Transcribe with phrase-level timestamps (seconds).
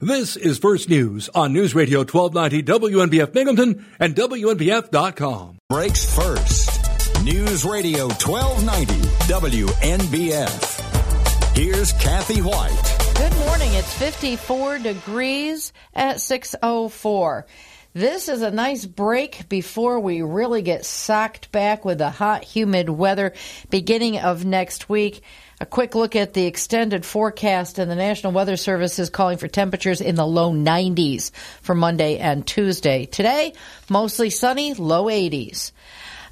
[0.00, 5.56] This is First News on News Radio 1290 WNBF Binghamton and WNBF.com.
[5.70, 7.24] Breaks first.
[7.24, 8.92] News Radio 1290
[9.24, 11.56] WNBF.
[11.56, 13.14] Here's Kathy Whyte.
[13.16, 13.72] Good morning.
[13.72, 17.46] It's 54 degrees at 604.
[17.94, 22.90] This is a nice break before we really get socked back with the hot, humid
[22.90, 23.32] weather
[23.70, 25.22] beginning of next week.
[25.58, 29.48] A quick look at the extended forecast, and the National Weather Service is calling for
[29.48, 31.30] temperatures in the low 90s
[31.62, 33.06] for Monday and Tuesday.
[33.06, 33.54] Today,
[33.88, 35.72] mostly sunny, low 80s.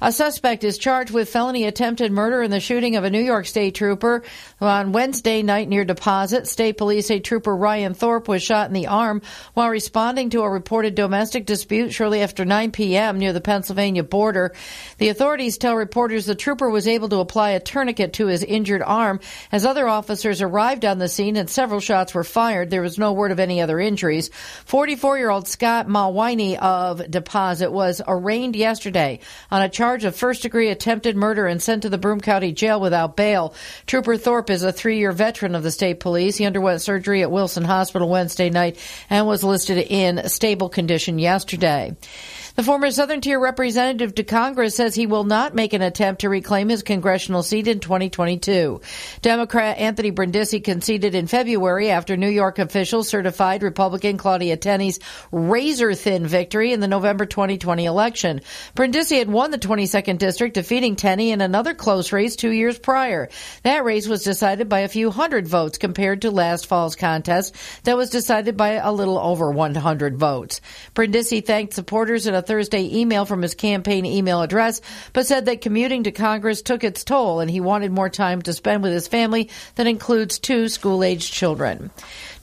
[0.05, 3.47] A suspect is charged with felony attempted murder in the shooting of a New York
[3.47, 4.21] State trooper
[4.61, 6.47] on Wednesday night near Deposit.
[6.47, 9.23] State police say trooper Ryan Thorpe was shot in the arm
[9.55, 13.17] while responding to a reported domestic dispute shortly after 9 p.m.
[13.17, 14.53] near the Pennsylvania border.
[14.99, 18.83] The authorities tell reporters the trooper was able to apply a tourniquet to his injured
[18.83, 19.19] arm.
[19.51, 23.13] As other officers arrived on the scene and several shots were fired, there was no
[23.13, 24.29] word of any other injuries.
[24.65, 30.13] 44 year old Scott Malwine of Deposit was arraigned yesterday on a charge charge of
[30.13, 33.53] first degree attempted murder and sent to the Broome County Jail without bail.
[33.87, 36.35] Trooper Thorpe is a three year veteran of the state police.
[36.35, 38.77] He underwent surgery at Wilson Hospital Wednesday night
[39.09, 41.95] and was listed in stable condition yesterday.
[42.55, 46.29] The former Southern Tier representative to Congress says he will not make an attempt to
[46.29, 48.79] reclaim his congressional seat in 2022.
[49.21, 55.01] Democrat Anthony Brindisi conceded in February after New York officials certified Republican Claudia Tenney's
[55.33, 58.39] razor thin victory in the November 2020 election.
[58.73, 63.27] Brindisi had won the 22nd district, defeating Tenney in another close race two years prior.
[63.63, 67.97] That race was decided by a few hundred votes compared to last fall's contest that
[67.97, 70.61] was decided by a little over 100 votes.
[70.93, 74.81] Brindisi thanked supporters in a Thursday email from his campaign email address,
[75.13, 78.53] but said that commuting to Congress took its toll and he wanted more time to
[78.53, 81.91] spend with his family that includes two school aged children.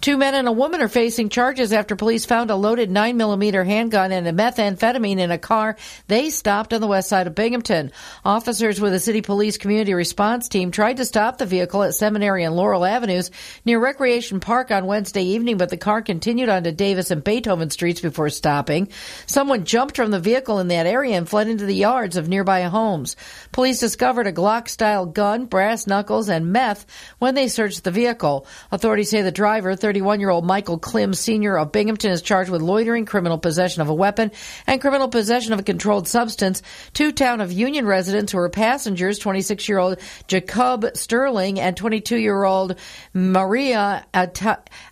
[0.03, 4.11] Two men and a woman are facing charges after police found a loaded 9mm handgun
[4.11, 5.77] and a methamphetamine in a car
[6.09, 7.93] they stopped on the west side of Binghamton.
[8.25, 12.43] Officers with the city police community response team tried to stop the vehicle at Seminary
[12.43, 13.31] and Laurel Avenues
[13.65, 18.01] near Recreation Park on Wednesday evening, but the car continued onto Davis and Beethoven streets
[18.01, 18.89] before stopping.
[19.27, 22.63] Someone jumped from the vehicle in that area and fled into the yards of nearby
[22.63, 23.15] homes.
[23.53, 26.87] Police discovered a Glock style gun, brass knuckles, and meth
[27.21, 28.49] when they searched the vehicle.
[28.73, 31.59] Authorities say the driver, 31 year old Michael Klim Sr.
[31.59, 34.31] of Binghamton is charged with loitering, criminal possession of a weapon,
[34.67, 36.63] and criminal possession of a controlled substance.
[36.95, 39.99] Two town of Union residents who were passengers, 26 year old
[40.29, 42.77] Jacob Sterling and 22 year old
[43.13, 44.07] Maria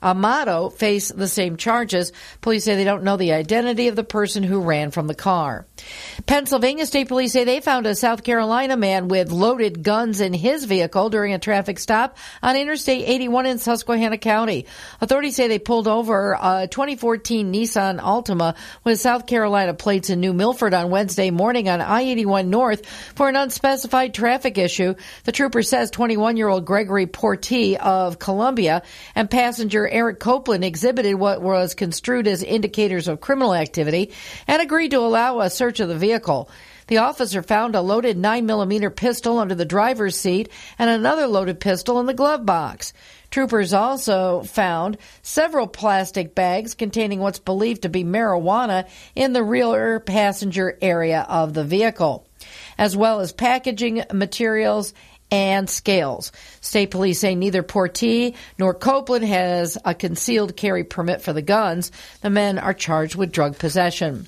[0.03, 2.13] Amato, face the same charges.
[2.43, 5.65] Police say they don't know the identity of the person who ran from the car.
[6.27, 10.67] Pennsylvania State Police say they found a South Carolina man with loaded guns in his
[10.67, 14.67] vehicle during a traffic stop on Interstate 81 in Susquehanna County.
[15.01, 20.33] Authorities say they pulled over a 2014 Nissan Altima with South Carolina plates in New
[20.33, 24.95] Milford on Wednesday morning on I-81 North for an unspecified traffic issue.
[25.25, 28.83] The trooper says 21-year-old Gregory Portee of Columbia
[29.15, 34.13] and passenger Eric Copeland exhibited what was construed as indicators of criminal activity
[34.47, 36.51] and agreed to allow a search of the vehicle.
[36.91, 42.01] The officer found a loaded 9mm pistol under the driver's seat and another loaded pistol
[42.01, 42.93] in the glove box.
[43.31, 50.01] Troopers also found several plastic bags containing what's believed to be marijuana in the rear
[50.01, 52.27] passenger area of the vehicle,
[52.77, 54.93] as well as packaging materials
[55.31, 56.33] and scales.
[56.61, 61.93] State police say neither Portee nor Copeland has a concealed carry permit for the guns.
[62.23, 64.27] The men are charged with drug possession.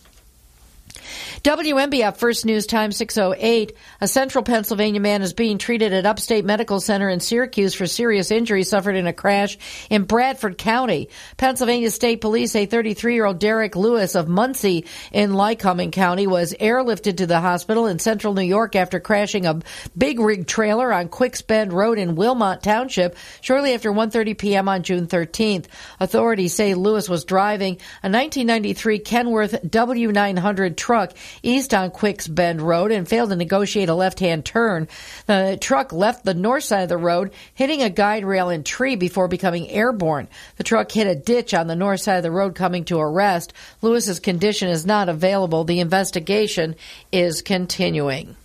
[1.42, 3.74] WNBF First News Time 608.
[4.00, 8.30] A central Pennsylvania man is being treated at Upstate Medical Center in Syracuse for serious
[8.30, 9.58] injuries suffered in a crash
[9.90, 11.08] in Bradford County.
[11.36, 16.54] Pennsylvania State Police say 33 year old Derek Lewis of Muncy in Lycoming County was
[16.54, 19.60] airlifted to the hospital in central New York after crashing a
[19.96, 24.68] big rig trailer on Quicks Bend Road in Wilmot Township shortly after 1.30 p.m.
[24.68, 25.66] on June 13th.
[25.98, 31.12] Authorities say Lewis was driving a 1993 Kenworth W900 truck
[31.44, 34.88] east on Quicks Bend Road and failed to negotiate a left-hand turn.
[35.26, 38.96] The truck left the north side of the road, hitting a guide rail and tree
[38.96, 40.26] before becoming airborne.
[40.56, 43.08] The truck hit a ditch on the north side of the road coming to a
[43.08, 43.52] rest.
[43.80, 45.62] Lewis's condition is not available.
[45.62, 46.74] The investigation
[47.12, 48.36] is continuing.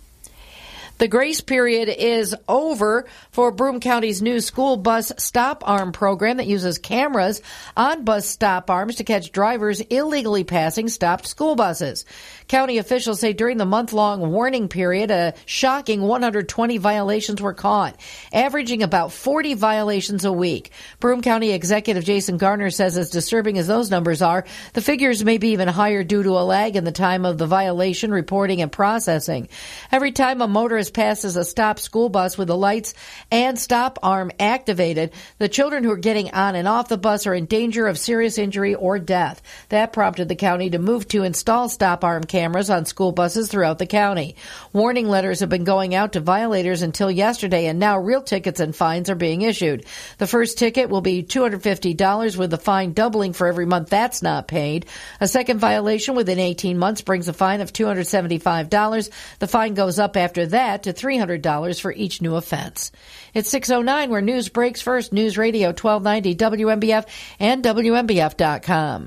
[0.98, 6.48] The grace period is over for Broome County's new school bus stop arm program that
[6.48, 7.40] uses cameras
[7.76, 12.04] on bus stop arms to catch drivers illegally passing stopped school buses.
[12.48, 18.00] County officials say during the month long warning period, a shocking 120 violations were caught,
[18.32, 20.70] averaging about 40 violations a week.
[20.98, 25.36] Broome County Executive Jason Garner says as disturbing as those numbers are, the figures may
[25.36, 28.72] be even higher due to a lag in the time of the violation reporting and
[28.72, 29.50] processing.
[29.92, 32.94] Every time a motorist passes a stopped school bus with the lights
[33.30, 37.34] and stop arm activated, the children who are getting on and off the bus are
[37.34, 39.42] in danger of serious injury or death.
[39.68, 43.78] That prompted the county to move to install stop arm cameras on school buses throughout
[43.78, 44.36] the county.
[44.72, 48.74] Warning letters have been going out to violators until yesterday, and now real tickets and
[48.74, 49.84] fines are being issued.
[50.18, 54.48] The first ticket will be $250 with the fine doubling for every month that's not
[54.48, 54.86] paid.
[55.20, 59.10] A second violation within 18 months brings a fine of $275.
[59.38, 62.92] The fine goes up after that to $300 for each new offense.
[63.34, 65.12] It's 609 where news breaks first.
[65.12, 67.06] News Radio 1290 WNBF
[67.38, 69.06] and WNBF.com.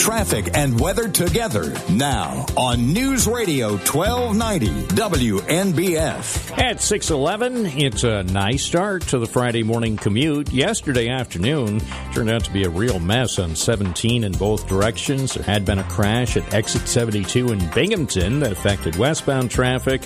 [0.00, 6.58] Traffic and weather together now on News Radio 1290 WNBF.
[6.58, 10.50] At 611, it's a nice start to the Friday morning commute.
[10.50, 11.82] Yesterday afternoon
[12.14, 15.34] turned out to be a real mess on 17 in both directions.
[15.34, 20.00] There had been a crash at exit 72 in Binghamton that affected westbound traffic.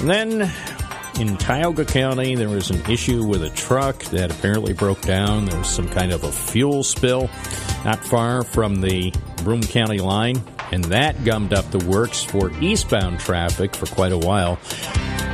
[0.00, 0.52] And then
[1.18, 5.44] in Tioga County, there was an issue with a truck that apparently broke down.
[5.46, 7.30] There was some kind of a fuel spill
[7.84, 9.12] not far from the
[9.44, 14.18] Broome County line, and that gummed up the works for eastbound traffic for quite a
[14.18, 14.58] while.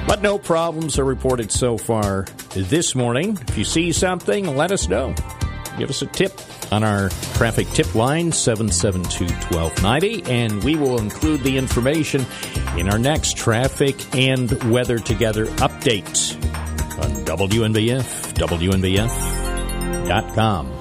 [0.06, 3.38] But no problems are reported so far this morning.
[3.48, 5.14] If you see something, let us know.
[5.78, 6.32] Give us a tip
[6.72, 12.26] on our traffic tip line 772 1290, and we will include the information
[12.76, 16.34] in our next traffic and weather together update
[16.98, 20.77] on WNBF, WNBF.com.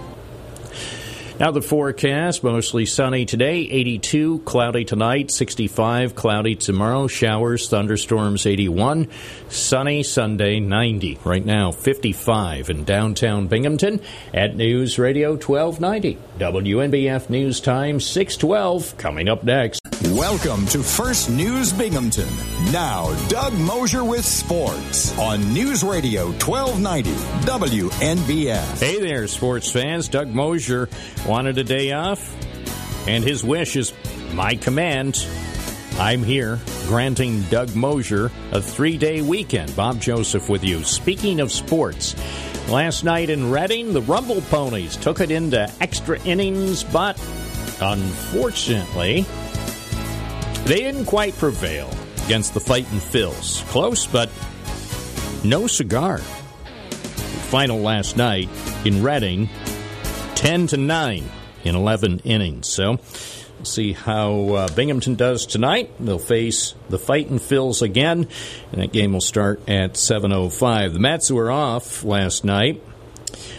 [1.39, 9.07] Now the forecast, mostly sunny today, 82, cloudy tonight, 65, cloudy tomorrow, showers, thunderstorms, 81,
[9.47, 11.19] sunny Sunday, 90.
[11.23, 14.01] Right now, 55 in downtown Binghamton
[14.33, 16.17] at News Radio 1290.
[16.39, 19.86] WNBF News Time 612 coming up next.
[20.13, 22.29] Welcome to First News Binghamton.
[22.71, 27.11] Now, Doug Mosher with sports on News Radio 1290
[27.45, 28.79] WNBF.
[28.79, 30.07] Hey there, sports fans.
[30.07, 30.87] Doug Mosher
[31.27, 32.33] wanted a day off,
[33.05, 33.91] and his wish is
[34.33, 35.27] my command.
[35.99, 39.75] I'm here granting Doug Mosher a three day weekend.
[39.75, 40.85] Bob Joseph with you.
[40.85, 42.15] Speaking of sports,
[42.69, 47.19] last night in Reading, the Rumble Ponies took it into extra innings, but
[47.81, 49.25] unfortunately,
[50.65, 51.89] they didn't quite prevail
[52.25, 53.65] against the Fightin' Phils.
[53.67, 54.29] Close, but
[55.43, 56.17] no cigar.
[57.49, 58.49] Final last night
[58.83, 59.49] in Reading,
[60.35, 61.23] 10 to 9
[61.63, 62.67] in 11 innings.
[62.67, 62.91] So
[63.57, 65.91] we'll see how uh, Binghamton does tonight.
[65.99, 68.27] They'll face the Fightin' Phils again,
[68.71, 70.93] and that game will start at 7.05.
[70.93, 72.83] The Mets were off last night,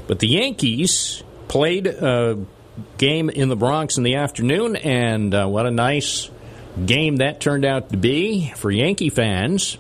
[0.07, 2.45] but the Yankees played a
[2.99, 6.31] game in the Bronx in the afternoon, and uh, what a nice
[6.87, 9.79] game that turned out to be for Yankee fans.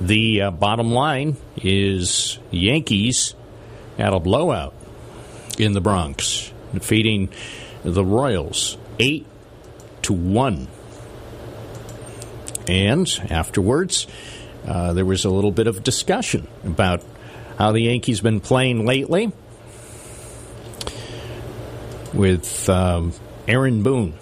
[0.00, 3.34] The uh, bottom line is Yankees
[3.96, 4.74] had a blowout
[5.58, 7.30] in the Bronx, defeating
[7.82, 9.26] the Royals eight
[10.02, 10.68] to one.
[12.68, 14.06] And afterwards,
[14.66, 17.02] uh, there was a little bit of discussion about
[17.58, 19.32] how the Yankees been playing lately
[22.14, 23.12] with um,
[23.48, 24.14] Aaron Boone.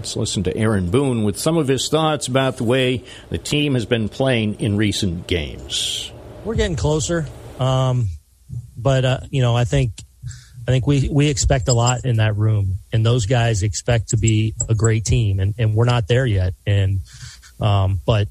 [0.00, 3.74] Let's listen to Aaron Boone with some of his thoughts about the way the team
[3.74, 6.10] has been playing in recent games.
[6.42, 7.26] We're getting closer,
[7.58, 8.08] um,
[8.78, 9.92] but uh, you know, I think
[10.66, 14.16] I think we we expect a lot in that room, and those guys expect to
[14.16, 16.54] be a great team, and, and we're not there yet.
[16.66, 17.00] And
[17.60, 18.28] um, but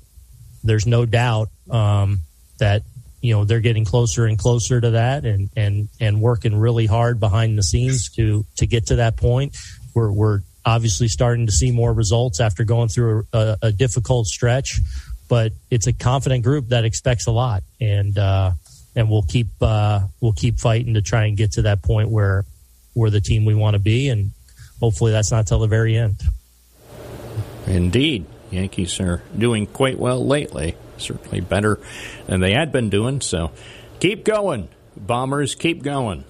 [0.64, 2.22] there's no doubt um,
[2.58, 2.82] that
[3.22, 7.20] you know they're getting closer and closer to that, and and and working really hard
[7.20, 9.56] behind the scenes to to get to that point.
[9.94, 14.80] We're we're obviously starting to see more results after going through a, a difficult stretch,
[15.28, 18.52] but it's a confident group that expects a lot, and uh,
[18.96, 22.46] and we'll keep uh, we'll keep fighting to try and get to that point where
[22.96, 24.32] we're the team we want to be, and
[24.80, 26.22] hopefully that's not till the very end.
[27.68, 30.76] Indeed, Yankees are doing quite well lately.
[30.98, 31.80] Certainly better
[32.26, 33.22] than they had been doing.
[33.22, 33.52] So
[34.00, 35.56] keep going, Bombers.
[35.56, 36.26] Keep going.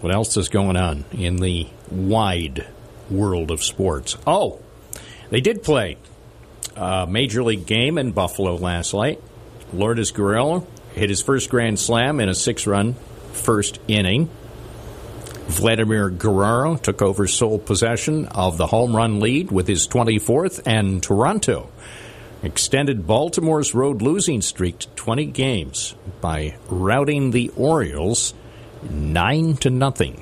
[0.00, 2.66] What else is going on in the wide
[3.10, 4.16] world of sports?
[4.26, 4.60] Oh,
[5.30, 5.96] they did play
[6.76, 9.20] a major league game in Buffalo last night.
[9.72, 12.94] Lourdes Gurriel hit his first grand slam in a six run
[13.32, 14.28] first inning.
[15.46, 21.02] Vladimir Guerrero took over sole possession of the home run lead with his 24th, and
[21.02, 21.68] Toronto
[22.42, 28.34] extended Baltimore's road losing streak to 20 games by routing the Orioles
[28.88, 30.21] 9 to nothing.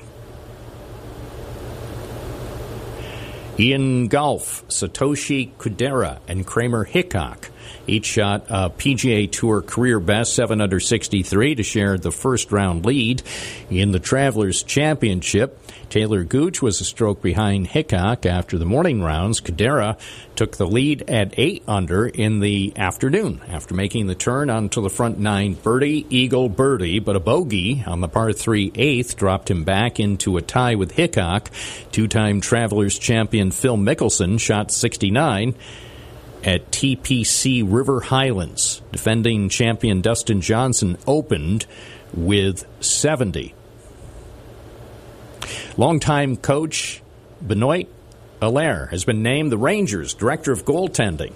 [3.57, 7.50] In golf, Satoshi Kodaira, and Kramer Hickok
[7.91, 12.85] each shot a PGA Tour career best 7 under 63 to share the first round
[12.85, 13.21] lead
[13.69, 15.59] in the Travelers Championship.
[15.89, 19.41] Taylor Gooch was a stroke behind Hickok after the morning rounds.
[19.41, 19.99] Kodaira
[20.37, 24.89] took the lead at 8 under in the afternoon after making the turn onto the
[24.89, 29.65] front nine birdie, eagle birdie, but a bogey on the par 3 eighth dropped him
[29.65, 31.51] back into a tie with Hickok.
[31.91, 35.55] Two time Travelers champion Phil Mickelson shot 69
[36.43, 38.81] at TPC River Highlands.
[38.91, 41.65] Defending champion Dustin Johnson opened
[42.13, 43.53] with 70.
[45.77, 47.01] Longtime coach
[47.41, 47.87] Benoit
[48.41, 51.33] Allaire has been named the Rangers Director of Goaltending.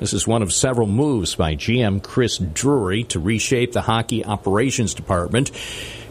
[0.00, 4.94] This is one of several moves by GM Chris Drury to reshape the hockey operations
[4.94, 5.50] department.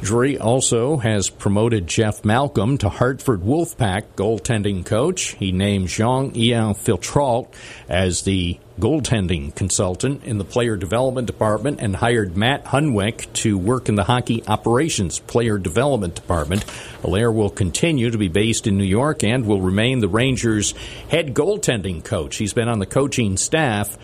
[0.01, 5.35] Drury also has promoted Jeff Malcolm to Hartford Wolfpack goaltending coach.
[5.35, 7.53] He named Jean-Ian Filiatrault
[7.89, 13.89] as the goaltending consultant in the player development department and hired Matt Hunwick to work
[13.89, 16.63] in the hockey operations player development department.
[17.03, 20.73] Allaire will continue to be based in New York and will remain the Rangers'
[21.09, 22.37] head goaltending coach.
[22.37, 23.97] He's been on the coaching staff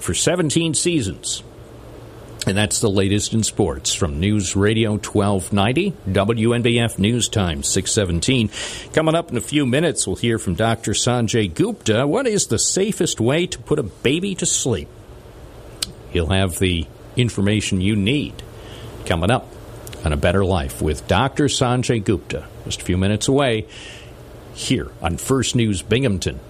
[0.00, 1.44] for 17 seasons.
[2.48, 8.48] And that's the latest in sports from News Radio 1290, WNBF News Time 617.
[8.94, 10.92] Coming up in a few minutes, we'll hear from Dr.
[10.92, 12.06] Sanjay Gupta.
[12.06, 14.88] What is the safest way to put a baby to sleep?
[16.08, 16.86] He'll have the
[17.16, 18.42] information you need
[19.04, 19.46] coming up
[20.02, 21.48] on A Better Life with Dr.
[21.48, 22.46] Sanjay Gupta.
[22.64, 23.66] Just a few minutes away
[24.54, 26.40] here on First News Binghamton.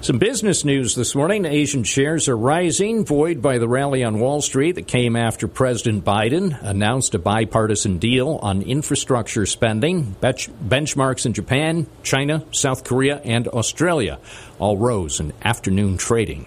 [0.00, 1.44] Some business news this morning.
[1.44, 6.04] Asian shares are rising, buoyed by the rally on Wall Street that came after President
[6.04, 10.14] Biden announced a bipartisan deal on infrastructure spending.
[10.22, 14.20] benchmarks in Japan, China, South Korea, and Australia
[14.60, 16.46] all rose in afternoon trading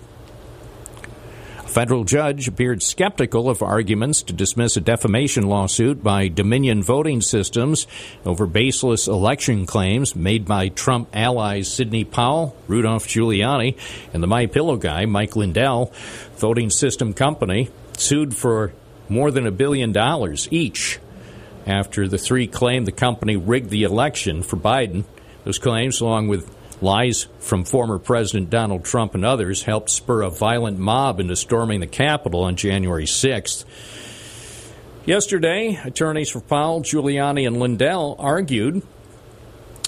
[1.71, 7.87] federal judge appeared skeptical of arguments to dismiss a defamation lawsuit by Dominion Voting Systems
[8.25, 13.77] over baseless election claims made by Trump allies Sidney Powell, Rudolph Giuliani,
[14.13, 15.93] and the My Pillow guy Mike Lindell.
[16.35, 18.73] Voting System Company sued for
[19.07, 20.99] more than a billion dollars each
[21.65, 25.05] after the three claimed the company rigged the election for Biden.
[25.45, 30.31] Those claims, along with Lies from former President Donald Trump and others helped spur a
[30.31, 33.65] violent mob into storming the Capitol on January 6th.
[35.05, 38.81] Yesterday, attorneys for Powell, Giuliani, and Lindell argued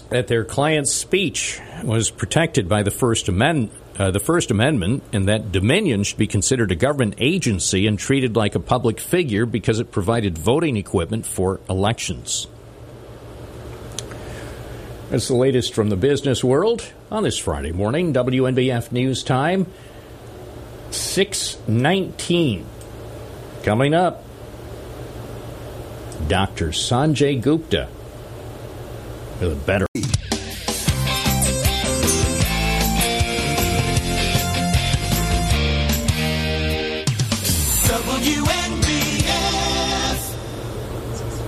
[0.09, 3.27] that their client's speech was protected by the First.
[3.29, 8.35] Uh, the First Amendment, and that Dominion should be considered a government agency and treated
[8.35, 12.47] like a public figure because it provided voting equipment for elections.
[15.13, 18.15] That's the latest from the business world on this Friday morning.
[18.15, 19.67] WNBF News Time,
[20.89, 22.65] 619.
[23.61, 24.23] Coming up,
[26.27, 26.69] Dr.
[26.69, 27.89] Sanjay Gupta
[29.39, 29.85] with a better.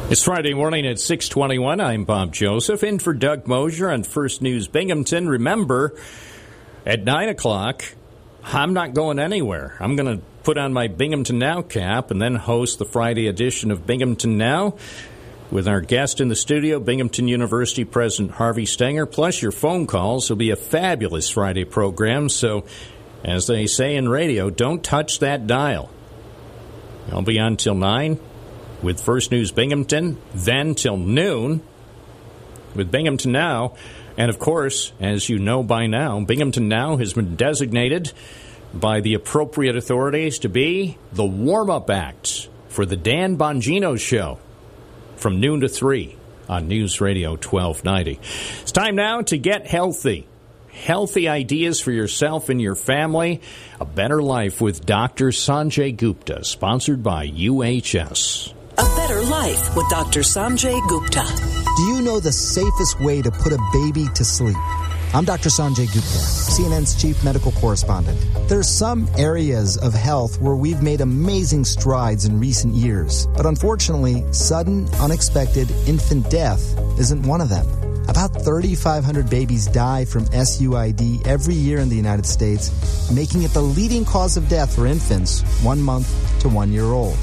[0.08, 1.82] It's Friday morning at 621.
[1.82, 5.28] I'm Bob Joseph, in for Doug Mosher on First News Binghamton.
[5.28, 5.96] Remember,
[6.86, 7.84] at 9 o'clock,
[8.44, 9.76] I'm not going anywhere.
[9.80, 13.72] I'm going to put on my Binghamton Now cap and then host the Friday edition
[13.72, 14.76] of Binghamton Now
[15.50, 20.26] with our guest in the studio, Binghamton University President Harvey Stenger, plus your phone calls.
[20.26, 22.30] It'll be a fabulous Friday program.
[22.30, 22.64] So,
[23.24, 25.90] as they say in radio, don't touch that dial.
[27.12, 28.20] I'll be on till 9
[28.86, 31.62] with First News Binghamton, then till noon
[32.75, 33.75] with Binghamton Now.
[34.15, 38.13] And of course, as you know by now, Binghamton Now has been designated
[38.74, 44.38] by the appropriate authorities to be the warm up act for the Dan Bongino Show
[45.15, 46.15] from noon to 3
[46.48, 48.20] on News Radio 1290.
[48.62, 50.27] It's time now to get healthy.
[50.70, 53.42] Healthy ideas for yourself and your family.
[53.80, 55.30] A better life with Dr.
[55.30, 58.55] Sanjay Gupta, sponsored by UHS.
[58.77, 60.20] A Better Life with Dr.
[60.20, 61.24] Sanjay Gupta.
[61.77, 64.58] Do you know the safest way to put a baby to sleep?
[65.13, 65.48] I'm Dr.
[65.48, 66.20] Sanjay Gupta,
[66.51, 68.20] CNN's chief medical correspondent.
[68.50, 73.46] There are some areas of health where we've made amazing strides in recent years, but
[73.46, 76.62] unfortunately, sudden, unexpected infant death
[77.00, 77.65] isn't one of them.
[78.10, 82.72] About 3,500 babies die from SUID every year in the United States,
[83.10, 86.08] making it the leading cause of death for infants one month
[86.41, 87.17] to one year old.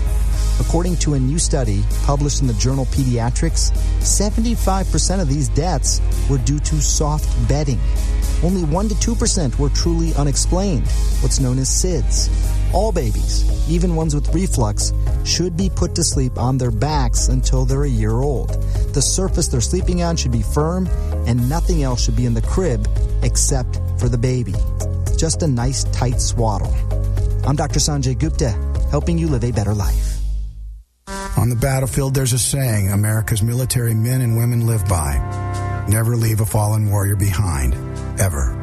[0.61, 6.38] According to a new study published in the journal Pediatrics, 75% of these deaths were
[6.38, 7.80] due to soft bedding.
[8.42, 10.87] Only 1 to 2% were truly unexplained,
[11.20, 12.28] what's known as SIDS.
[12.72, 14.92] All babies, even ones with reflux,
[15.25, 18.50] should be put to sleep on their backs until they're a year old.
[18.94, 20.88] The surface they're sleeping on should be firm,
[21.26, 22.88] and nothing else should be in the crib
[23.22, 24.54] except for the baby.
[25.16, 26.75] Just a nice tight swaddle.
[27.46, 27.78] I'm Dr.
[27.78, 28.50] Sanjay Gupta,
[28.90, 30.22] helping you live a better life.
[31.37, 35.17] On the battlefield, there's a saying America's military men and women live by
[35.89, 37.75] never leave a fallen warrior behind,
[38.21, 38.59] ever.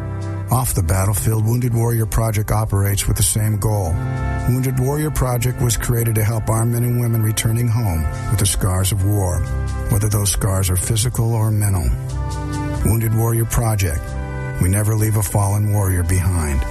[0.51, 3.91] Off the battlefield, Wounded Warrior Project operates with the same goal.
[4.49, 8.47] Wounded Warrior Project was created to help our men and women returning home with the
[8.47, 9.39] scars of war,
[9.91, 11.87] whether those scars are physical or mental.
[12.85, 14.01] Wounded Warrior Project.
[14.61, 16.61] We never leave a fallen warrior behind,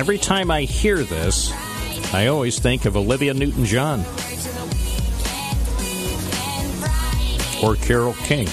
[0.08, 1.52] Every time I hear this,
[2.13, 4.06] I always think of Olivia Newton John
[7.62, 8.48] or Carole King.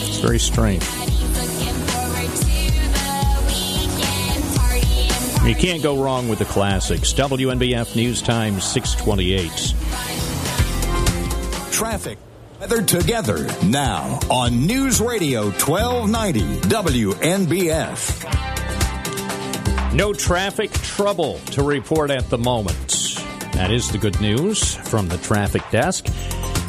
[0.00, 0.82] It's very strange.
[5.46, 7.12] You can't go wrong with the classics.
[7.12, 9.74] WNBF News Time 628.
[11.70, 12.16] Traffic.
[12.58, 18.59] Weather together now on News Radio 1290 WNBF.
[19.92, 23.16] No traffic trouble to report at the moment.
[23.54, 26.06] That is the good news from the traffic desk.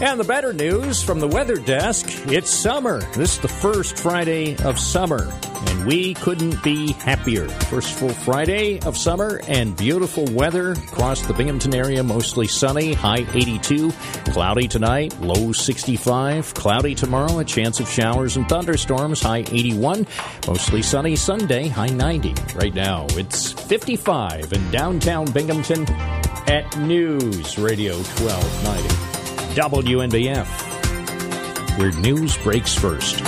[0.02, 3.02] And the better news from the weather desk it's summer.
[3.14, 5.32] This is the first Friday of summer,
[5.68, 7.48] and we couldn't be happier.
[7.48, 13.28] First full Friday of summer and beautiful weather across the Binghamton area, mostly sunny, high
[13.36, 13.92] 82,
[14.32, 20.08] cloudy tonight, low 65, cloudy tomorrow, a chance of showers and thunderstorms, high 81,
[20.48, 22.34] mostly sunny Sunday, high 90.
[22.56, 25.88] Right now, it's 55 in downtown Binghamton
[26.48, 29.21] at News Radio 1290.
[29.56, 30.48] WNBF,
[31.78, 33.22] where news breaks first.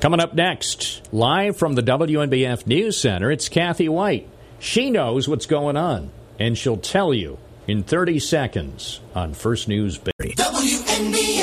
[0.00, 4.28] Coming up next, live from the WNBF News Center, it's Kathy Whyte.
[4.60, 9.98] She knows what's going on, and she'll tell you in 30 seconds on First News
[9.98, 10.12] Bay.
[10.36, 11.37] WNBF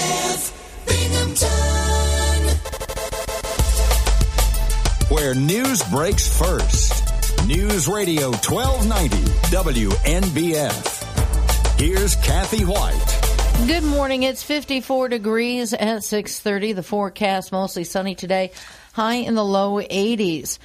[5.35, 7.03] news breaks first.
[7.45, 9.17] News Radio 1290
[9.51, 11.03] WNBF.
[11.79, 13.67] Here's Kathy Whyte.
[13.67, 14.23] Good morning.
[14.23, 16.73] It's 54 degrees at 6:30.
[16.73, 18.51] The forecast mostly sunny today,
[18.93, 20.57] high in the low 80s.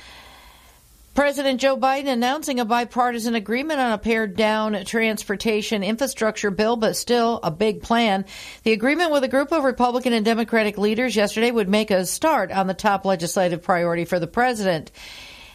[1.20, 6.96] President Joe Biden announcing a bipartisan agreement on a pared down transportation infrastructure bill, but
[6.96, 8.24] still a big plan.
[8.62, 12.50] The agreement with a group of Republican and Democratic leaders yesterday would make a start
[12.50, 14.92] on the top legislative priority for the president.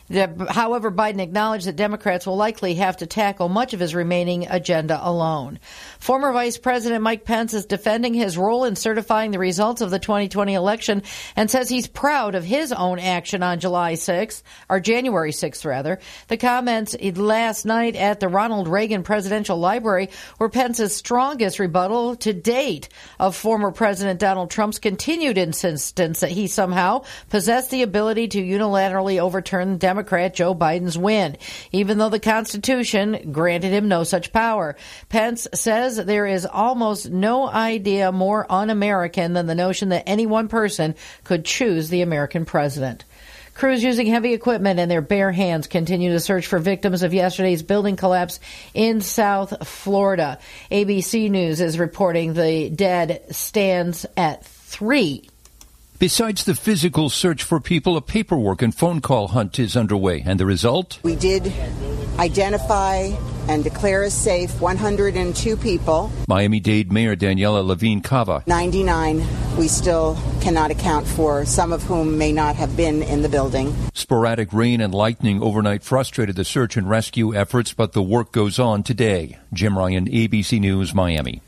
[0.08, 5.00] However, Biden acknowledged that Democrats will likely have to tackle much of his remaining agenda
[5.02, 5.60] alone.
[5.98, 9.98] Former Vice President Mike Pence is defending his role in certifying the results of the
[9.98, 11.02] 2020 election
[11.36, 16.00] and says he's proud of his own action on July 6th, or January 6th, rather.
[16.28, 22.32] The comments last night at the Ronald Reagan Presidential Library were Pence's strongest rebuttal to
[22.32, 22.90] date
[23.20, 29.20] of former President Donald Trump's continued insistence that he somehow possessed the ability to unilaterally
[29.20, 31.38] overturn Democrat Joe Biden's win,
[31.72, 34.76] even though the Constitution granted him no such power.
[35.08, 40.26] Pence says there is almost no idea more un American than the notion that any
[40.26, 43.06] one person could choose the American president.
[43.54, 47.64] Crews using heavy equipment and their bare hands continue to search for victims of yesterday's
[47.64, 48.42] building collapse
[48.74, 50.40] in South Florida.
[50.70, 55.30] ABC News is reporting the dead stands at three.
[55.98, 60.22] Besides the physical search for people, a paperwork and phone call hunt is underway.
[60.26, 61.00] And the result?
[61.04, 61.54] We did
[62.20, 63.12] identify
[63.48, 66.12] and declare as safe 102 people.
[66.28, 68.44] Miami Dade Mayor Daniela Levine Cava.
[68.48, 69.26] 99
[69.58, 73.74] we still cannot account for, some of whom may not have been in the building.
[73.94, 78.60] Sporadic rain and lightning overnight frustrated the search and rescue efforts, but the work goes
[78.60, 79.40] on today.
[79.54, 81.42] Jim Ryan, ABC News, Miami.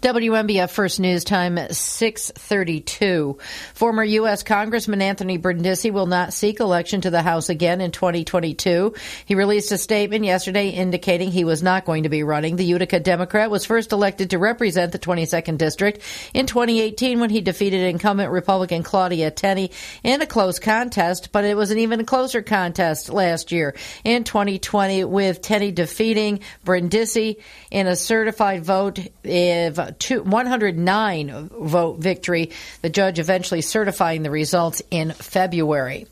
[0.00, 3.38] WNBF First News Time 632.
[3.74, 4.44] Former U.S.
[4.44, 8.94] Congressman Anthony Brindisi will not seek election to the House again in 2022.
[9.26, 12.56] He released a statement yesterday indicating he was not going to be running.
[12.56, 16.00] The Utica Democrat was first elected to represent the 22nd District
[16.34, 19.70] in 2018 when he defeated incumbent Republican Claudia Tenney
[20.02, 23.74] in a close contest, but it was an even closer contest last year
[24.04, 27.36] in 2020 with Tenney defeating Brindisi
[27.70, 32.50] in a certified vote of 109 vote victory.
[32.82, 36.06] The judge eventually certifying the results in February.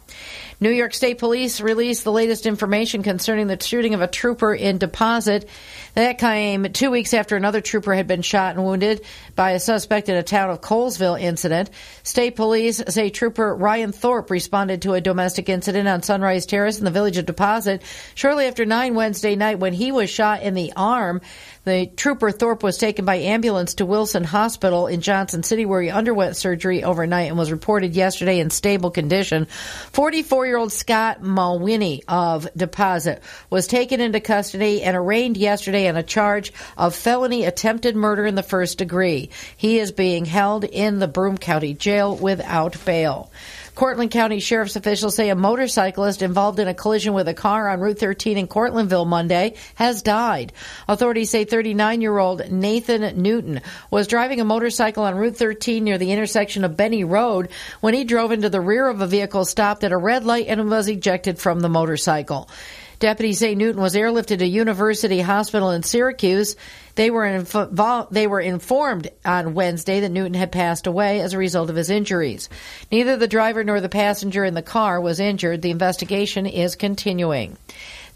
[0.59, 4.79] New York State Police released the latest information concerning the shooting of a trooper in
[4.79, 5.49] Deposit.
[5.97, 9.01] That came two weeks after another trooper had been shot and wounded
[9.35, 11.71] by a suspect in a town of Colesville incident.
[12.03, 16.85] State police say trooper Ryan Thorpe responded to a domestic incident on Sunrise Terrace in
[16.85, 17.81] the village of Deposit
[18.15, 21.23] shortly after 9 Wednesday night when he was shot in the arm.
[21.65, 25.89] The trooper Thorpe was taken by ambulance to Wilson Hospital in Johnson City where he
[25.89, 29.47] underwent surgery overnight and was reported yesterday in stable condition.
[29.93, 35.97] 44 year old Scott Malwini of Deposit was taken into custody and arraigned yesterday on
[35.97, 39.31] a charge of felony attempted murder in the first degree.
[39.57, 43.31] He is being held in the Broome County Jail without bail.
[43.77, 47.79] Cortland County Sheriff's officials say a motorcyclist involved in a collision with a car on
[47.79, 50.55] Route 13 in Cortlandville Monday has died.
[50.89, 55.99] Authorities say 39 year old Nathan Newton was driving a motorcycle on Route 13 near
[55.99, 59.85] the intersection of Benny Road when he drove into the rear of a vehicle stopped
[59.85, 62.49] at a red light and was ejected from the motorcycle.
[62.99, 66.57] Deputies say Newton was airlifted to University Hospital in Syracuse.
[66.95, 71.39] They were involved, they were informed on Wednesday that Newton had passed away as a
[71.39, 72.49] result of his injuries.
[72.91, 75.61] Neither the driver nor the passenger in the car was injured.
[75.61, 77.59] The investigation is continuing.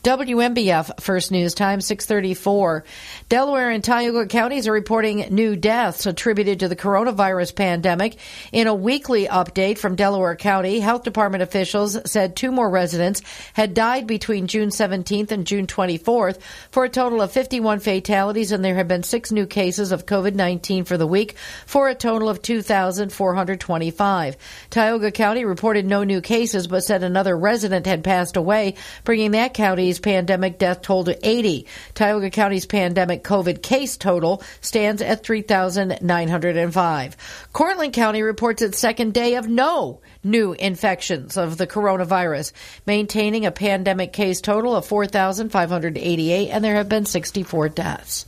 [0.02, 2.84] WNBF First News Time 634.
[3.28, 8.16] Delaware and Tioga counties are reporting new deaths attributed to the coronavirus pandemic.
[8.50, 13.20] In a weekly update from Delaware County, health department officials said two more residents
[13.52, 18.64] had died between June 17th and June 24th for a total of 51 fatalities and
[18.64, 21.36] there have been six new cases of COVID-19 for the week
[21.66, 24.36] for a total of 2,425.
[24.70, 29.52] Tioga County reported no new cases but said another resident had passed away, bringing that
[29.52, 31.66] county County's pandemic death toll to 80.
[31.94, 37.16] Tioga County's pandemic COVID case total stands at 3,905.
[37.52, 42.52] Cortland County reports its second day of no new infections of the coronavirus,
[42.86, 48.26] maintaining a pandemic case total of 4,588, and there have been 64 deaths.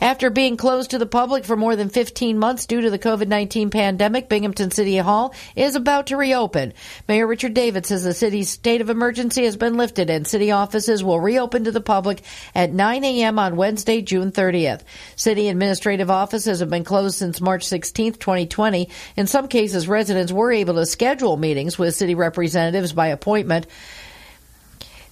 [0.00, 3.28] After being closed to the public for more than 15 months due to the COVID
[3.28, 6.72] 19 pandemic, Binghamton City Hall is about to reopen.
[7.08, 11.04] Mayor Richard David says the city's state of emergency has been lifted and city offices
[11.04, 12.22] will reopen to the public
[12.54, 13.38] at 9 a.m.
[13.38, 14.82] on Wednesday, June 30th.
[15.16, 18.88] City administrative offices have been closed since March 16th, 2020.
[19.16, 23.66] In some cases, residents were able to schedule meetings with city representatives by appointment.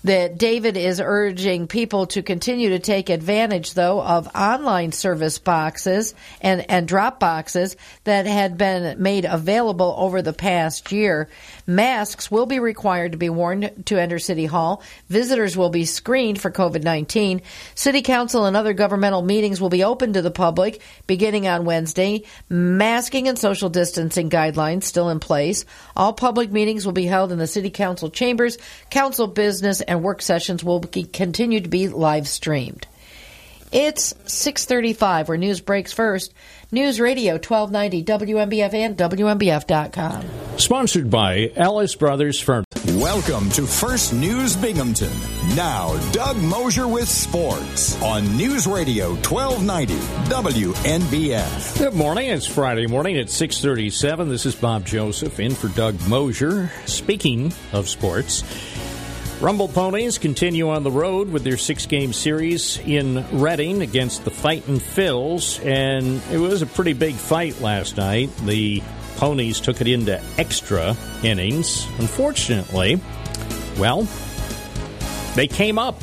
[0.05, 6.15] That David is urging people to continue to take advantage, though, of online service boxes
[6.41, 11.29] and, and drop boxes that had been made available over the past year.
[11.67, 14.83] Masks will be required to be worn to enter City Hall.
[15.09, 17.43] Visitors will be screened for COVID 19.
[17.75, 22.23] City Council and other governmental meetings will be open to the public beginning on Wednesday.
[22.49, 25.65] Masking and social distancing guidelines still in place.
[25.97, 28.59] All public meetings will be held in the City Council chambers.
[28.91, 32.87] Council business and work sessions will be, continue to be live streamed.
[33.73, 36.33] It's 635 where news breaks first.
[36.71, 40.25] News Radio 1290 WNBF and WNBF.com.
[40.59, 42.65] Sponsored by Ellis Brothers Furniture.
[42.97, 45.13] Welcome to First News Binghamton.
[45.55, 49.95] Now, Doug Mosher with sports on News Radio 1290
[50.31, 51.79] WNBF.
[51.79, 52.31] Good morning.
[52.31, 54.29] It's Friday morning at 637.
[54.29, 56.71] This is Bob Joseph in for Doug Mosher.
[56.87, 58.43] Speaking of sports,
[59.41, 64.33] Rumble Ponies continue on the road with their six game series in Reading against the
[64.33, 68.37] Fightin' Phils, and it was a pretty big fight last night.
[68.39, 68.83] The
[69.17, 71.87] Ponies took it into extra innings.
[72.01, 73.01] Unfortunately,
[73.79, 74.09] well,
[75.37, 76.03] they came up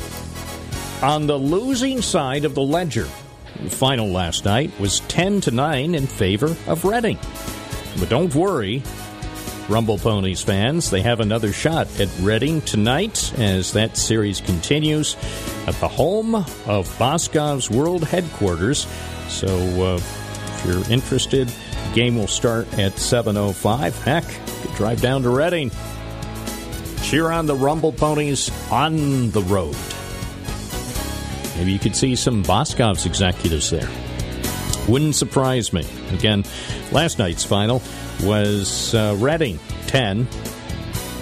[1.04, 3.10] on the losing side of the ledger.
[3.62, 7.20] The final last night was 10 to 9 in favor of Reading.
[8.00, 8.82] But don't worry,
[9.68, 10.92] Rumble Ponies fans.
[10.92, 15.16] They have another shot at Reading tonight as that series continues
[15.66, 18.86] at the home of Boscov's World Headquarters.
[19.28, 21.52] So uh, if you're interested,
[21.96, 24.00] game will start at 7.05.
[24.04, 25.72] Heck, drive down to Reading.
[27.02, 29.76] Cheer on the Rumble Ponies on the road.
[31.58, 33.90] Maybe you could see some Boscov's executives there.
[34.88, 35.86] Wouldn't surprise me.
[36.12, 36.44] Again,
[36.92, 37.82] last night's final
[38.24, 40.28] was uh, Reading 10,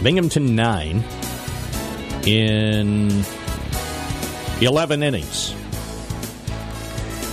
[0.02, 1.04] Binghamton 9
[2.26, 3.24] in
[4.62, 5.54] 11 innings.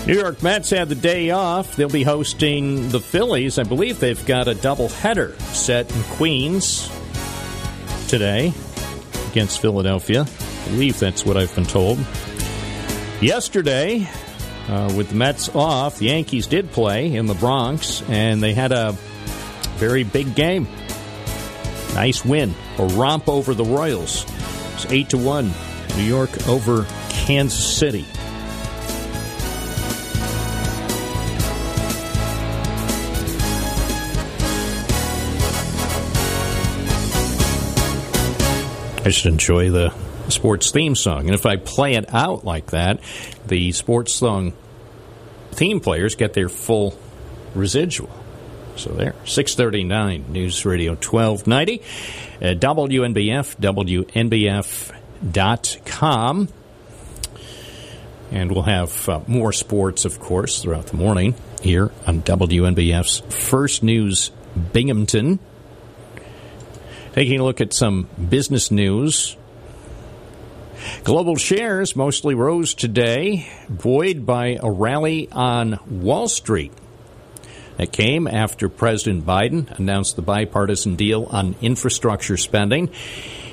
[0.06, 1.76] New York Mets had the day off.
[1.76, 3.58] They'll be hosting the Phillies.
[3.58, 6.90] I believe they've got a doubleheader set in Queens
[8.08, 8.52] today
[9.30, 10.22] against Philadelphia.
[10.22, 11.98] I believe that's what I've been told.
[13.20, 14.08] Yesterday,
[14.70, 18.70] uh, with the Mets off, the Yankees did play in the Bronx, and they had
[18.70, 18.92] a
[19.76, 20.68] very big game.
[21.94, 24.24] Nice win, a romp over the Royals.
[24.74, 25.52] It's eight to one.
[25.96, 28.06] New York over Kansas City.
[39.02, 39.92] I should enjoy the
[40.30, 41.26] sports theme song.
[41.26, 43.00] And if I play it out like that,
[43.46, 44.52] the sports song
[45.52, 46.98] theme players get their full
[47.54, 48.10] residual.
[48.76, 51.80] So there, 639 News Radio 1290,
[52.40, 53.56] uh, WNBF,
[55.22, 56.48] WNBF.com.
[58.32, 63.82] And we'll have uh, more sports, of course, throughout the morning here on WNBF's First
[63.82, 64.30] News
[64.72, 65.40] Binghamton.
[67.12, 69.36] Taking a look at some business news.
[71.04, 76.72] Global shares mostly rose today, buoyed by a rally on Wall Street.
[77.76, 82.90] That came after President Biden announced the bipartisan deal on infrastructure spending.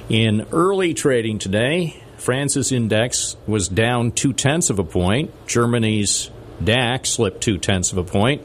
[0.09, 5.31] In early trading today, France's index was down two tenths of a point.
[5.47, 6.29] Germany's
[6.61, 8.41] DAX slipped two tenths of a point.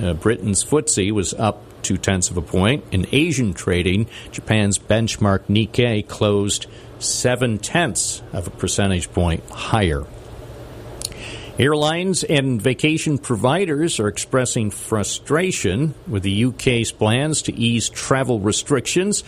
[0.00, 2.84] Uh, Britain's FTSE was up two tenths of a point.
[2.92, 6.66] In Asian trading, Japan's benchmark Nikkei closed
[6.98, 10.04] seven tenths of a percentage point higher.
[11.58, 19.22] Airlines and vacation providers are expressing frustration with the UK's plans to ease travel restrictions,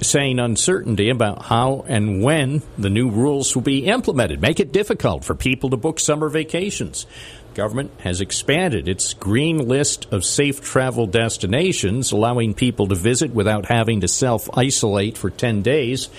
[0.00, 5.24] saying uncertainty about how and when the new rules will be implemented make it difficult
[5.24, 7.06] for people to book summer vacations.
[7.56, 13.64] Government has expanded its green list of safe travel destinations, allowing people to visit without
[13.64, 16.10] having to self isolate for 10 days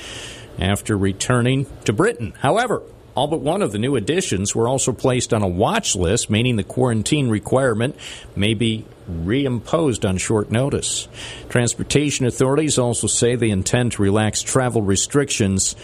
[0.57, 2.33] after returning to Britain.
[2.39, 2.81] However,
[3.13, 6.55] all but one of the new additions were also placed on a watch list, meaning
[6.55, 7.95] the quarantine requirement
[8.35, 11.07] may be reimposed on short notice.
[11.49, 15.75] Transportation authorities also say they intend to relax travel restrictions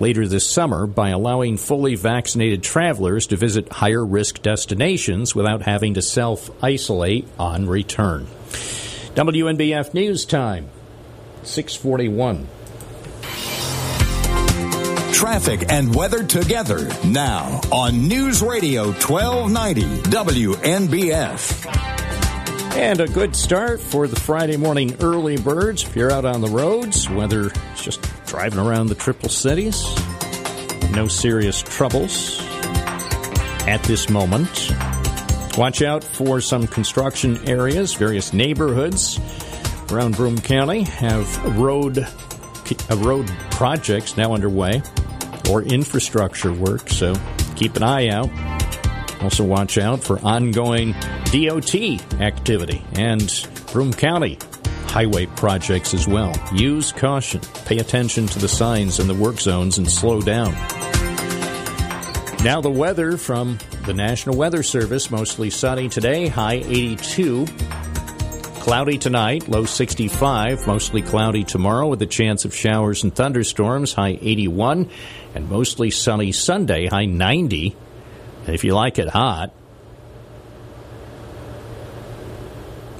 [0.00, 5.94] later this summer by allowing fully vaccinated travelers to visit higher risk destinations without having
[5.94, 8.26] to self isolate on return.
[9.14, 10.68] WNBF News Time,
[11.42, 12.48] 641.
[15.12, 21.64] Traffic and weather together now on News Radio 1290 WNBF.
[22.76, 25.84] And a good start for the Friday morning early birds.
[25.84, 29.84] If you're out on the roads, weather is just driving around the Triple Cities.
[30.90, 32.40] No serious troubles
[33.66, 34.72] at this moment.
[35.56, 37.94] Watch out for some construction areas.
[37.94, 39.20] Various neighborhoods
[39.90, 44.82] around Broome County have road uh, road projects now underway
[45.50, 46.88] or infrastructure work.
[46.88, 47.14] So
[47.56, 48.30] keep an eye out.
[49.22, 50.92] Also, watch out for ongoing
[51.32, 51.74] DOT
[52.20, 54.38] activity and Broome County
[54.94, 56.32] highway projects as well.
[56.54, 57.40] Use caution.
[57.64, 60.52] Pay attention to the signs in the work zones and slow down.
[62.44, 67.44] Now, the weather from the National Weather Service mostly sunny today, high 82.
[68.60, 70.64] Cloudy tonight, low 65.
[70.68, 74.88] Mostly cloudy tomorrow with a chance of showers and thunderstorms, high 81.
[75.34, 77.74] And mostly sunny Sunday, high 90.
[78.46, 79.52] And if you like it hot,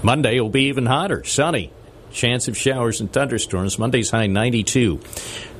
[0.03, 1.71] Monday will be even hotter, sunny.
[2.15, 3.77] Chance of showers and thunderstorms.
[3.77, 5.01] Monday's high 92.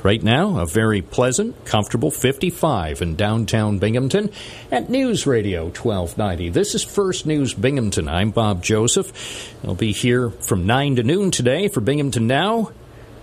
[0.05, 4.31] Right now, a very pleasant, comfortable 55 in downtown Binghamton
[4.71, 6.51] at News Radio 1290.
[6.51, 8.09] This is First News Binghamton.
[8.09, 9.53] I'm Bob Joseph.
[9.65, 12.71] I'll be here from 9 to noon today for Binghamton Now.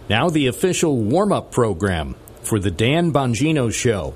[0.10, 4.14] Now, the official warm up program for the Dan Bongino Show.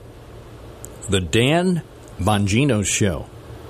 [1.09, 1.83] The Dan
[2.19, 3.29] Bongino Show.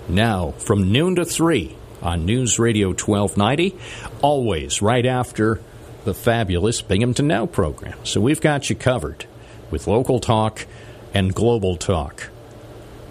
[0.10, 3.76] Now, from noon to 3 on News Radio 1290,
[4.22, 5.60] always right after
[6.04, 7.98] the fabulous Binghamton Now program.
[8.04, 9.26] So we've got you covered
[9.72, 10.68] with local talk
[11.14, 12.30] and global talk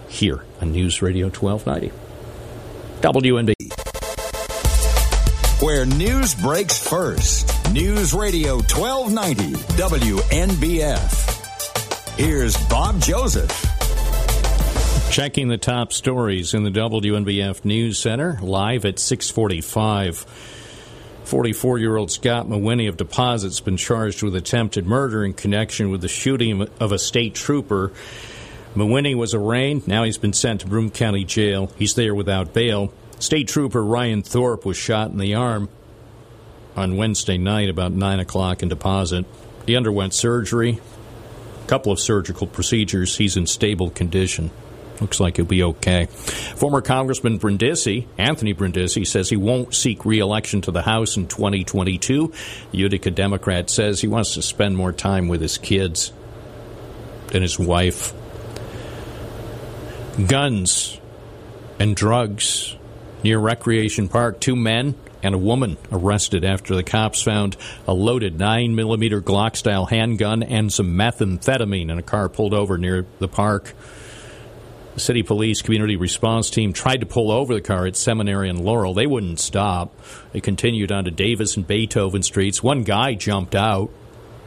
[0.08, 1.92] here on News Radio 1290.
[3.00, 3.52] WNB.
[5.60, 7.50] Where news breaks first.
[7.72, 11.30] News Radio 1290 WNBF.
[12.16, 13.73] Here's Bob Joseph.
[15.14, 20.16] Checking the top stories in the WNBF News Center live at 645.
[21.22, 26.00] 44 year old Scott Mawhinney of Deposit's been charged with attempted murder in connection with
[26.00, 27.92] the shooting of a state trooper.
[28.74, 29.86] Mawhinney was arraigned.
[29.86, 31.70] Now he's been sent to Broome County Jail.
[31.78, 32.92] He's there without bail.
[33.20, 35.68] State Trooper Ryan Thorpe was shot in the arm
[36.74, 39.26] on Wednesday night about 9 o'clock in Deposit.
[39.64, 40.80] He underwent surgery,
[41.62, 43.16] a couple of surgical procedures.
[43.16, 44.50] He's in stable condition.
[45.00, 46.06] Looks like he'll be okay.
[46.06, 52.32] Former Congressman Brindisi, Anthony Brindisi, says he won't seek re-election to the House in 2022.
[52.70, 56.12] The Utica Democrat says he wants to spend more time with his kids
[57.32, 58.12] and his wife.
[60.28, 61.00] Guns
[61.80, 62.76] and drugs
[63.24, 64.38] near Recreation Park.
[64.38, 67.56] Two men and a woman arrested after the cops found
[67.88, 73.06] a loaded 9mm Glock style handgun and some methamphetamine in a car pulled over near
[73.18, 73.72] the park.
[74.94, 78.64] The city police community response team tried to pull over the car at Seminary and
[78.64, 78.94] Laurel.
[78.94, 79.92] They wouldn't stop.
[80.32, 82.62] They continued on to Davis and Beethoven streets.
[82.62, 83.90] One guy jumped out,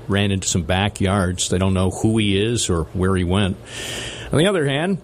[0.08, 1.50] ran into some backyards.
[1.50, 3.58] They don't know who he is or where he went.
[4.32, 5.02] On the other hand,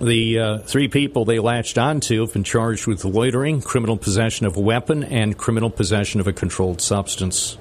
[0.00, 4.56] the uh, three people they latched onto have been charged with loitering, criminal possession of
[4.56, 7.56] a weapon, and criminal possession of a controlled substance.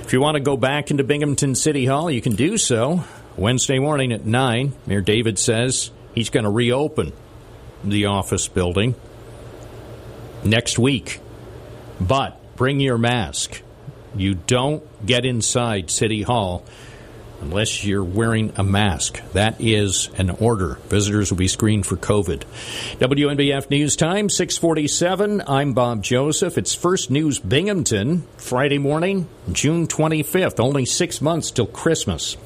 [0.00, 3.04] If you want to go back into Binghamton City Hall, you can do so.
[3.36, 7.12] Wednesday morning at 9, Mayor David says he's going to reopen
[7.82, 8.94] the office building
[10.44, 11.20] next week.
[12.00, 13.62] But bring your mask.
[14.14, 16.64] You don't get inside City Hall
[17.42, 19.20] unless you're wearing a mask.
[19.32, 20.74] That is an order.
[20.88, 22.44] Visitors will be screened for COVID.
[22.98, 25.42] WNBF News Time, 647.
[25.46, 26.56] I'm Bob Joseph.
[26.56, 30.60] It's First News Binghamton, Friday morning, June 25th.
[30.60, 32.36] Only six months till Christmas.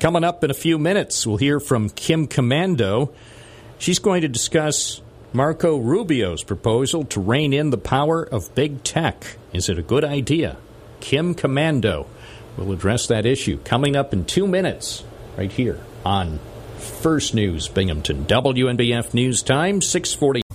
[0.00, 3.12] Coming up in a few minutes, we'll hear from Kim Komando.
[3.78, 5.02] She's going to discuss
[5.34, 9.36] Marco Rubio's proposal to rein in the power of big tech.
[9.52, 10.56] Is it a good idea?
[11.00, 12.06] Kim Komando
[12.58, 15.04] will address that issue coming up in two minutes
[15.36, 16.40] right here on
[16.78, 18.24] First News Binghamton.
[18.24, 20.47] WNBF News Time, 640.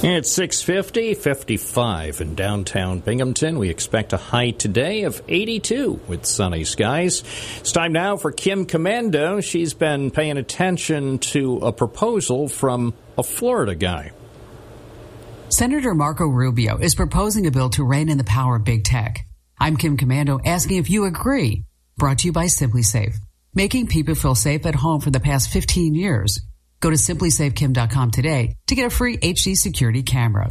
[0.00, 3.58] It's 650, 55 in downtown Binghamton.
[3.58, 7.24] We expect a high today of 82 with sunny skies.
[7.58, 9.42] It's time now for Kim Komando.
[9.42, 14.12] She's been paying attention to a proposal from a Florida guy.
[15.48, 19.26] Senator Marco Rubio is proposing a bill to rein in the power of big tech.
[19.58, 21.64] I'm Kim Komando asking if you agree.
[21.96, 23.16] Brought to you by SimpliSafe,
[23.52, 26.38] making people feel safe at home for the past 15 years.
[26.80, 30.50] Go to simplisafekim.com today to get a free HD security camera.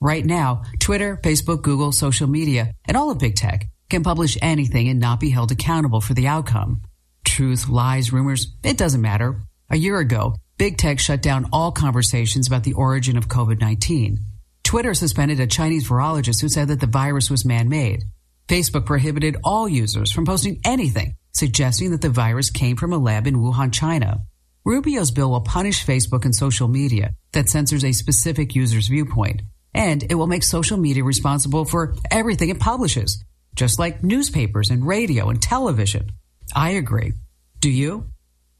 [0.00, 4.88] Right now, Twitter, Facebook, Google, social media, and all of big tech can publish anything
[4.88, 6.82] and not be held accountable for the outcome.
[7.24, 9.42] Truth, lies, rumors, it doesn't matter.
[9.70, 14.18] A year ago, Big tech shut down all conversations about the origin of COVID 19.
[14.64, 18.02] Twitter suspended a Chinese virologist who said that the virus was man made.
[18.48, 23.28] Facebook prohibited all users from posting anything suggesting that the virus came from a lab
[23.28, 24.22] in Wuhan, China.
[24.68, 29.40] Rubio's bill will punish Facebook and social media that censors a specific user's viewpoint,
[29.72, 34.86] and it will make social media responsible for everything it publishes, just like newspapers and
[34.86, 36.12] radio and television.
[36.54, 37.14] I agree.
[37.60, 38.10] Do you?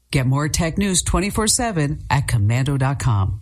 [0.09, 3.41] Get more tech news 24 7 at komando.com.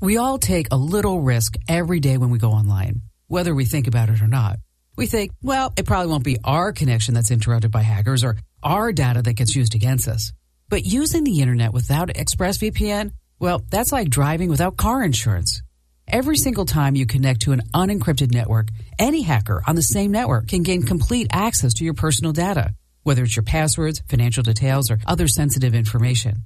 [0.00, 3.86] We all take a little risk every day when we go online, whether we think
[3.86, 4.58] about it or not.
[4.96, 8.90] We think, well, it probably won't be our connection that's interrupted by hackers or our
[8.90, 10.32] data that gets used against us.
[10.74, 15.62] But using the internet without ExpressVPN, well, that's like driving without car insurance.
[16.08, 20.48] Every single time you connect to an unencrypted network, any hacker on the same network
[20.48, 24.98] can gain complete access to your personal data, whether it's your passwords, financial details, or
[25.06, 26.38] other sensitive information.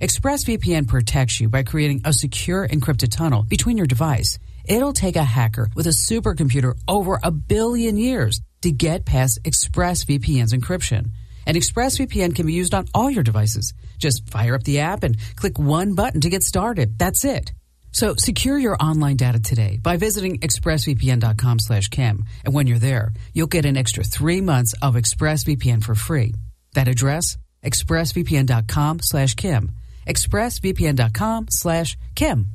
[0.00, 4.38] ExpressVPN protects you by creating a secure encrypted tunnel between your device.
[4.64, 10.52] It'll take a hacker with a supercomputer over a billion years to get past ExpressVPN's
[10.52, 11.06] encryption.
[11.46, 13.74] And ExpressVPN can be used on all your devices.
[13.98, 16.98] Just fire up the app and click one button to get started.
[16.98, 17.52] That's it.
[17.92, 22.24] So secure your online data today by visiting expressvpn.com slash kim.
[22.44, 26.34] And when you're there, you'll get an extra three months of ExpressVPN for free.
[26.74, 29.72] That address, expressvpn.com slash kim.
[30.06, 32.46] expressvpn.com slash kim.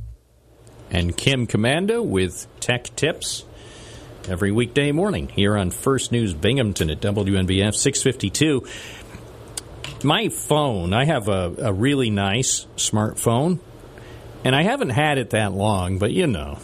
[0.90, 3.44] And Kim Komando with Tech Tips
[4.30, 8.67] every weekday morning here on First News Binghamton at WNBF 652.
[10.03, 13.59] My phone, I have a, a really nice smartphone,
[14.43, 16.59] and I haven't had it that long, but you know,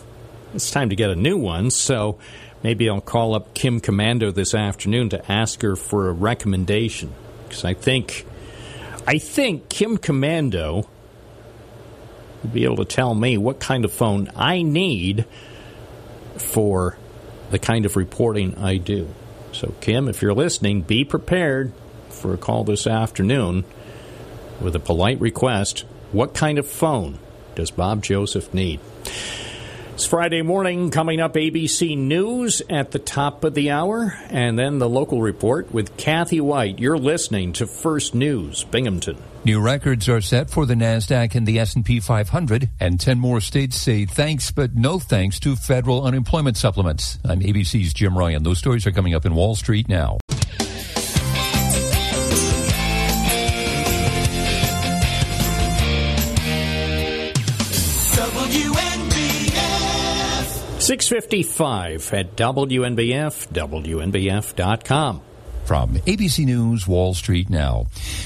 [0.54, 2.20] it's time to get a new one, so
[2.64, 7.14] maybe I'll call up Kim Komando this afternoon to ask her for a recommendation.
[7.48, 8.26] Because I think,
[9.08, 10.88] I think Kim Komando
[12.52, 15.26] be able to tell me what kind of phone I need
[16.38, 16.98] for
[17.54, 19.08] the kind of reporting I do.
[19.52, 21.72] So, Kim, if you're listening, be prepared
[22.10, 23.64] for a call this afternoon
[24.60, 25.86] with a polite request.
[26.12, 27.20] What kind of phone
[27.54, 28.80] does Bob Joseph need?
[29.94, 34.80] It's Friday morning, coming up ABC News at the top of the hour, and then
[34.80, 36.80] the local report with Kathy Whyte.
[36.80, 39.18] You're listening to First News, Binghamton.
[39.46, 43.78] New records are set for the Nasdaq and the S&P 500, and 10 more states
[43.78, 47.20] say thanks but no thanks to federal unemployment supplements.
[47.24, 48.42] I'm ABC's Jim Ryan.
[48.42, 50.18] Those stories are coming up in Wall Street now.
[60.84, 65.22] 655 at WNBF, WNBF.com.
[65.64, 67.86] From ABC News, Wall Street now.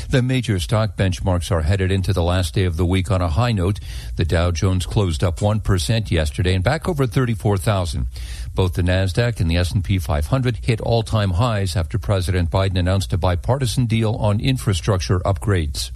[0.09, 3.29] The major stock benchmarks are headed into the last day of the week on a
[3.29, 3.79] high note.
[4.15, 8.07] The Dow Jones closed up 1% yesterday and back over 34,000.
[8.55, 13.19] Both the Nasdaq and the S&P 500 hit all-time highs after President Biden announced a
[13.19, 15.91] bipartisan deal on infrastructure upgrades.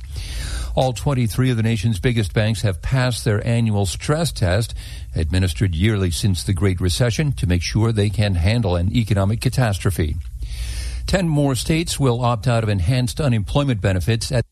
[0.76, 4.74] All 23 of the nation's biggest banks have passed their annual stress test,
[5.16, 10.16] administered yearly since the Great Recession, to make sure they can handle an economic catastrophe.
[11.08, 14.46] Ten more states will opt out of enhanced unemployment benefits at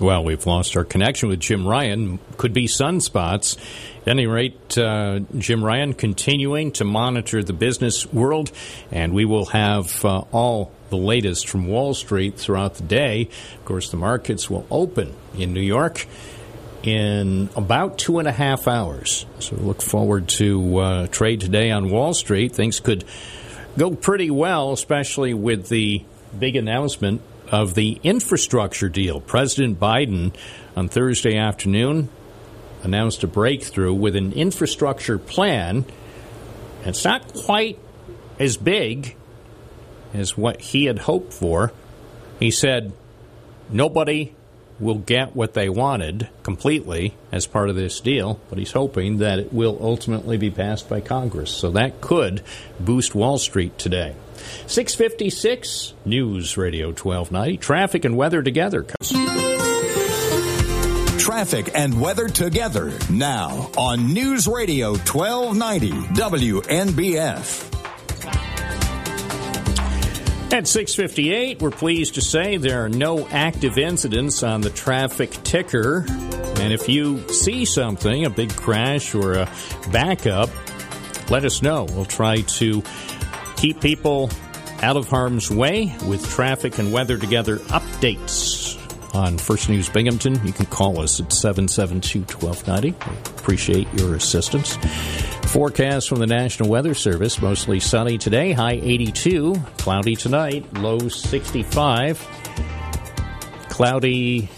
[0.00, 2.18] Well, we've lost our connection with Jim Ryan.
[2.36, 3.56] Could be sunspots.
[4.00, 8.50] At any rate, uh, Jim Ryan continuing to monitor the business world,
[8.90, 13.28] and we will have uh, all the latest from Wall Street throughout the day.
[13.56, 16.06] Of course, the markets will open in New York
[16.82, 19.24] in about two and a half hours.
[19.38, 22.52] So look forward to uh, trade today on Wall Street.
[22.52, 23.04] Things could
[23.78, 26.04] go pretty well, especially with the
[26.38, 29.18] big announcement of the infrastructure deal.
[29.18, 30.34] President Biden
[30.76, 32.10] on Thursday afternoon
[32.82, 35.86] announced a breakthrough with an infrastructure plan.
[36.84, 37.78] It's not quite
[38.38, 39.16] as big
[40.12, 41.72] as what he had hoped for.
[42.38, 42.92] He said
[43.70, 44.34] nobody
[44.80, 49.38] will get what they wanted completely as part of this deal, but he's hoping that
[49.38, 51.50] it will ultimately be passed by Congress.
[51.50, 52.42] So that could
[52.80, 54.14] boost Wall Street today.
[54.66, 57.58] 656 News Radio 1290.
[57.58, 58.86] Traffic and weather together.
[61.18, 67.81] Traffic and weather together now on News Radio 1290 WNBF.
[70.52, 76.04] At 658, we're pleased to say there are no active incidents on the traffic ticker.
[76.06, 79.50] And if you see something, a big crash or a
[79.90, 80.50] backup,
[81.30, 81.84] let us know.
[81.84, 82.82] We'll try to
[83.56, 84.28] keep people
[84.82, 88.76] out of harm's way with traffic and weather together updates
[89.14, 90.38] on First News Binghamton.
[90.46, 92.90] You can call us at 772 1290.
[93.40, 94.76] Appreciate your assistance.
[95.52, 102.26] Forecast from the National Weather Service mostly sunny today, high 82, cloudy tonight, low 65.
[103.68, 104.48] Cloudy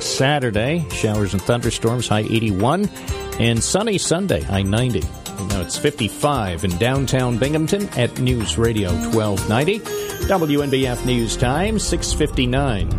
[0.00, 2.90] Saturday, showers and thunderstorms, high 81,
[3.38, 4.98] and sunny Sunday, high 90.
[4.98, 9.78] Now it's 55 in downtown Binghamton at News Radio 1290.
[10.26, 12.90] WNBF News Time, 659.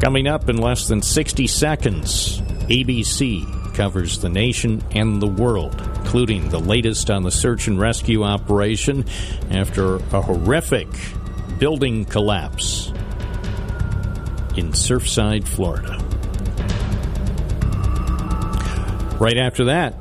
[0.00, 6.48] Coming up in less than 60 seconds, ABC covers the nation and the world, including
[6.48, 9.04] the latest on the search and rescue operation
[9.50, 10.88] after a horrific
[11.58, 12.88] building collapse
[14.56, 16.02] in Surfside, Florida.
[19.18, 19.94] Right after that,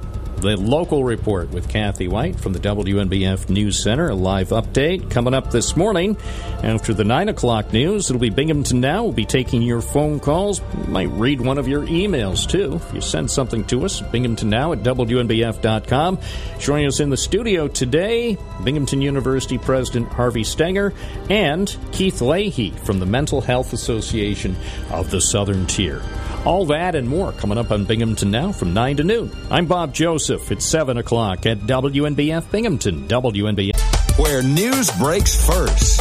[0.46, 4.10] the local report with Kathy Whyte from the WNBF News Center.
[4.10, 6.16] A live update coming up this morning.
[6.62, 9.06] After the 9 o'clock news, it'll be Binghamton Now.
[9.06, 10.62] We'll be taking your phone calls.
[10.62, 12.76] We might read one of your emails, too.
[12.76, 16.20] If you send something to us, Binghamton Now at WNBF.com.
[16.60, 20.94] Joining us in the studio today, Binghamton University President Harvey Stenger
[21.28, 24.56] and Keith Leahy from the Mental Health Association
[24.92, 26.04] of the Southern Tier.
[26.46, 29.32] All that and more coming up on Binghamton Now from 9 to noon.
[29.50, 30.52] I'm Bob Joseph.
[30.52, 33.08] It's 7 o'clock at WNBF Binghamton.
[33.08, 34.20] WNBF.
[34.20, 36.00] Where news breaks first.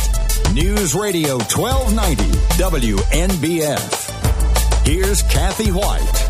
[0.53, 2.25] News Radio 1290
[2.63, 4.87] WNBF.
[4.87, 6.21] Here's Kathy Whyte.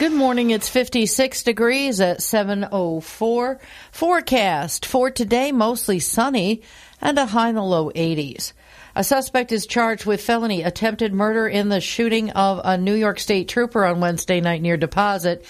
[0.00, 0.50] Good morning.
[0.50, 3.60] It's 56 degrees at 7:04.
[3.92, 6.62] Forecast for today mostly sunny
[7.00, 8.52] and a high in the low 80s.
[8.94, 13.18] A suspect is charged with felony attempted murder in the shooting of a New York
[13.18, 15.46] State trooper on Wednesday night near Deposit.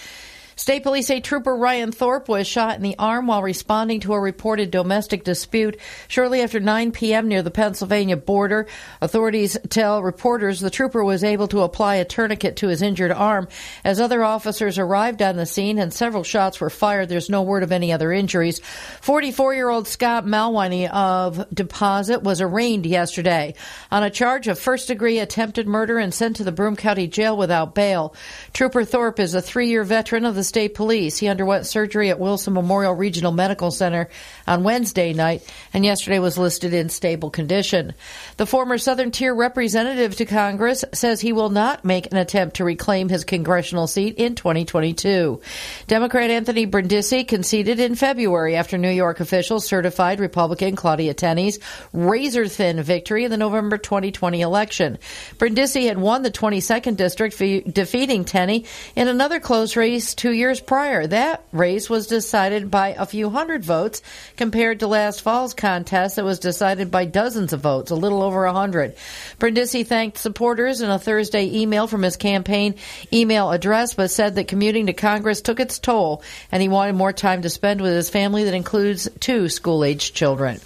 [0.55, 4.19] State police say Trooper Ryan Thorpe was shot in the arm while responding to a
[4.19, 7.27] reported domestic dispute shortly after 9 p.m.
[7.27, 8.67] near the Pennsylvania border.
[9.01, 13.47] Authorities tell reporters the trooper was able to apply a tourniquet to his injured arm.
[13.83, 17.63] As other officers arrived on the scene and several shots were fired, there's no word
[17.63, 18.59] of any other injuries.
[19.01, 23.55] 44 year old Scott Mawhinney of Deposit was arraigned yesterday
[23.91, 27.35] on a charge of first degree attempted murder and sent to the Broome County Jail
[27.35, 28.15] without bail.
[28.53, 31.17] Trooper Thorpe is a three year veteran of the State Police.
[31.17, 34.09] He underwent surgery at Wilson Memorial Regional Medical Center
[34.47, 37.93] on Wednesday night and yesterday was listed in stable condition.
[38.37, 42.63] The former Southern Tier representative to Congress says he will not make an attempt to
[42.63, 45.41] reclaim his congressional seat in 2022.
[45.87, 51.59] Democrat Anthony Brindisi conceded in February after New York officials certified Republican Claudia Tenney's
[51.93, 54.97] razor thin victory in the November 2020 election.
[55.37, 58.65] Brindisi had won the 22nd district, fe- defeating Tenney
[58.95, 61.07] in another close race two years prior.
[61.07, 64.01] That race was decided by a few hundred votes
[64.35, 68.45] compared to last fall's contest that was decided by dozens of votes, a little over
[68.45, 68.95] a hundred.
[69.39, 72.75] Brindisi thanked supporters in a Thursday email from his campaign
[73.11, 77.13] email address, but said that commuting to Congress took its toll and he wanted more
[77.13, 80.59] time to spend with his family that includes two school-aged children.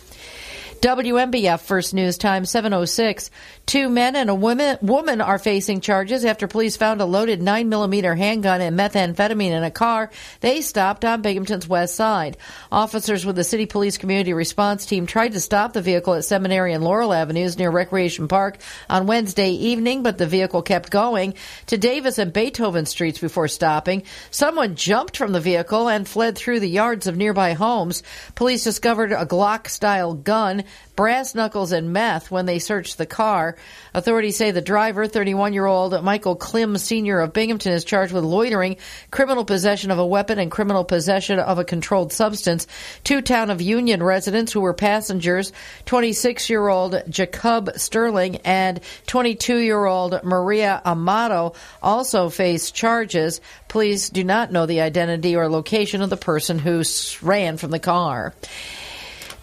[0.82, 3.32] WNBF First News Time 706.
[3.66, 8.18] Two men and a woman, woman are facing charges after police found a loaded 9mm
[8.18, 10.10] handgun and methamphetamine in a car
[10.40, 12.38] they stopped on Binghamton's west side.
[12.72, 16.74] Officers with the City Police Community Response Team tried to stop the vehicle at Seminary
[16.74, 18.60] and Laurel Avenues near Recreation Park
[18.90, 21.34] on Wednesday evening, but the vehicle kept going
[21.66, 24.04] to Davis and Beethoven Streets before stopping.
[24.32, 28.04] Someone jumped from the vehicle and fled through the yards of nearby homes.
[28.36, 30.64] Police discovered a Glock style gun
[30.96, 33.56] brass knuckles and meth when they searched the car.
[33.94, 37.20] Authorities say the driver, 31 year old Michael Klim Sr.
[37.20, 38.78] of Binghamton, is charged with loitering,
[39.12, 42.68] criminal possession of a weapon, and criminal possession of a controlled substance.
[43.04, 45.54] Two town of Union residents who were passengers,
[45.86, 53.40] 26 year old Jacob Sterling and 22 year old Maria Amato, also face charges.
[53.68, 56.84] Police do not know the identity or location of the person who
[57.22, 58.34] ran from the car.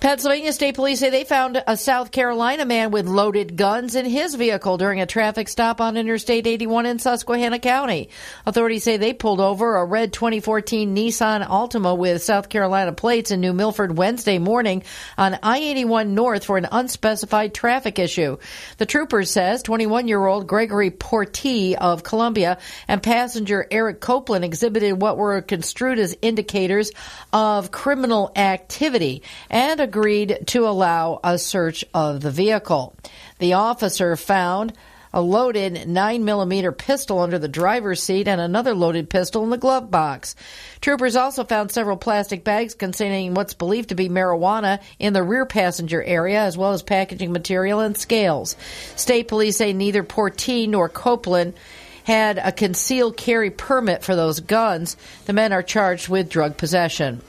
[0.04, 4.34] Pennsylvania State Police say they found a South Carolina man with loaded guns in his
[4.34, 8.10] vehicle during a traffic stop on Interstate 81 in Susquehanna County.
[8.44, 13.40] Authorities say they pulled over a red 2014 Nissan Altima with South Carolina plates in
[13.40, 14.82] New Milford Wednesday morning
[15.16, 18.36] on I-81 North for an unspecified traffic issue.
[18.76, 25.40] The trooper says 21-year-old Gregory Portee of Columbia and passenger Eric Copeland exhibited what were
[25.40, 26.92] construed as indicators
[27.32, 32.96] of criminal activity and agreed to allow a search of the vehicle.
[33.38, 34.72] The officer found
[35.12, 39.92] a loaded 9mm pistol under the driver's seat and another loaded pistol in the glove
[39.92, 40.34] box.
[40.80, 45.46] Troopers also found several plastic bags containing what's believed to be marijuana in the rear
[45.46, 48.56] passenger area, as well as packaging material and scales.
[48.96, 51.54] State police say neither Portee nor Copeland
[52.02, 54.96] had a concealed carry permit for those guns.
[55.26, 57.22] The men are charged with drug possession.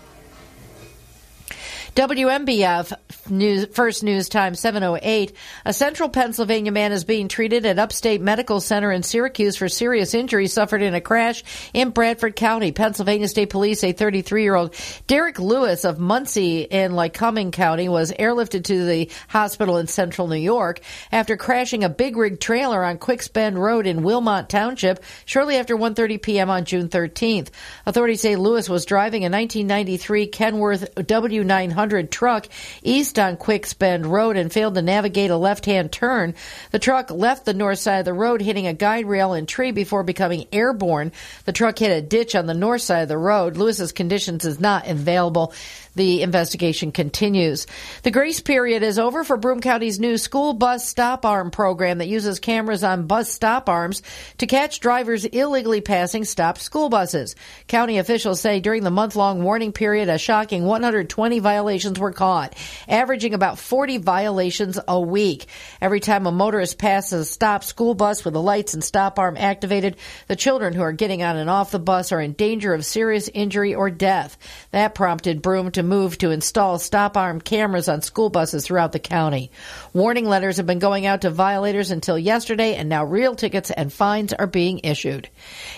[1.96, 2.92] WNBF
[3.30, 5.32] news, First News Time 708.
[5.64, 10.14] A central Pennsylvania man is being treated at Upstate Medical Center in Syracuse for serious
[10.14, 11.42] injuries suffered in a crash
[11.74, 12.74] in Bradford County.
[12.74, 14.76] Pennsylvania State Police, a 33 year old
[15.08, 20.36] Derek Lewis of Muncy in Lycoming County was airlifted to the hospital in central New
[20.36, 20.82] York
[21.14, 25.78] after crashing a big rig trailer on Quicks Bend Road in Wilmot Township shortly after
[25.78, 26.50] 1.30 p.m.
[26.50, 27.52] on June 13th.
[27.86, 32.48] Authorities say Lewis was driving a 1993 Kenworth W900 100 truck
[32.82, 36.34] east on Quicks Bend Road and failed to navigate a left hand turn.
[36.72, 39.70] The truck left the north side of the road, hitting a guide rail and tree
[39.70, 41.12] before becoming airborne.
[41.46, 43.56] The truck hit a ditch on the north side of the road.
[43.56, 45.54] Lewis's conditions is not available.
[45.96, 47.68] The investigation continues.
[48.04, 52.10] The grace period is over for Broome County's new school bus stop arm program that
[52.10, 54.02] uses cameras on bus stop arms
[54.40, 57.36] to catch drivers illegally passing stopped school buses.
[57.68, 62.56] County officials say during the month long warning period, a shocking 120 violations were caught,
[62.90, 65.46] averaging about 40 violations a week.
[65.80, 69.38] Every time a motorist passes a stop school bus with the lights and stop arm
[69.38, 69.96] activated,
[70.28, 73.30] the children who are getting on and off the bus are in danger of serious
[73.34, 74.38] injury or death.
[74.72, 79.00] That prompted Broome to move to install stop arm cameras on school buses throughout the
[79.00, 79.52] county.
[79.94, 83.92] Warning letters have been going out to violators until yesterday, and now real tickets and
[83.92, 85.30] fines are being issued.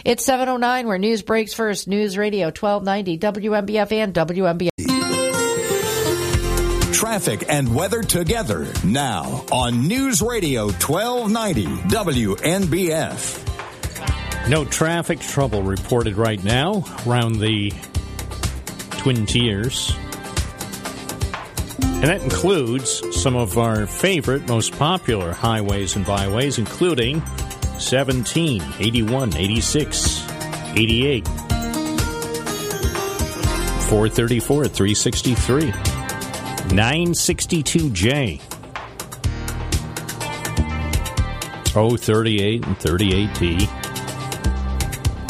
[0.06, 1.88] It's 709 where news breaks first.
[1.88, 4.70] News Radio 1290, WNBF and WNBF
[6.98, 13.48] traffic and weather together now on News Radio 1290 WNBF.
[14.50, 17.72] No traffic trouble reported right now around the
[18.98, 19.96] Twin Tiers.
[21.80, 27.26] And that includes some of our favorite, most popular highways and byways, including
[27.80, 30.30] 17, 81, 86,
[30.76, 31.28] 88,
[33.88, 38.42] 434, 363, 962J,
[41.78, 43.68] 038 and 38T,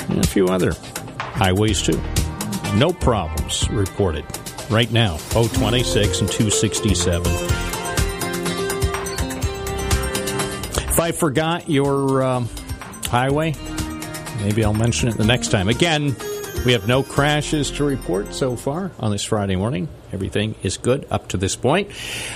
[0.09, 0.73] and a few other
[1.19, 2.01] highways too.
[2.77, 4.23] No problems reported
[4.69, 7.25] right now 026 and 267.
[10.87, 12.47] If I forgot your um,
[13.05, 13.55] highway,
[14.41, 15.69] maybe I'll mention it the next time.
[15.69, 16.15] Again,
[16.67, 19.87] we have no crashes to report so far on this Friday morning.
[20.13, 21.89] Everything is good up to this point.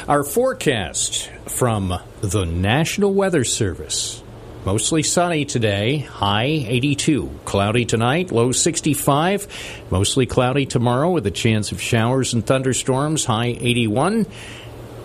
[0.07, 4.23] Our forecast from the National Weather Service
[4.63, 7.31] Mostly sunny today, high 82.
[7.45, 9.47] Cloudy tonight, low 65.
[9.89, 14.27] Mostly cloudy tomorrow with a chance of showers and thunderstorms, high 81.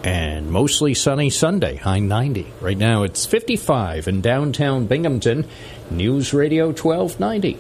[0.05, 2.47] And mostly sunny Sunday, high 90.
[2.61, 5.47] Right now it's 55 in downtown Binghamton.
[5.91, 7.57] News Radio 1290.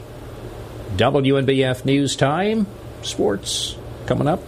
[0.96, 2.66] WNBF News Time.
[3.00, 3.74] Sports
[4.04, 4.42] coming up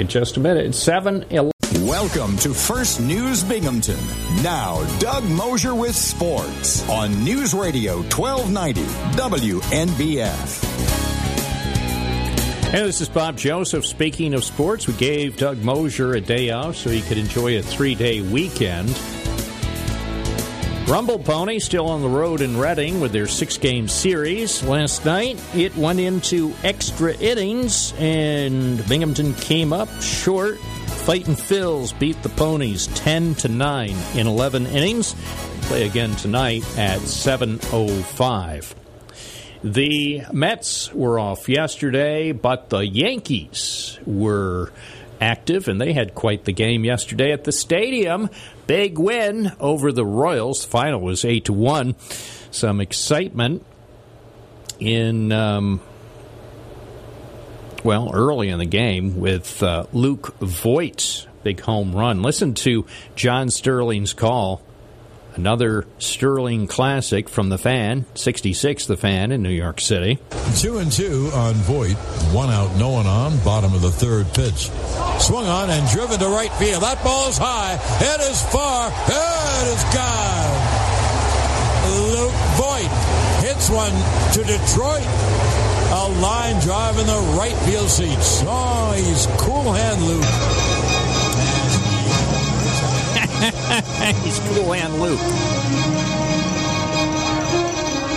[0.00, 0.64] in just a minute.
[0.64, 1.55] It's 7 11.
[1.98, 3.96] Welcome to First News Binghamton.
[4.42, 8.82] Now, Doug Mosher with sports on News Radio 1290
[9.16, 10.64] WNBF.
[12.70, 13.86] Hey, this is Bob Joseph.
[13.86, 17.62] Speaking of sports, we gave Doug Mosher a day off so he could enjoy a
[17.62, 18.90] three day weekend.
[20.86, 24.62] Rumble Pony still on the road in Reading with their six game series.
[24.62, 30.58] Last night, it went into extra innings, and Binghamton came up short
[31.06, 35.14] Fighting Phils beat the Ponies 10 to 9 in 11 innings.
[35.62, 38.74] Play again tonight at 7:05.
[39.62, 44.72] The Mets were off yesterday, but the Yankees were
[45.20, 48.28] active and they had quite the game yesterday at the stadium.
[48.66, 50.64] Big win over the Royals.
[50.64, 51.94] Final was 8 to 1.
[52.50, 53.64] Some excitement
[54.80, 55.80] in um,
[57.86, 62.20] well, early in the game with uh, Luke Voigt's big home run.
[62.20, 62.84] Listen to
[63.14, 64.60] John Sterling's call.
[65.36, 70.18] Another Sterling classic from the fan, 66 the fan in New York City.
[70.56, 71.96] Two and two on Voigt.
[72.34, 73.38] One out, no one on.
[73.44, 74.68] Bottom of the third pitch.
[75.22, 76.82] Swung on and driven to right field.
[76.82, 77.74] That ball's high.
[78.00, 78.90] It is far.
[78.90, 80.96] It is gone.
[82.16, 82.90] Luke Voigt
[83.46, 83.92] hits one
[84.32, 85.45] to Detroit.
[85.88, 88.42] A line drive in the right field seats.
[88.44, 90.24] Oh, he's cool hand Luke.
[94.24, 95.20] he's cool hand Luke.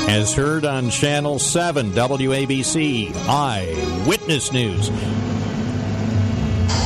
[0.09, 4.89] As heard on Channel 7, WABC, Eyewitness News.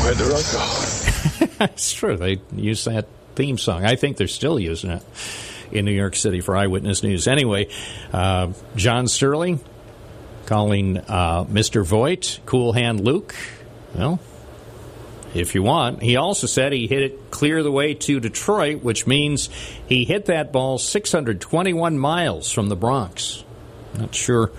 [0.04, 1.46] Where did I go?
[1.58, 2.18] That's true.
[2.18, 3.86] They use that theme song.
[3.86, 5.04] I think they're still using it
[5.72, 7.28] in New York City for Eyewitness News.
[7.28, 7.70] Anyway,
[8.12, 9.62] uh, John Sterling,
[10.46, 11.86] calling uh, Mr.
[11.86, 13.36] Voigt, Cool Hand Luke.
[13.96, 14.20] Well,
[15.34, 16.02] if you want.
[16.02, 19.50] He also said he hit it clear the way to Detroit, which means
[19.88, 23.44] he hit that ball 621 miles from the Bronx.
[23.98, 24.52] Not sure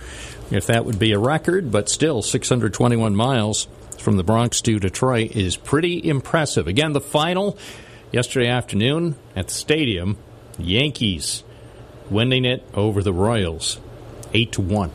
[0.51, 3.67] if that would be a record, but still 621 miles
[3.97, 6.67] from the Bronx to Detroit is pretty impressive.
[6.67, 7.57] Again, the final
[8.11, 10.17] yesterday afternoon at the stadium,
[10.57, 11.43] Yankees
[12.09, 13.79] winning it over the Royals
[14.33, 14.91] 8 to 1.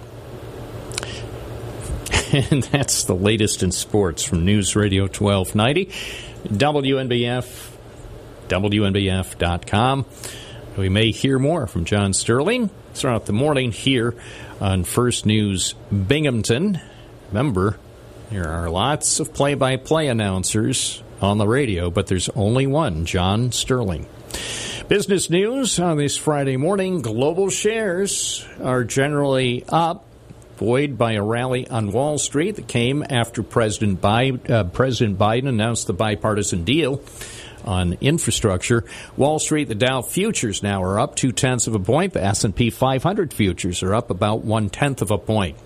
[2.50, 5.86] And that's the latest in sports from News Radio 1290,
[6.56, 7.70] WNBF,
[8.46, 10.06] WNBF.com.
[10.76, 14.14] We may hear more from John Sterling throughout the morning here
[14.60, 16.80] on First News Binghamton.
[17.30, 17.80] Remember,
[18.30, 23.06] there are lots of play by play announcers on the radio, but there's only one,
[23.06, 24.06] John Sterling.
[24.86, 30.04] Business news on this Friday morning global shares are generally up
[30.60, 35.48] buoyed by a rally on Wall Street that came after President Biden, uh, President Biden
[35.48, 37.02] announced the bipartisan deal
[37.64, 38.84] on infrastructure.
[39.16, 42.12] Wall Street, the Dow futures now are up two tenths of a point.
[42.12, 45.56] The S&P 500 futures are up about one tenth of a point.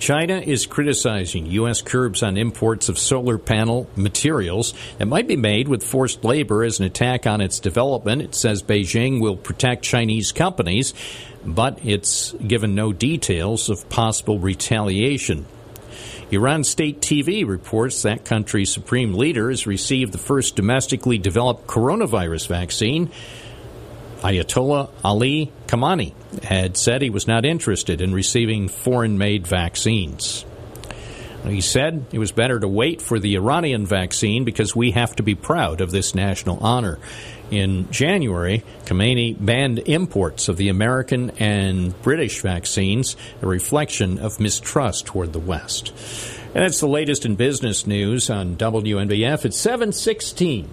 [0.00, 1.82] China is criticizing U.S.
[1.82, 6.80] curbs on imports of solar panel materials that might be made with forced labor as
[6.80, 8.22] an attack on its development.
[8.22, 10.94] It says Beijing will protect Chinese companies,
[11.44, 15.46] but it's given no details of possible retaliation.
[16.30, 22.46] Iran State TV reports that country's supreme leader has received the first domestically developed coronavirus
[22.46, 23.10] vaccine.
[24.20, 26.12] Ayatollah Ali Khamenei
[26.44, 30.44] had said he was not interested in receiving foreign made vaccines.
[31.44, 35.22] He said it was better to wait for the Iranian vaccine because we have to
[35.22, 36.98] be proud of this national honor.
[37.50, 45.06] In January, Khamenei banned imports of the American and British vaccines, a reflection of mistrust
[45.06, 45.92] toward the West.
[46.54, 50.68] And that's the latest in business news on WNBF at 716.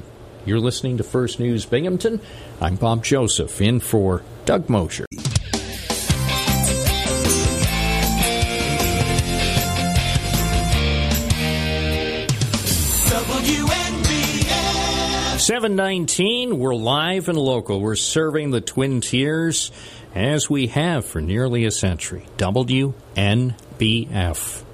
[0.45, 2.21] You're listening to First News Binghamton.
[2.61, 5.06] I'm Bob Joseph, in for Doug Mosher.
[15.47, 17.79] 719, we're live and local.
[17.79, 19.71] We're serving the Twin Tiers
[20.13, 22.25] as we have for nearly a century.
[22.35, 22.93] WNBF,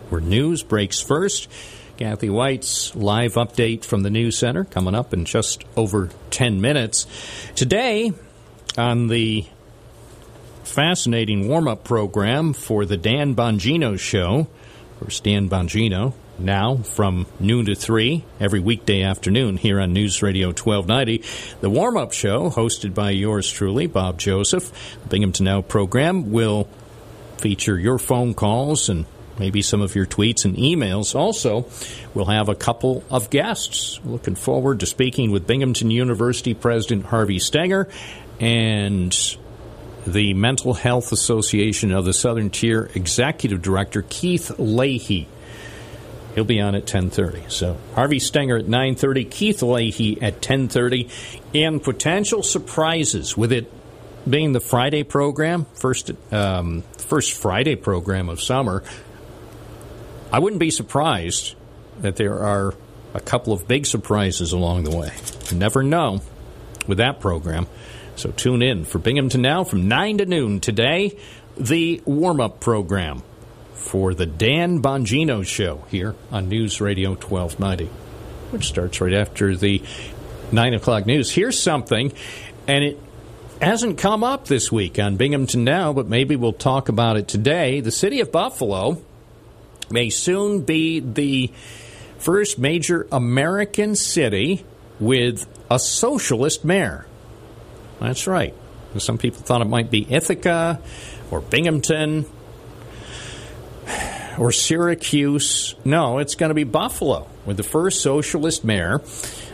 [0.10, 1.48] where news breaks first.
[1.98, 7.06] Kathy Whyte's live update from the News Center coming up in just over 10 minutes.
[7.54, 8.12] Today,
[8.76, 9.46] on the
[10.64, 14.48] fascinating warm up program for the Dan Bongino Show,
[15.00, 20.48] or Dan Bongino, now from noon to 3 every weekday afternoon here on News Radio
[20.48, 21.24] 1290.
[21.62, 24.72] The warm up show, hosted by yours truly, Bob Joseph,
[25.04, 26.68] the Binghamton Now program, will
[27.38, 29.06] feature your phone calls and
[29.40, 31.16] maybe some of your tweets and emails.
[31.16, 31.66] Also,
[32.14, 34.00] we'll have a couple of guests.
[34.06, 37.90] Looking forward to speaking with Binghamton University President Harvey Stenger
[38.40, 39.38] and
[40.06, 45.28] the Mental Health Association of the Southern Tier Executive Director Keith Leahy.
[46.36, 47.50] He'll be on at 10:30.
[47.50, 51.10] So Harvey Stenger at 9:30, Keith Leahy at 10:30,
[51.54, 53.72] and potential surprises with it
[54.28, 58.84] being the Friday program, first um, first Friday program of summer.
[60.32, 61.56] I wouldn't be surprised
[62.02, 62.74] that there are
[63.14, 65.12] a couple of big surprises along the way.
[65.52, 66.22] You never know
[66.88, 67.68] with that program.
[68.16, 71.18] So tune in for Binghamton Now from 9 to noon today,
[71.58, 73.22] the warm up program
[73.84, 77.86] for the Dan Bongino Show here on News Radio 1290,
[78.52, 79.84] which starts right after the
[80.52, 81.30] 9 o'clock news.
[81.30, 82.14] Here's something,
[82.68, 83.00] and it
[83.62, 87.82] hasn't come up this week on Binghamton Now, but maybe we'll talk about it today.
[87.82, 89.02] The city of Buffalo
[89.92, 91.52] may soon be the
[92.18, 94.66] first major American city
[95.00, 97.06] with a socialist mayor.
[98.00, 98.56] That's right.
[98.98, 100.80] Some people thought it might be Ithaca
[101.32, 102.26] or Binghamton
[104.38, 105.76] or Syracuse.
[105.86, 109.02] No, it's going to be Buffalo with the first socialist mayor.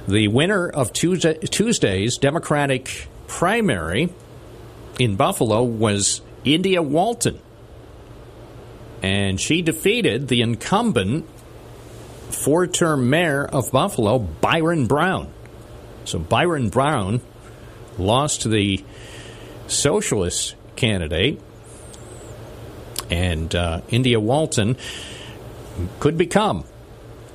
[0.07, 4.09] The winner of Tuesday, Tuesday's Democratic primary
[4.99, 7.39] in Buffalo was India Walton.
[9.01, 11.25] And she defeated the incumbent
[12.31, 15.31] four term mayor of Buffalo, Byron Brown.
[16.05, 17.21] So Byron Brown
[17.97, 18.83] lost to the
[19.67, 21.39] socialist candidate,
[23.09, 24.77] And uh, India Walton
[25.99, 26.65] could become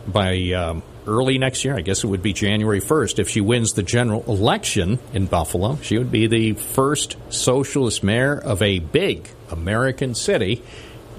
[0.06, 1.76] by um, early next year.
[1.76, 3.18] I guess it would be January 1st.
[3.18, 8.36] If she wins the general election in Buffalo, she would be the first socialist mayor
[8.36, 10.62] of a big American city.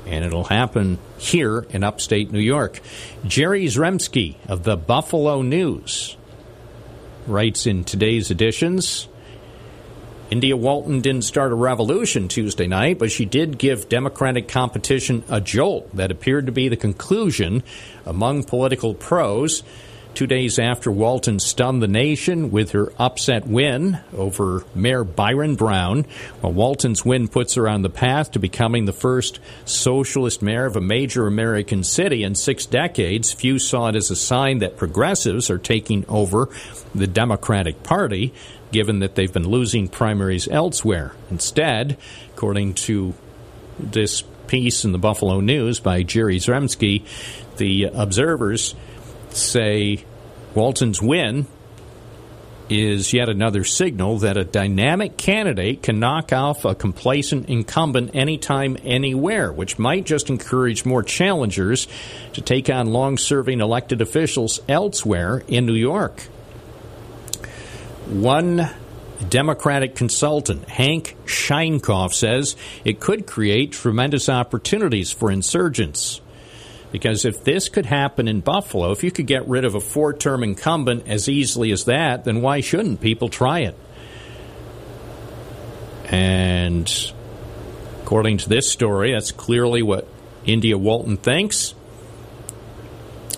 [0.05, 2.79] And it'll happen here in upstate New York.
[3.25, 6.15] Jerry Zremski of the Buffalo News
[7.25, 9.07] writes in today's editions
[10.31, 15.39] India Walton didn't start a revolution Tuesday night, but she did give Democratic competition a
[15.39, 17.61] jolt that appeared to be the conclusion
[18.07, 19.61] among political pros.
[20.15, 26.05] Two days after Walton stunned the nation with her upset win over Mayor Byron Brown,
[26.41, 30.77] well, Walton's win puts her on the path to becoming the first socialist mayor of
[30.77, 33.33] a major American city in six decades.
[33.33, 36.47] Few saw it as a sign that progressives are taking over
[36.95, 38.33] the Democratic Party
[38.71, 41.13] given that they've been losing primaries elsewhere.
[41.29, 41.97] Instead,
[42.33, 43.13] according to
[43.79, 47.03] this piece in the Buffalo News by Jerry Zremski,
[47.57, 48.75] the observers
[49.37, 50.03] say
[50.53, 51.47] Walton's win
[52.69, 58.77] is yet another signal that a dynamic candidate can knock off a complacent incumbent anytime,
[58.83, 61.87] anywhere, which might just encourage more challengers
[62.33, 66.21] to take on long serving elected officials elsewhere in New York.
[68.07, 68.69] One
[69.29, 76.21] Democratic consultant, Hank Sheinkopf, says it could create tremendous opportunities for insurgents.
[76.95, 80.13] Because if this could happen in Buffalo, if you could get rid of a four
[80.13, 83.75] term incumbent as easily as that, then why shouldn't people try it?
[86.05, 86.89] And
[88.01, 90.07] according to this story, that's clearly what
[90.45, 91.75] India Walton thinks.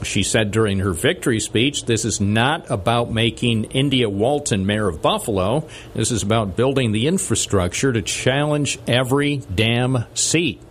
[0.03, 5.01] She said during her victory speech, this is not about making India Walton mayor of
[5.01, 5.67] Buffalo.
[5.95, 10.61] This is about building the infrastructure to challenge every damn seat.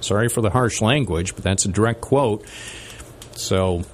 [0.00, 2.44] Sorry for the harsh language, but that's a direct quote.
[3.36, 3.84] So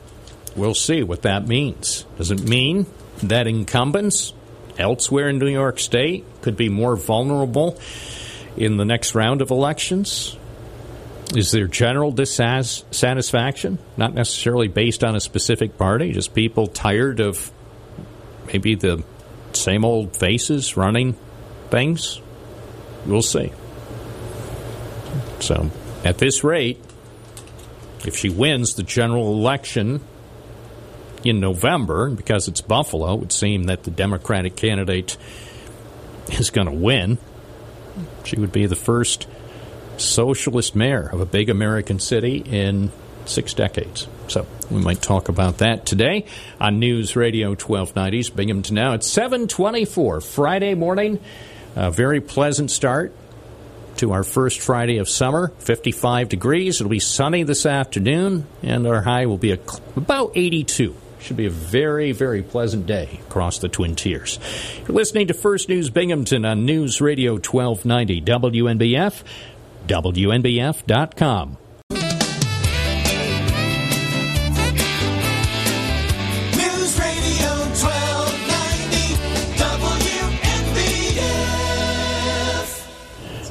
[0.57, 2.05] we'll see what that means.
[2.17, 2.87] Does it mean
[3.23, 4.33] that incumbents
[4.79, 7.79] elsewhere in New York State could be more vulnerable
[8.57, 10.37] in the next round of elections?
[11.35, 13.79] Is there general dissatisfaction?
[13.97, 17.51] Not necessarily based on a specific party, just people tired of
[18.47, 19.03] maybe the
[19.53, 21.17] same old faces running
[21.71, 22.21] things?
[23.07, 23.53] We'll see.
[25.41, 25.71] So,
[26.05, 26.79] at this rate,
[28.07, 30.03] if she wins the general election
[31.25, 35.17] in November, because it's Buffalo, it would seem that the Democratic candidate
[36.29, 37.17] is going to win.
[38.25, 39.27] She would be the first
[39.97, 42.93] socialist mayor of a big American city in
[43.25, 44.07] six decades.
[44.29, 46.27] So we might talk about that today
[46.61, 48.93] on News Radio 1290's Binghamton Now.
[48.93, 51.21] It's 724 Friday morning.
[51.77, 53.15] A very pleasant start
[53.97, 55.49] to our first Friday of summer.
[55.59, 56.81] 55 degrees.
[56.81, 59.53] It'll be sunny this afternoon, and our high will be
[59.97, 60.95] about 82.
[61.21, 64.39] Should be a very, very pleasant day across the Twin Tiers.
[64.81, 69.23] You're listening to First News Binghamton on News Radio 1290 WNBF.
[69.87, 71.59] WNBF.com.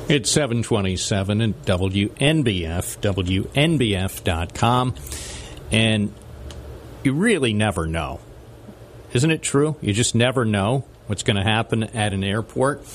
[0.10, 2.98] It's 727 and WNBF,
[3.54, 4.96] WNBF.com.
[5.72, 6.14] And
[7.04, 8.20] you really never know.
[9.14, 9.78] Isn't it true?
[9.80, 12.86] You just never know what's going to happen at an airport.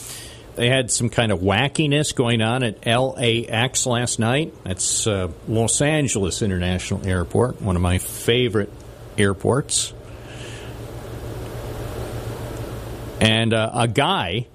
[0.57, 4.53] They had some kind of wackiness going on at LAX last night.
[4.65, 8.71] That's uh, Los Angeles International Airport, one of my favorite
[9.17, 9.95] airports.
[13.21, 14.47] And uh, a guy,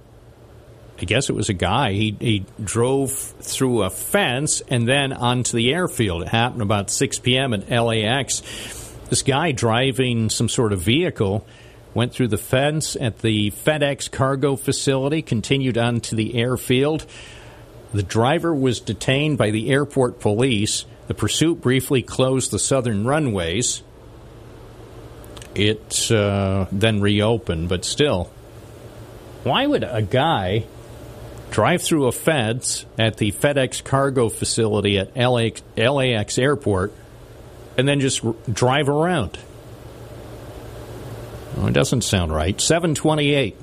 [1.04, 5.58] I guess it was a guy, he, he drove through a fence and then onto
[5.58, 6.22] the airfield.
[6.22, 7.54] It happened about 6 p.m.
[7.54, 8.42] at LAX.
[9.10, 11.46] This guy driving some sort of vehicle
[11.94, 17.06] went through the fence at the FedEx cargo facility, continued onto the airfield.
[17.94, 20.86] The driver was detained by the airport police.
[21.08, 23.84] The pursuit briefly closed the southern runways.
[25.54, 28.32] It uh, then reopened, but still,
[29.44, 30.64] why would a guy
[31.54, 36.92] drive through a fence at the FedEx cargo facility at LAX, LAX airport
[37.78, 39.38] and then just r- drive around?
[41.58, 42.60] Oh, it doesn't sound right.
[42.60, 43.62] 728.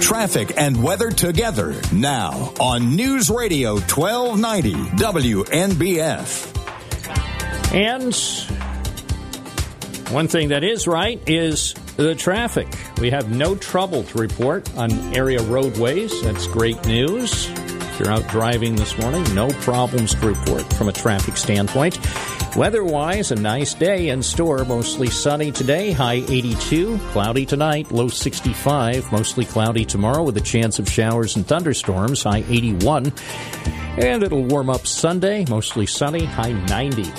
[0.00, 6.50] Traffic and weather together now on News Radio 1290 WNBF.
[7.74, 8.14] And
[10.12, 12.68] one thing that is right is the traffic.
[13.04, 16.22] We have no trouble to report on area roadways.
[16.22, 20.92] That's great news If you're out driving this morning, no problems to report from a
[20.92, 21.98] traffic standpoint.
[22.56, 24.64] Weather-wise, a nice day in store.
[24.64, 26.96] Mostly sunny today, high 82.
[27.10, 29.12] Cloudy tonight, low 65.
[29.12, 33.12] Mostly cloudy tomorrow with a chance of showers and thunderstorms, high 81.
[33.98, 37.12] And it'll warm up Sunday, mostly sunny, high 90.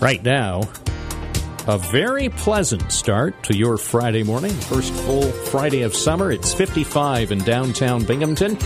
[0.00, 0.62] Right now,
[1.66, 4.50] a very pleasant start to your Friday morning.
[4.50, 6.30] First full Friday of summer.
[6.30, 8.58] It's 55 in downtown Binghamton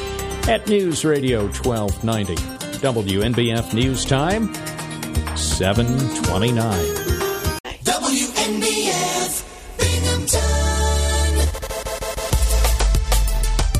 [0.48, 2.34] at News Radio 1290.
[2.78, 4.52] WNBF News Time,
[5.36, 6.72] 729.
[7.84, 9.44] WNBF
[9.78, 10.40] Binghamton.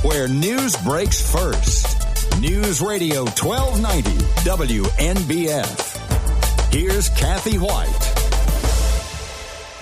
[0.09, 1.87] Where news breaks first.
[2.41, 4.11] News Radio 1290
[4.45, 5.97] WNBF.
[6.73, 8.08] Here's Kathy Whyte.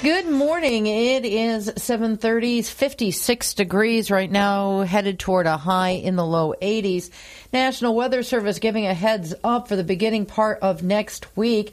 [0.06, 0.86] Good morning.
[0.86, 7.10] It is 7:30, 56 degrees right now, headed toward a high in the low 80s.
[7.52, 11.72] National Weather Service giving a heads up for the beginning part of next week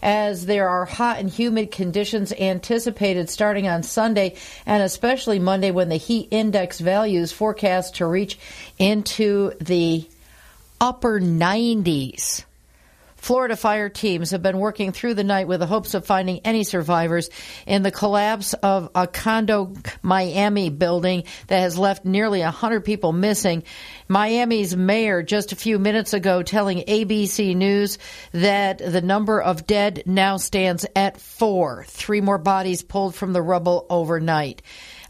[0.00, 5.90] as there are hot and humid conditions anticipated starting on Sunday and especially Monday when
[5.90, 8.38] the heat index values forecast to reach
[8.78, 10.08] into the
[10.80, 12.44] upper 90s.
[13.24, 16.62] Florida fire teams have been working through the night with the hopes of finding any
[16.62, 17.30] survivors
[17.66, 19.72] in the collapse of a condo
[20.02, 23.62] Miami building that has left nearly 100 people missing.
[24.08, 27.96] Miami's mayor just a few minutes ago telling ABC News
[28.32, 31.86] that the number of dead now stands at four.
[31.88, 34.60] Three more bodies pulled from the rubble overnight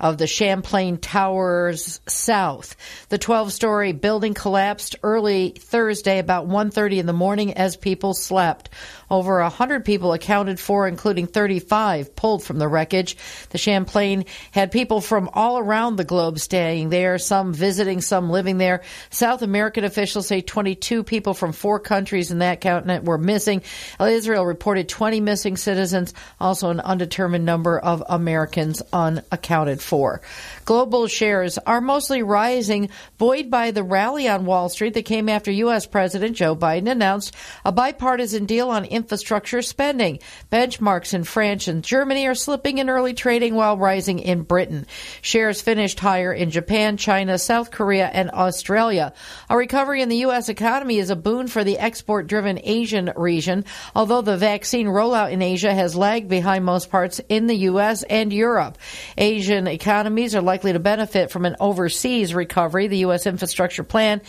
[0.01, 2.77] of the Champlain Towers South.
[3.09, 8.71] The 12-story building collapsed early Thursday about 1:30 in the morning as people slept.
[9.11, 13.17] Over 100 people accounted for, including 35 pulled from the wreckage.
[13.51, 18.59] The Champlain had people from all around the globe staying there, some visiting, some living
[18.59, 18.83] there.
[19.11, 23.63] South American officials say 22 people from four countries in that continent were missing.
[24.01, 30.21] Israel reported 20 missing citizens, also an undetermined number of Americans unaccounted for.
[30.65, 32.89] Global shares are mostly rising,
[33.19, 35.87] buoyed by the rally on Wall Street that came after U.S.
[35.87, 37.35] President Joe Biden announced
[37.65, 40.21] a bipartisan deal on infrastructure spending.
[40.51, 44.87] Benchmarks in France and Germany are slipping in early trading while rising in Britain.
[45.21, 49.12] Shares finished higher in Japan, China, South Korea, and Australia.
[49.51, 50.49] A recovery in the U.S.
[50.49, 55.43] economy is a boon for the export driven Asian region, although the vaccine rollout in
[55.43, 58.03] Asia has lagged behind most parts in the U.S.
[58.05, 58.79] and Europe.
[59.19, 62.87] Asian economies are to benefit from an overseas recovery.
[62.87, 63.27] The U.S.
[63.27, 64.23] infrastructure plan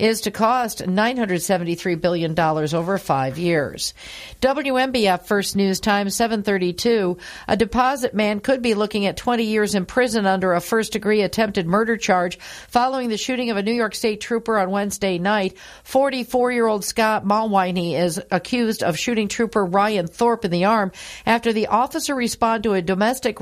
[0.00, 3.92] is to cost $973 billion over five years.
[4.40, 7.18] WNBF First News Time 732.
[7.46, 11.20] A deposit man could be looking at 20 years in prison under a first degree
[11.20, 15.58] attempted murder charge following the shooting of a New York State trooper on Wednesday night.
[15.84, 20.92] 44 year old Scott Mawhinney is accused of shooting trooper Ryan Thorpe in the arm
[21.26, 23.38] after the officer responded to a domestic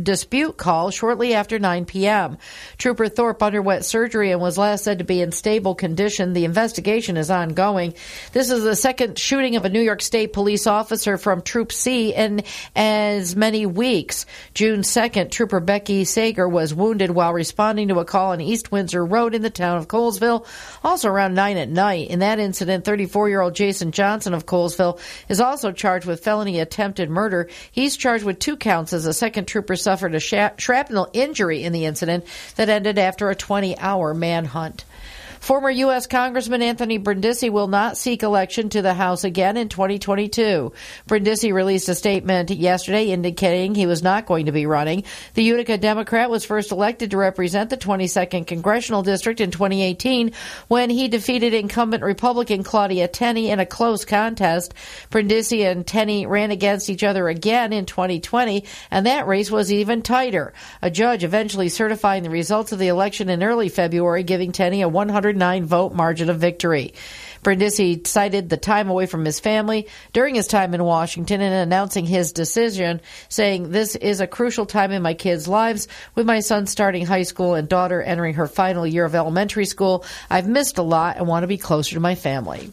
[0.00, 2.38] dispute call shortly after 9 p.m.
[2.78, 6.32] Trooper Thorpe underwent surgery and was last said to be in stable condition.
[6.32, 7.94] The investigation is ongoing.
[8.32, 12.14] This is the second shooting of a New York State police officer from Troop C
[12.14, 12.42] in
[12.74, 14.26] as many weeks.
[14.54, 19.04] June 2nd, Trooper Becky Sager was wounded while responding to a call on East Windsor
[19.04, 20.46] Road in the town of Colesville,
[20.84, 22.08] also around 9 at night.
[22.08, 26.60] In that incident, 34 year old Jason Johnson of Colesville is also charged with felony
[26.60, 27.48] attempted murder.
[27.70, 30.20] He's charged with two counts as a second trooper suffered a
[30.58, 32.26] shrapnel injury in the incident
[32.56, 34.84] that ended after a 20 hour manhunt.
[35.40, 36.06] Former U.S.
[36.06, 40.72] Congressman Anthony Brindisi will not seek election to the House again in 2022.
[41.06, 45.04] Brindisi released a statement yesterday indicating he was not going to be running.
[45.34, 50.32] The Utica Democrat was first elected to represent the 22nd Congressional District in 2018
[50.68, 54.74] when he defeated incumbent Republican Claudia Tenney in a close contest.
[55.10, 60.02] Brindisi and Tenney ran against each other again in 2020, and that race was even
[60.02, 60.52] tighter.
[60.82, 64.88] A judge eventually certifying the results of the election in early February, giving Tenney a
[64.88, 66.94] 100 109 vote margin of victory.
[67.42, 72.06] Brindisi cited the time away from his family during his time in Washington in announcing
[72.06, 75.88] his decision, saying, This is a crucial time in my kids' lives.
[76.14, 80.04] With my son starting high school and daughter entering her final year of elementary school,
[80.30, 82.72] I've missed a lot and want to be closer to my family.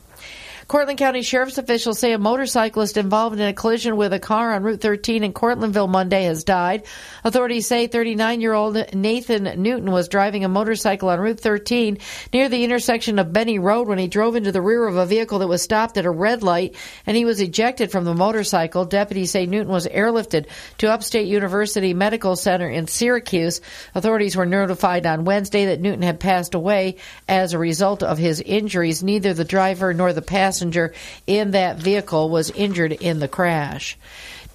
[0.67, 4.63] Cortland County Sheriff's officials say a motorcyclist involved in a collision with a car on
[4.63, 6.85] Route 13 in Cortlandville Monday has died.
[7.25, 11.97] Authorities say 39 year old Nathan Newton was driving a motorcycle on Route 13
[12.31, 15.39] near the intersection of Benny Road when he drove into the rear of a vehicle
[15.39, 18.85] that was stopped at a red light and he was ejected from the motorcycle.
[18.85, 20.47] Deputies say Newton was airlifted
[20.77, 23.59] to Upstate University Medical Center in Syracuse.
[23.95, 26.95] Authorities were notified on Wednesday that Newton had passed away
[27.27, 29.03] as a result of his injuries.
[29.03, 30.52] Neither the driver nor the passenger
[31.27, 33.97] in that vehicle was injured in the crash.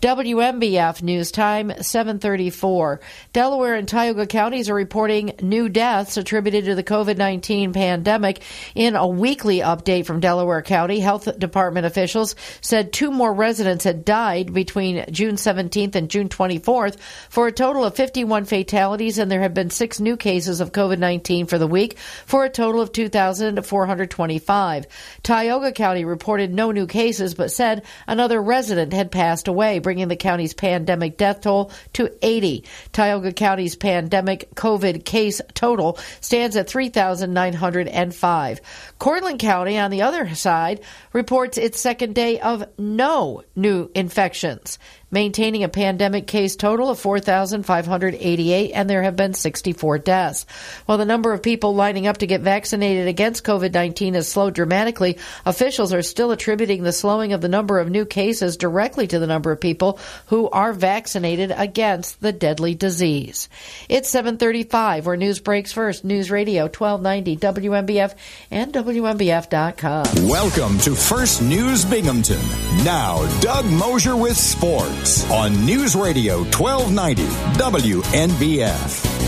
[0.01, 3.01] WNBF News Time 734.
[3.33, 8.41] Delaware and Tioga counties are reporting new deaths attributed to the COVID-19 pandemic.
[8.77, 14.05] In a weekly update from Delaware County, health department officials said two more residents had
[14.05, 19.41] died between June 17th and June 24th for a total of 51 fatalities and there
[19.41, 24.87] have been six new cases of COVID-19 for the week for a total of 2,425.
[25.25, 30.17] Tioga County reported no new cases but said another resident had passed away bringing the
[30.17, 32.63] county's pandemic death toll to 80.
[32.93, 38.61] Tioga County's pandemic COVID case total stands at 3,905.
[38.99, 40.81] Cortland County, on the other side,
[41.13, 44.79] reports its second day of no new infections
[45.11, 50.47] maintaining a pandemic case total of 4,588, and there have been 64 deaths.
[50.87, 54.55] While the number of people lining up to get vaccinated against COVID 19 has slowed
[54.55, 59.19] dramatically, officials are still attributing the slowing of the number of new cases directly to
[59.19, 63.49] the number of people who are vaccinated against the deadly disease.
[63.89, 66.05] It's 735, where news breaks first.
[66.05, 68.15] News Radio 1290, WNBF,
[68.51, 70.27] and WNBF.com.
[70.27, 72.41] Welcome to First News Binghamton.
[72.85, 77.27] Now, Doug Mosher with sports on News Radio 1290
[77.59, 79.19] WNBF.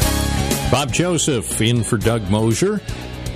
[0.70, 2.80] Bob Joseph in for Doug Mosher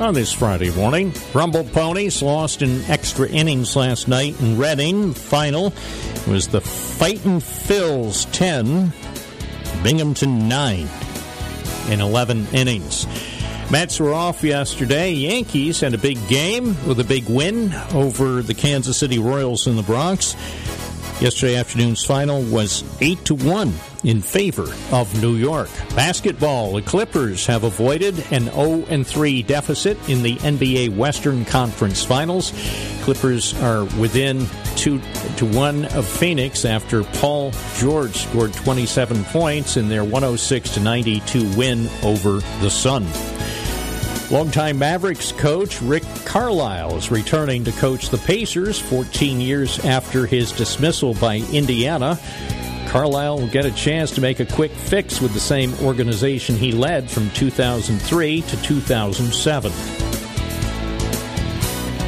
[0.01, 1.13] on this Friday morning.
[1.35, 5.13] Rumble Ponies lost in extra innings last night in Reading.
[5.13, 5.75] Final
[6.27, 8.95] was the Fightin' Phils 10,
[9.83, 10.89] Binghamton 9
[11.91, 13.07] in 11 innings.
[13.75, 15.11] Mets were off yesterday.
[15.11, 19.75] Yankees had a big game with a big win over the Kansas City Royals in
[19.75, 20.37] the Bronx.
[21.21, 25.71] Yesterday afternoon's final was 8 to 1 in favor of New York.
[25.97, 32.05] Basketball, the Clippers have avoided an 0 and 3 deficit in the NBA Western Conference
[32.05, 32.53] Finals.
[33.03, 34.47] Clippers are within
[34.77, 35.01] 2
[35.39, 41.57] to 1 of Phoenix after Paul George scored 27 points in their 106 to 92
[41.57, 43.05] win over the Sun.
[44.31, 50.51] Longtime Mavericks coach Rick Carlisle is returning to coach the Pacers 14 years after his
[50.51, 52.19] dismissal by Indiana.
[52.87, 56.73] Carlisle will get a chance to make a quick fix with the same organization he
[56.73, 59.73] led from 2003 to 2007.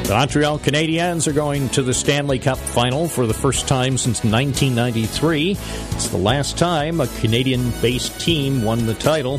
[0.04, 4.24] The Montreal Canadiens are going to the Stanley Cup final for the first time since
[4.24, 5.50] 1993.
[5.50, 9.38] It's the last time a Canadian based team won the title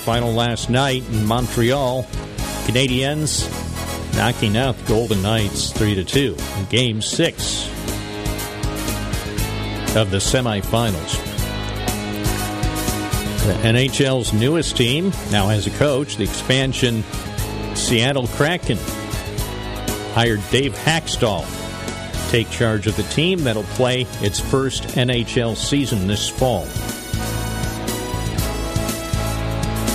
[0.00, 2.04] final last night in Montreal.
[2.64, 3.48] Canadiens
[4.16, 7.66] knocking out Golden Knights 3 to 2 in game 6
[9.96, 11.18] of the semifinals.
[13.46, 17.04] The NHL's newest team now has a coach, the expansion
[17.74, 18.78] Seattle Kraken
[20.14, 21.44] hired Dave Hakstol
[22.12, 26.66] to take charge of the team that'll play its first NHL season this fall.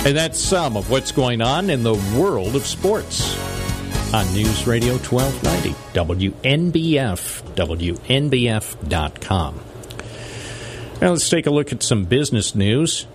[0.06, 3.36] And that's some of what's going on in the world of sports
[4.14, 7.42] on News Radio 1290, WNBF,
[8.06, 9.60] WNBF.com.
[11.00, 13.08] Now let's take a look at some business news.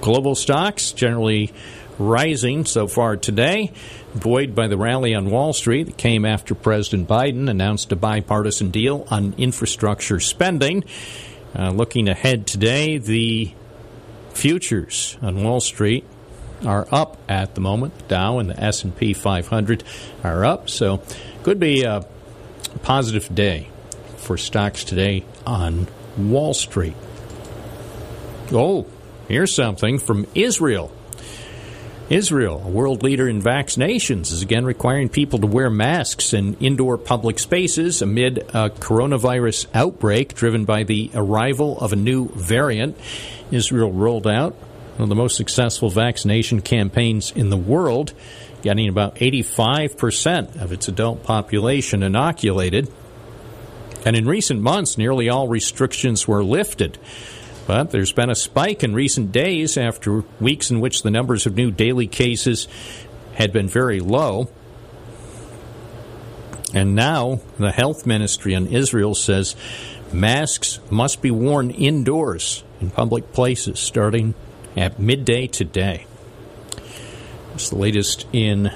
[0.00, 1.52] Global stocks generally
[1.96, 3.70] rising so far today,
[4.16, 8.72] buoyed by the rally on Wall Street that came after President Biden announced a bipartisan
[8.72, 10.82] deal on infrastructure spending.
[11.56, 13.54] Uh, looking ahead today, the
[14.34, 16.04] futures on Wall Street
[16.64, 18.08] are up at the moment.
[18.08, 19.84] Dow and the S&P 500
[20.22, 21.02] are up, so
[21.42, 22.06] could be a
[22.82, 23.68] positive day
[24.16, 26.94] for stocks today on Wall Street.
[28.52, 28.86] Oh,
[29.28, 30.93] here's something from Israel.
[32.10, 36.98] Israel, a world leader in vaccinations, is again requiring people to wear masks in indoor
[36.98, 42.98] public spaces amid a coronavirus outbreak driven by the arrival of a new variant.
[43.50, 44.52] Israel rolled out
[44.96, 48.12] one of the most successful vaccination campaigns in the world,
[48.60, 52.92] getting about 85% of its adult population inoculated.
[54.04, 56.98] And in recent months, nearly all restrictions were lifted.
[57.66, 61.56] But there's been a spike in recent days after weeks in which the numbers of
[61.56, 62.68] new daily cases
[63.34, 64.50] had been very low.
[66.74, 69.56] And now the health ministry in Israel says
[70.12, 74.34] masks must be worn indoors in public places starting
[74.76, 76.06] at midday today.
[77.54, 78.72] It's the latest in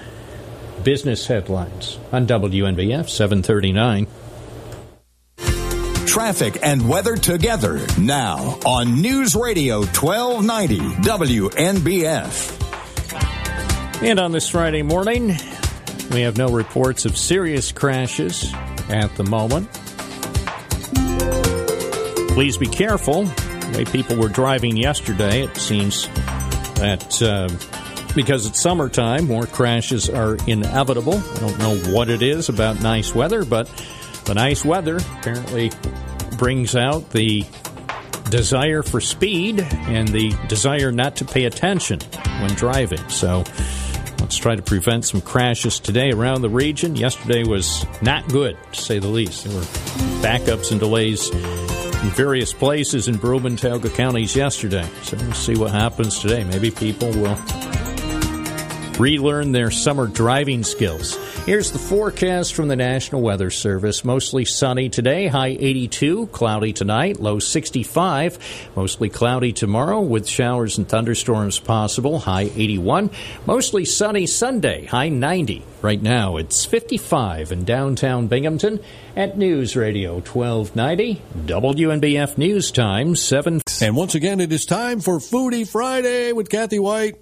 [0.85, 4.06] business headlines on WNBF 739.
[6.09, 12.55] Traffic and weather together now on News Radio 1290 WNBF.
[14.02, 15.36] And on this Friday morning,
[16.10, 18.51] we have no reports of serious crashes
[18.89, 19.70] at the moment.
[22.32, 23.24] Please be careful.
[23.24, 26.09] The way people were driving yesterday, it seems
[26.76, 27.51] that uh,
[28.14, 31.18] because it's summertime, more crashes are inevitable.
[31.18, 33.68] I don't know what it is about nice weather, but
[34.29, 35.73] the nice weather apparently
[36.37, 37.47] brings out the
[38.29, 41.99] desire for speed and the desire not to pay attention
[42.43, 43.09] when driving.
[43.09, 43.39] So
[44.21, 46.95] let's try to prevent some crashes today around the region.
[46.95, 49.45] Yesterday was not good, to say the least.
[49.45, 49.65] There were
[50.21, 54.87] backups and delays in various places in Broome and Tioga counties yesterday.
[55.05, 56.45] So we'll see what happens today.
[56.45, 57.39] Maybe people will
[58.99, 61.16] relearn their summer driving skills.
[61.47, 64.05] Here's the forecast from the National Weather Service.
[64.05, 68.70] Mostly sunny today, high 82, cloudy tonight, low 65.
[68.75, 73.11] Mostly cloudy tomorrow with showers and thunderstorms possible, high 81.
[73.47, 75.62] Mostly sunny Sunday, high 90.
[75.81, 78.81] Right now it's 55 in downtown Binghamton
[79.15, 83.61] at News Radio 1290, WNBF News Time 7.
[83.81, 87.16] And once again, it is time for Foodie Friday with Kathy Whyte.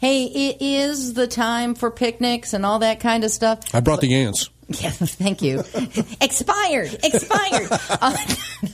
[0.00, 3.74] Hey, it is the time for picnics and all that kind of stuff.
[3.74, 4.50] I brought the ants.
[4.66, 5.58] Yeah, thank you.
[6.22, 7.68] expired, expired.
[8.00, 8.16] Uh,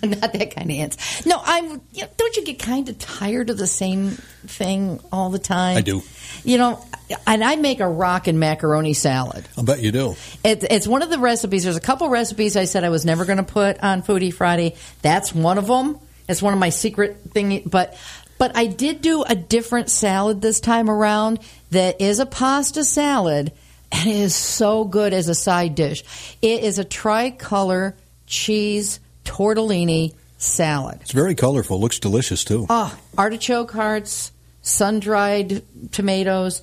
[0.04, 1.26] not that kind of ants.
[1.26, 1.80] No, I'm.
[1.92, 4.10] You know, don't you get kind of tired of the same
[4.46, 5.76] thing all the time?
[5.76, 6.02] I do.
[6.44, 6.84] You know,
[7.26, 9.46] and I make a rockin' macaroni salad.
[9.58, 10.14] I bet you do.
[10.44, 11.64] It, it's one of the recipes.
[11.64, 14.76] There's a couple recipes I said I was never going to put on Foodie Friday.
[15.02, 15.98] That's one of them.
[16.28, 17.98] It's one of my secret thing, but
[18.40, 21.40] but I did do a different salad this time around
[21.72, 23.52] that is a pasta salad
[23.92, 26.02] and it is so good as a side dish.
[26.40, 27.94] It is a tricolor
[28.26, 31.00] cheese tortellini salad.
[31.02, 31.78] It's very colorful.
[31.78, 32.64] Looks delicious too.
[32.70, 35.62] Oh, artichoke hearts, sun dried
[35.92, 36.62] tomatoes,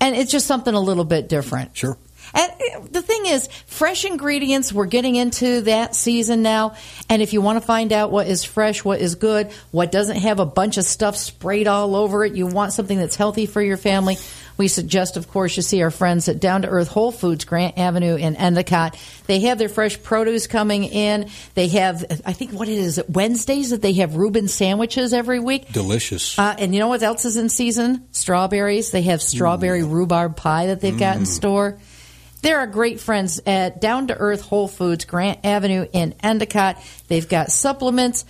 [0.00, 1.76] and it's just something a little bit different.
[1.76, 1.98] Sure.
[2.34, 6.74] And uh, the thing is, fresh ingredients, we're getting into that season now.
[7.08, 10.16] And if you want to find out what is fresh, what is good, what doesn't
[10.16, 13.62] have a bunch of stuff sprayed all over it, you want something that's healthy for
[13.62, 14.16] your family,
[14.58, 17.78] we suggest, of course, you see our friends at Down to Earth Whole Foods, Grant
[17.78, 18.98] Avenue in Endicott.
[19.26, 21.30] They have their fresh produce coming in.
[21.54, 25.72] They have, I think, what it is, Wednesdays that they have Reuben sandwiches every week.
[25.72, 26.36] Delicious.
[26.36, 28.08] Uh, and you know what else is in season?
[28.10, 28.90] Strawberries.
[28.90, 31.78] They have strawberry rhubarb pie that they've got in store.
[32.40, 36.80] They're our great friends at Down to Earth Whole Foods, Grant Avenue in Endicott.
[37.08, 38.24] They've got supplements,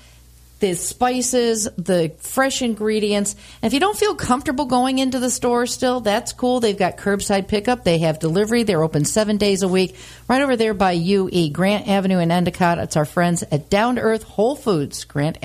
[0.61, 3.37] the spices, the fresh ingredients.
[3.63, 6.61] And if you don't feel comfortable going into the store still, that's cool.
[6.61, 7.85] They've got curbside pickup.
[7.85, 8.63] They have delivery.
[8.63, 9.97] They're open seven days a week.
[10.27, 12.79] Right over there by UE, Grant Avenue in Endicott.
[12.79, 15.39] It's our friends at Down to Earth Whole Foods, Grant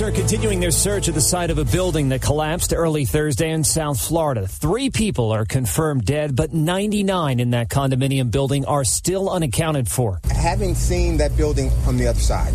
[0.00, 3.64] Are continuing their search at the site of a building that collapsed early Thursday in
[3.64, 4.46] South Florida.
[4.46, 10.20] Three people are confirmed dead, but 99 in that condominium building are still unaccounted for.
[10.30, 12.54] Having seen that building from the other side,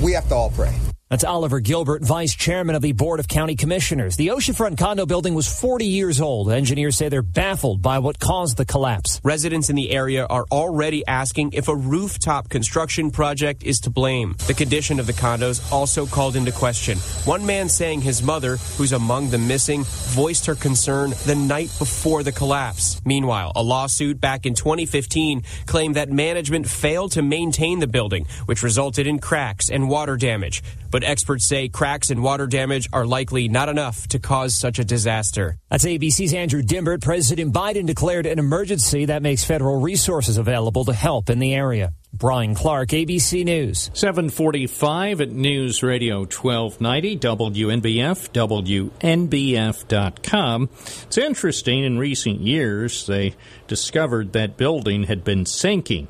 [0.00, 0.74] we have to all pray.
[1.12, 4.16] That's Oliver Gilbert, vice chairman of the Board of County Commissioners.
[4.16, 6.50] The oceanfront condo building was 40 years old.
[6.50, 9.20] Engineers say they're baffled by what caused the collapse.
[9.22, 14.36] Residents in the area are already asking if a rooftop construction project is to blame.
[14.46, 16.96] The condition of the condos also called into question.
[17.26, 22.22] One man saying his mother, who's among the missing, voiced her concern the night before
[22.22, 23.02] the collapse.
[23.04, 28.62] Meanwhile, a lawsuit back in 2015 claimed that management failed to maintain the building, which
[28.62, 30.62] resulted in cracks and water damage.
[30.90, 34.84] But experts say cracks and water damage are likely not enough to cause such a
[34.84, 35.56] disaster.
[35.70, 37.02] That's ABC's Andrew Dymburt.
[37.02, 41.92] President Biden declared an emergency that makes federal resources available to help in the area.
[42.12, 43.90] Brian Clark, ABC News.
[43.94, 50.68] 745 at News Radio 1290, WNBF, WNBF.com.
[50.74, 53.34] It's interesting, in recent years, they
[53.66, 56.06] discovered that building had been sinking.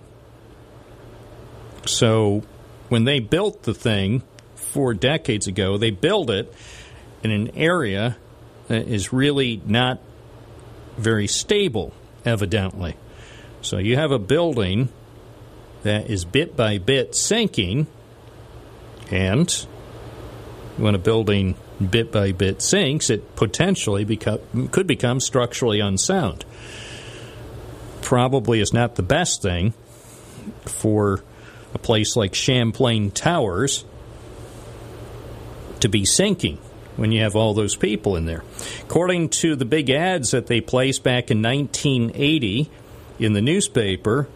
[1.86, 2.43] So
[2.89, 4.23] when they built the thing
[4.73, 6.53] four decades ago, they built it
[7.23, 8.16] in an area
[8.69, 10.01] that is really not
[10.97, 11.93] very stable,
[12.24, 12.97] evidently.
[13.61, 14.89] So you have a building
[15.82, 17.86] that is bit by bit sinking,
[19.12, 19.51] And
[20.78, 21.55] when a building
[21.90, 26.44] bit by bit sinks, it potentially become, could become structurally unsound.
[28.01, 29.74] Probably is not the best thing
[30.62, 31.23] for
[31.74, 33.85] a place like Champlain Towers
[35.82, 36.59] to be sinking
[36.96, 38.42] when you have all those people in there.
[38.82, 42.68] According to the big ads that they placed back in 1980
[43.18, 44.28] in the newspaper,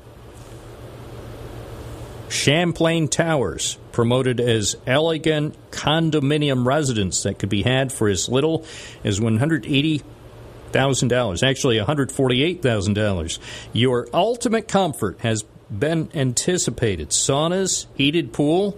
[2.28, 8.66] Champlain Towers, promoted as elegant condominium residence that could be had for as little
[9.04, 13.38] as $180,000, actually $148,000.
[13.72, 18.76] Your ultimate comfort has been anticipated saunas, heated pool,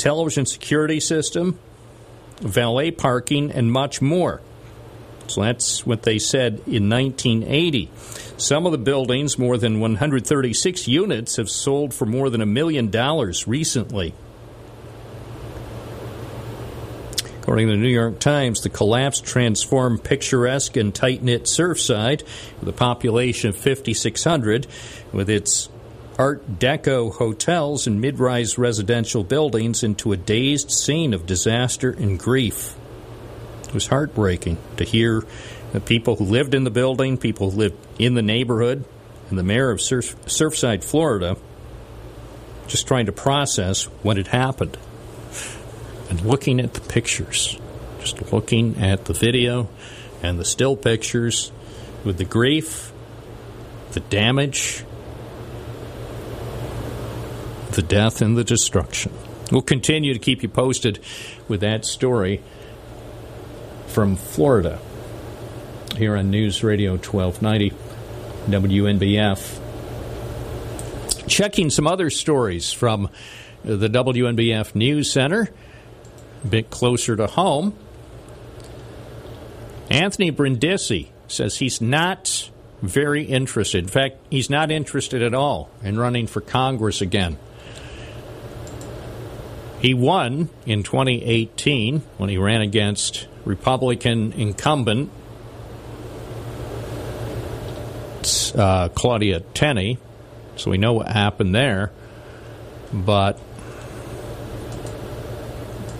[0.00, 1.58] television security system,
[2.40, 4.40] valet parking, and much more.
[5.28, 7.90] So that's what they said in 1980.
[8.36, 12.90] Some of the buildings, more than 136 units, have sold for more than a million
[12.90, 14.14] dollars recently.
[17.40, 22.22] According to the New York Times, the collapse transformed picturesque and tight knit Surfside,
[22.58, 24.66] with a population of 5,600,
[25.12, 25.68] with its
[26.20, 32.18] Art Deco hotels and mid rise residential buildings, into a dazed scene of disaster and
[32.18, 32.76] grief.
[33.62, 35.24] It was heartbreaking to hear
[35.72, 38.84] the people who lived in the building, people who lived in the neighborhood,
[39.30, 41.38] and the mayor of Surf- Surfside, Florida,
[42.66, 44.76] just trying to process what had happened.
[46.10, 47.58] And looking at the pictures,
[47.98, 49.70] just looking at the video
[50.22, 51.50] and the still pictures
[52.04, 52.92] with the grief,
[53.92, 54.84] the damage,
[57.72, 59.12] the death, and the destruction.
[59.50, 61.00] We'll continue to keep you posted
[61.48, 62.42] with that story
[63.88, 64.78] from Florida
[65.96, 67.72] here on News Radio 1290
[68.48, 69.60] WNBF.
[71.26, 73.08] Checking some other stories from
[73.64, 75.50] the WNBF News Center,
[76.44, 77.74] a bit closer to home.
[79.90, 82.50] Anthony Brindisi says he's not
[82.82, 83.84] very interested.
[83.84, 87.36] In fact, he's not interested at all in running for Congress again.
[89.80, 95.10] He won in 2018 when he ran against Republican incumbent
[98.54, 99.98] uh, Claudia Tenney,
[100.56, 101.90] so we know what happened there.
[102.92, 103.38] But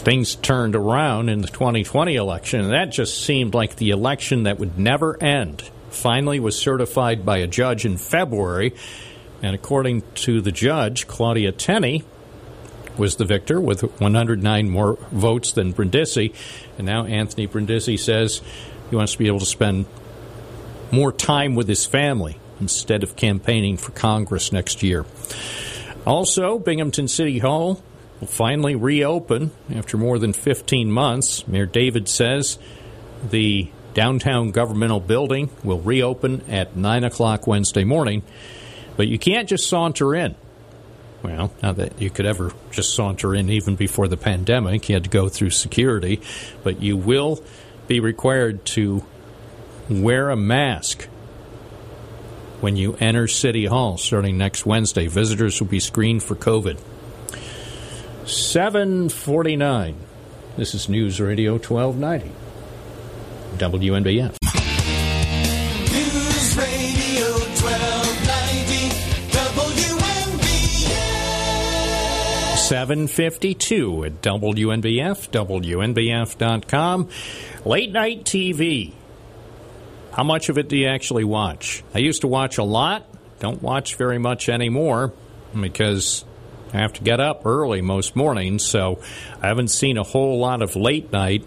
[0.01, 4.59] things turned around in the 2020 election, and that just seemed like the election that
[4.59, 5.71] would never end.
[5.91, 8.75] Finally, was certified by a judge in February,
[9.43, 12.05] and according to the judge, Claudia Tenney
[13.01, 16.33] was the victor with 109 more votes than Brindisi.
[16.79, 18.43] And now Anthony Brindisi says
[18.91, 19.87] he wants to be able to spend
[20.93, 25.07] more time with his family instead of campaigning for Congress next year.
[26.07, 27.83] Also, Binghamton City Hall
[28.21, 31.49] will finally reopen after more than 15 months.
[31.49, 32.59] Mayor David says
[33.31, 38.23] the downtown governmental building will reopen at 9 o'clock Wednesday morning,
[38.97, 40.35] but you can't just saunter in.
[41.23, 44.89] Well, not that you could ever just saunter in even before the pandemic.
[44.89, 46.21] You had to go through security,
[46.65, 47.43] but you will
[47.87, 49.05] be required to
[49.89, 51.09] wear a mask
[52.61, 55.09] when you enter City Hall starting next Wednesday.
[55.09, 56.79] Visitors will be screened for COVID.
[58.27, 59.97] 749.
[60.57, 62.33] This is News Radio 1290.
[63.59, 64.40] WNBF.
[72.71, 77.09] 752 at WNBF, WNBF.com.
[77.65, 78.93] Late night TV.
[80.13, 81.83] How much of it do you actually watch?
[81.93, 83.09] I used to watch a lot.
[83.41, 85.13] Don't watch very much anymore
[85.61, 86.25] because
[86.73, 89.03] I have to get up early most mornings, so
[89.43, 91.45] I haven't seen a whole lot of late night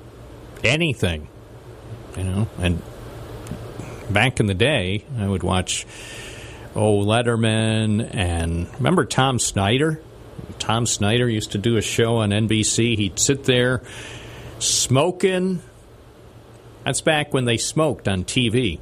[0.62, 1.30] anything.
[2.18, 2.82] You know, and
[4.10, 5.86] back in the day, I would watch
[6.76, 10.02] oh Letterman and remember Tom Snyder.
[10.64, 12.96] Tom Snyder used to do a show on NBC.
[12.96, 13.84] He'd sit there
[14.60, 15.62] smoking.
[16.86, 18.80] That's back when they smoked on TV.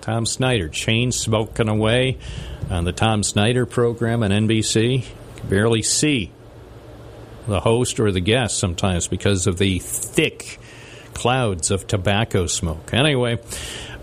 [0.00, 2.18] Tom Snyder, chain smoking away
[2.70, 5.04] on the Tom Snyder program on NBC.
[5.36, 6.32] Could barely see
[7.46, 10.58] the host or the guest sometimes because of the thick
[11.14, 12.92] clouds of tobacco smoke.
[12.92, 13.38] Anyway,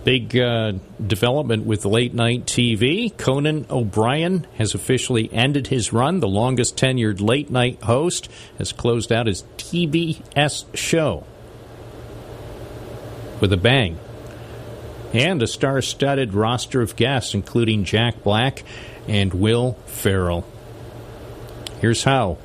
[0.04, 0.74] big uh,
[1.06, 3.16] development with late night TV.
[3.18, 6.20] Conan O'Brien has officially ended his run.
[6.20, 11.26] The longest tenured late night host has closed out his TBS show
[13.40, 13.98] with a bang.
[15.14, 18.64] And a star studded roster of guests, including Jack Black
[19.08, 20.46] and Will Ferrell.
[21.80, 22.38] Here's how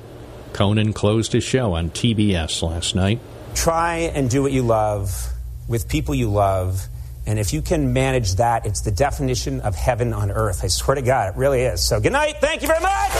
[0.53, 3.21] Conan closed his show on TBS last night.
[3.55, 5.33] Try and do what you love
[5.69, 6.89] with people you love.
[7.29, 10.65] And if you can manage that, it's the definition of heaven on earth.
[10.65, 11.87] I swear to God, it really is.
[11.87, 12.37] So, good night.
[12.41, 13.13] Thank you very much.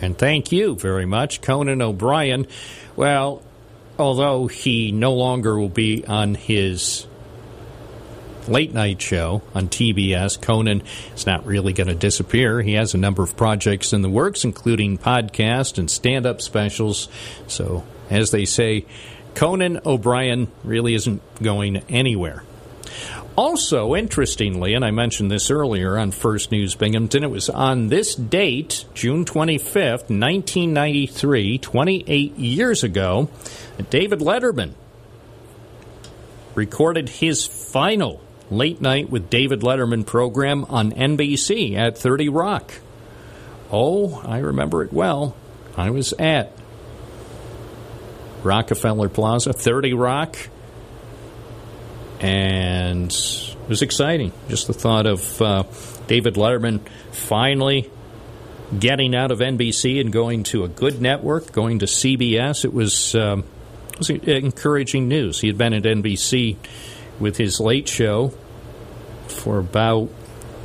[0.00, 2.46] And thank you very much, Conan O'Brien.
[2.96, 3.42] Well,
[3.98, 7.06] although he no longer will be on his
[8.46, 10.82] late night show on TBS, Conan
[11.14, 12.62] is not really going to disappear.
[12.62, 17.10] He has a number of projects in the works, including podcast and stand up specials.
[17.46, 18.86] So, as they say,
[19.38, 22.42] Conan O'Brien really isn't going anywhere.
[23.36, 28.16] Also, interestingly, and I mentioned this earlier on First News Binghamton, it was on this
[28.16, 33.30] date, June 25th, 1993, 28 years ago,
[33.76, 34.72] that David Letterman
[36.56, 38.20] recorded his final
[38.50, 42.72] late night with David Letterman program on NBC at 30 Rock.
[43.70, 45.36] Oh, I remember it well.
[45.76, 46.57] I was at
[48.48, 50.36] Rockefeller Plaza, 30 Rock,
[52.18, 54.32] and it was exciting.
[54.48, 55.64] Just the thought of uh,
[56.06, 56.80] David Letterman
[57.12, 57.90] finally
[58.76, 62.64] getting out of NBC and going to a good network, going to CBS.
[62.64, 63.44] It was, um,
[63.92, 65.40] it was encouraging news.
[65.40, 66.56] He had been at NBC
[67.20, 68.32] with his late show
[69.26, 70.08] for about,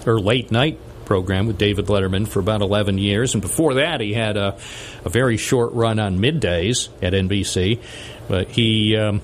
[0.05, 3.34] or late night program with David Letterman for about 11 years.
[3.34, 4.58] And before that, he had a,
[5.04, 7.80] a very short run on middays at NBC.
[8.28, 9.20] But he um,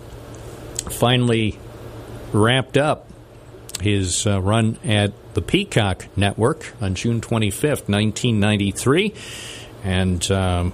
[0.89, 1.57] finally
[2.33, 3.07] wrapped up
[3.81, 9.13] his uh, run at the Peacock Network on June 25th, 1993.
[9.83, 10.31] And.
[10.31, 10.73] Um,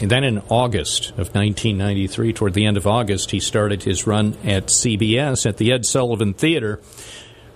[0.00, 4.36] and then in August of 1993, toward the end of August, he started his run
[4.44, 6.80] at CBS at the Ed Sullivan Theater.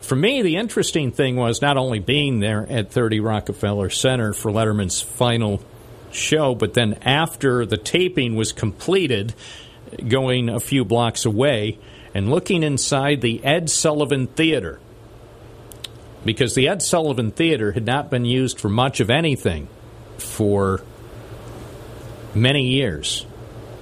[0.02, 4.50] For me, the interesting thing was not only being there at 30 Rockefeller Center for
[4.50, 5.62] Letterman's final
[6.10, 9.32] show, but then after the taping was completed,
[10.06, 11.78] going a few blocks away
[12.14, 14.80] and looking inside the Ed Sullivan Theater.
[16.24, 19.68] Because the Ed Sullivan Theater had not been used for much of anything
[20.18, 20.82] for
[22.34, 23.24] many years,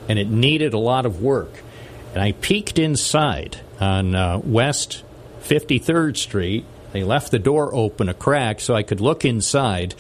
[0.07, 1.63] and it needed a lot of work.
[2.13, 5.03] And I peeked inside on uh, West
[5.43, 6.65] 53rd Street.
[6.93, 9.95] They left the door open a crack so I could look inside.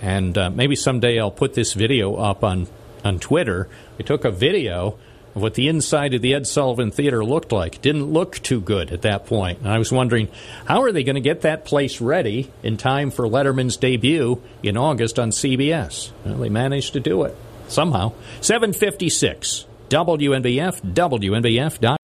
[0.00, 2.68] And uh, maybe someday I'll put this video up on,
[3.04, 3.68] on Twitter.
[3.98, 4.98] I took a video
[5.34, 7.80] of what the inside of the Ed Sullivan Theater looked like.
[7.80, 9.60] Didn't look too good at that point.
[9.60, 10.28] And I was wondering,
[10.66, 14.76] how are they going to get that place ready in time for Letterman's debut in
[14.76, 16.10] August on CBS?
[16.24, 17.36] Well, they managed to do it
[17.68, 18.12] somehow.
[18.40, 21.97] 756 WNBF, WNBF.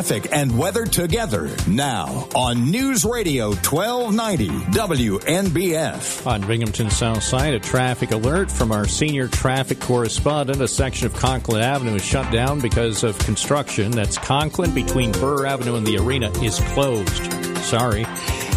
[0.00, 6.26] Traffic and weather together now on News Radio 1290 WNBF.
[6.26, 10.62] On Binghamton South Side, a traffic alert from our senior traffic correspondent.
[10.62, 13.90] A section of Conklin Avenue is shut down because of construction.
[13.90, 17.22] That's Conklin between Burr Avenue and the arena is closed.
[17.58, 18.06] Sorry.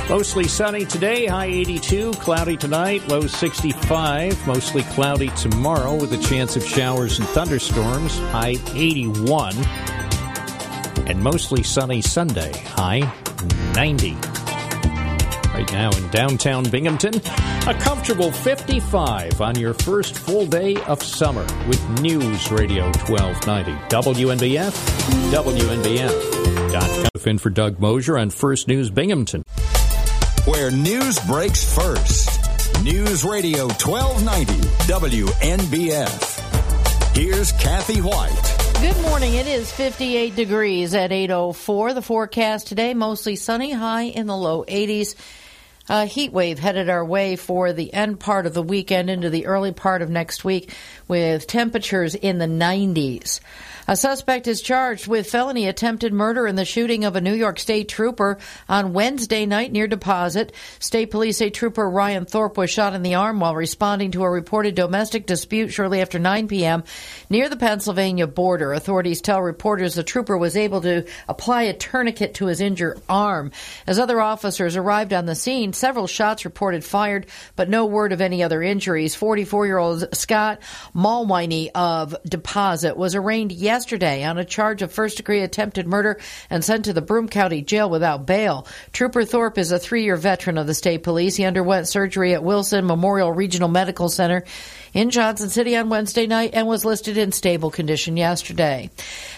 [0.08, 6.56] Mostly sunny today, high 82, cloudy tonight, low 65, mostly cloudy tomorrow with a chance
[6.56, 9.56] of showers and thunderstorms, high 81,
[11.08, 13.12] and mostly sunny Sunday, high
[13.76, 14.16] 90.
[15.54, 17.16] Right now in downtown Binghamton,
[17.68, 23.72] a comfortable 55 on your first full day of summer with News Radio 1290.
[23.90, 24.72] WNBF,
[25.32, 27.10] WNBF.com.
[27.26, 29.44] In for Doug Mosher on First News Binghamton
[30.46, 32.30] where news breaks first.
[32.84, 34.54] News Radio 1290
[34.92, 37.16] WNBF.
[37.16, 38.63] Here's Kathy Whyte.
[38.82, 39.36] Good morning.
[39.36, 41.94] It is 58 degrees at 8:04.
[41.94, 45.16] The forecast today mostly sunny, high in the low 80s.
[45.90, 49.48] A heat wave headed our way for the end part of the weekend into the
[49.48, 50.74] early part of next week
[51.10, 53.42] with temperatures in the 90s.
[53.86, 57.60] A suspect is charged with felony attempted murder in the shooting of a New York
[57.60, 58.38] State trooper
[58.70, 60.54] on Wednesday night near Deposit.
[60.80, 64.30] State police say trooper Ryan Thorpe was shot in the arm while responding to a
[64.30, 66.86] reported domestic dispute shortly after 9 p.m.
[67.30, 68.72] near the Pennsylvania border.
[68.72, 73.52] Authorities tell reporters the trooper was able to apply a tourniquet to his injured arm.
[73.86, 78.22] As other officers arrived on the scene, several shots reported fired, but no word of
[78.22, 79.16] any other injuries.
[79.16, 80.62] 44 year old Scott
[80.96, 86.20] Mawhinney of Deposit was arraigned yesterday on a charge of first degree attempted murder
[86.50, 88.68] and sent to the Broome County Jail without bail.
[88.92, 91.36] Trooper Thorpe is a three year veteran of the state police.
[91.36, 94.44] He underwent surgery at Wilson Memorial Regional Medical Center
[94.94, 98.90] in Johnson City on Wednesday night and was listed in stable condition yesterday.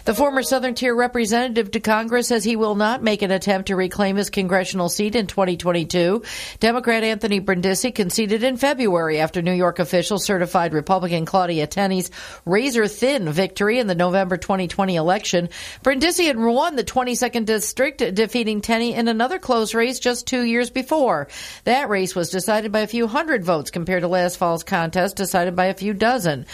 [0.06, 3.76] The former Southern Tier representative to Congress says he will not make an attempt to
[3.76, 6.22] reclaim his congressional seat in 2022.
[6.60, 12.12] Democrat Anthony Brindisi conceded in February after New York officials certified Republican Claudia Tenney's
[12.46, 15.50] razor thin victory in the November 2020 election.
[15.82, 20.70] Brindisi had won the 22nd district, defeating Tenney in another close race just two years
[20.70, 21.28] before.
[21.64, 25.45] That race was decided by a few hundred votes compared to last fall's contest, decided
[25.52, 26.46] by a few dozen.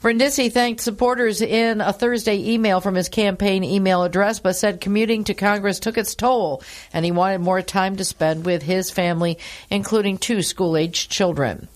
[0.00, 5.24] Brindisi thanked supporters in a Thursday email from his campaign email address, but said commuting
[5.24, 6.62] to Congress took its toll,
[6.92, 9.38] and he wanted more time to spend with his family,
[9.70, 11.66] including two school-aged children.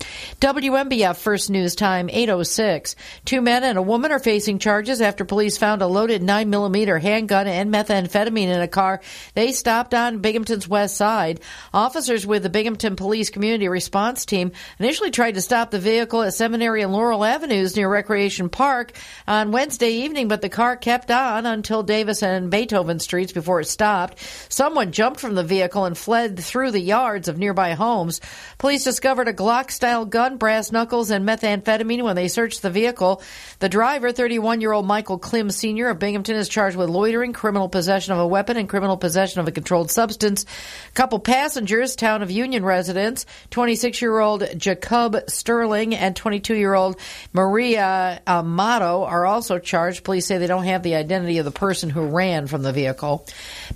[0.40, 2.94] WNBF First News Time 806.
[3.24, 7.48] Two men and a woman are facing charges after police found a loaded 9mm handgun
[7.48, 9.00] and methamphetamine in a car
[9.34, 11.40] they stopped on Binghamton's west side.
[11.74, 16.34] Officers with the Binghamton Police Community Response Team initially tried to stop the vehicle at
[16.34, 18.11] Seminary and Laurel Avenues near Recreation
[18.50, 18.92] Park
[19.26, 23.66] on Wednesday evening, but the car kept on until Davis and Beethoven Streets before it
[23.66, 24.18] stopped.
[24.50, 28.20] Someone jumped from the vehicle and fled through the yards of nearby homes.
[28.58, 33.22] Police discovered a Glock style gun, brass knuckles, and methamphetamine when they searched the vehicle.
[33.60, 35.88] The driver, 31 year old Michael Klim Sr.
[35.88, 39.48] of Binghamton, is charged with loitering, criminal possession of a weapon, and criminal possession of
[39.48, 40.44] a controlled substance.
[40.92, 46.98] Couple passengers, town of Union residents, 26 year old Jacob Sterling and 22 year old
[47.32, 50.04] Maria Uh, uh, Amato are also charged.
[50.04, 53.26] Police say they don't have the identity of the person who ran from the vehicle.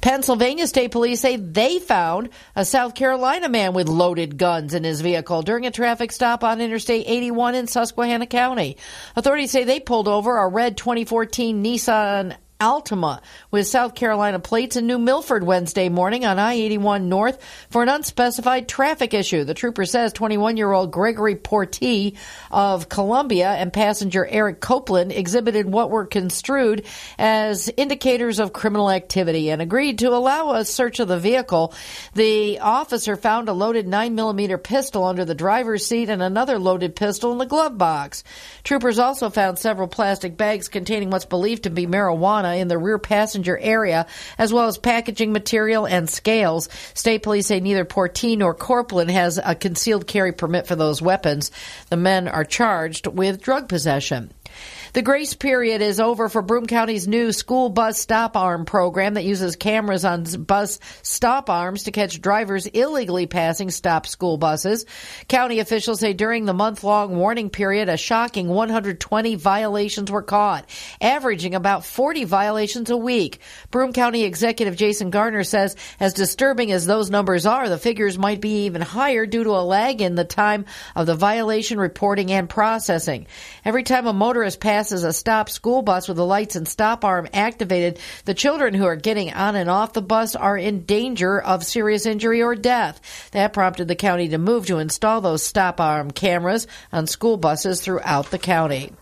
[0.01, 5.01] Pennsylvania State Police say they found a South Carolina man with loaded guns in his
[5.01, 8.77] vehicle during a traffic stop on Interstate 81 in Susquehanna County.
[9.15, 13.21] Authorities say they pulled over a red 2014 Nissan Altima
[13.51, 17.39] with South Carolina plates in New Milford Wednesday morning on I 81 North
[17.69, 19.45] for an unspecified traffic issue.
[19.45, 22.17] The trooper says 21 year old Gregory Portee
[22.51, 26.87] of Columbia and passenger Eric Copeland exhibited what were construed
[27.19, 31.75] as indicators of criminal activity and agreed to allow a search of the vehicle.
[32.15, 37.33] The officer found a loaded 9mm pistol under the driver's seat and another loaded pistol
[37.33, 38.25] in the glove box.
[38.65, 42.99] Troopers also found several plastic bags containing what's believed to be marijuana in the rear
[42.99, 44.07] passenger area,
[44.39, 46.69] as well as packaging material and scales.
[46.95, 51.51] State police say neither Portee nor Copeland has a concealed carry permit for those weapons.
[51.91, 54.33] The men are charged with drug possession.
[54.97, 59.27] The grace period is over for Broome County's new school bus stop arm program that
[59.27, 64.87] uses cameras on bus stop arms to catch drivers illegally passing stop school buses.
[65.29, 70.65] County officials say during the month long warning period, a shocking 120 violations were caught,
[70.99, 73.41] averaging about 40 violations a week.
[73.71, 78.41] Broome County Executive Jason Garnar says, as disturbing as those numbers are, the figures might
[78.41, 80.65] be even higher due to a lag in the time
[80.95, 83.27] of the violation reporting and processing.
[83.63, 87.29] Every time a motorist passes a stop school bus with the lights and stop arm
[87.33, 91.65] activated, the children who are getting on and off the bus are in danger of
[91.65, 93.01] serious injury or death.
[93.33, 97.81] That prompted the county to move to install those stop arm cameras on school buses
[97.81, 98.93] throughout the county.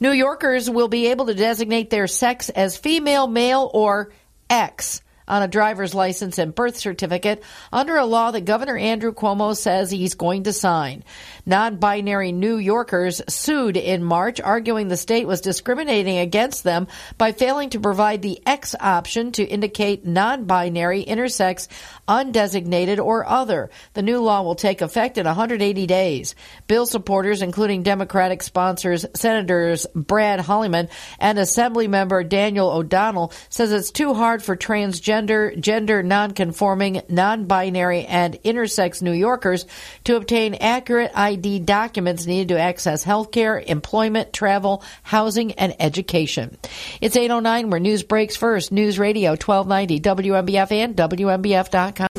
[0.00, 4.12] New Yorkers will be able to designate their sex as female, male, or
[4.50, 9.56] X on a driver's license and birth certificate under a law that Governor Andrew Cuomo
[9.56, 11.02] says he's going to sign.
[11.48, 17.30] Non binary New Yorkers sued in March, arguing the state was discriminating against them by
[17.30, 21.68] failing to provide the X option to indicate non binary, intersex,
[22.08, 23.70] undesignated, or other.
[23.94, 26.34] The new law will take effect in 180 days.
[26.66, 30.88] Bill supporters, including Democratic sponsors Senators Brad Hoylman
[31.20, 38.34] and Assembly member Daniel O'Donnell, says it's too hard for transgender, gender nonconforming, non-binary, and
[38.42, 39.64] intersex New Yorkers
[40.02, 46.56] to obtain accurate ID documents needed to access health care, employment, travel, housing, and education.
[47.00, 48.72] It's 809 where news breaks first.
[48.72, 52.15] News Radio 1290 WNBF and WNBF.com.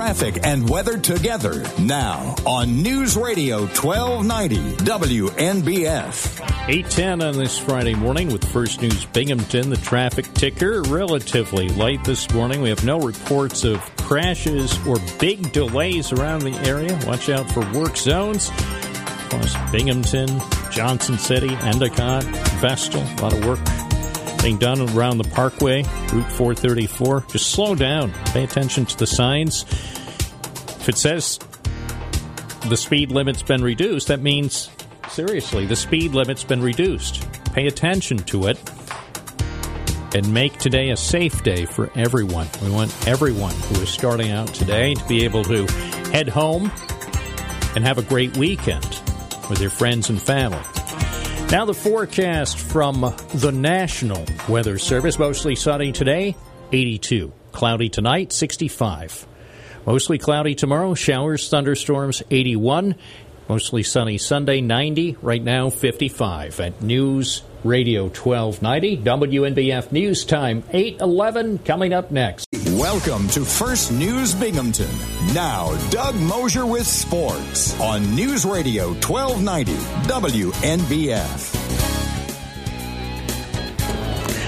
[0.00, 6.40] Traffic and weather together now on News Radio 1290 WNBF.
[6.70, 12.32] 810 on this Friday morning with First News Binghamton, the traffic ticker relatively light this
[12.32, 12.62] morning.
[12.62, 16.98] We have no reports of crashes or big delays around the area.
[17.06, 18.50] Watch out for work zones.
[19.28, 20.40] Course, Binghamton,
[20.70, 22.24] Johnson City, Endicott,
[22.62, 23.89] Vestal, a lot of work
[24.42, 27.24] being done around the parkway, Route 434.
[27.30, 28.12] Just slow down.
[28.26, 29.64] Pay attention to the signs.
[30.80, 31.38] If it says
[32.68, 34.70] the speed limit's been reduced, that means,
[35.08, 37.26] seriously, the speed limit's been reduced.
[37.52, 38.58] Pay attention to it
[40.14, 42.48] and make today a safe day for everyone.
[42.62, 45.66] We want everyone who is starting out today to be able to
[46.10, 46.72] head home
[47.76, 49.00] and have a great weekend.
[49.50, 50.79] with your friends and family.
[51.50, 53.00] Now, the forecast from
[53.34, 56.36] the National Weather Service mostly sunny today,
[56.70, 57.32] 82.
[57.50, 59.26] Cloudy tonight, 65.
[59.84, 62.94] Mostly cloudy tomorrow, showers, thunderstorms, 81.
[63.48, 65.16] Mostly sunny Sunday, 90.
[65.20, 66.60] Right now, 55.
[66.60, 72.46] At News Radio 1290, WNBF News Time, 811, coming up next.
[72.80, 74.88] Welcome to First News Binghamton.
[75.34, 79.74] Now, Doug Mosher with sports on News Radio 1290
[80.08, 81.56] WNBF.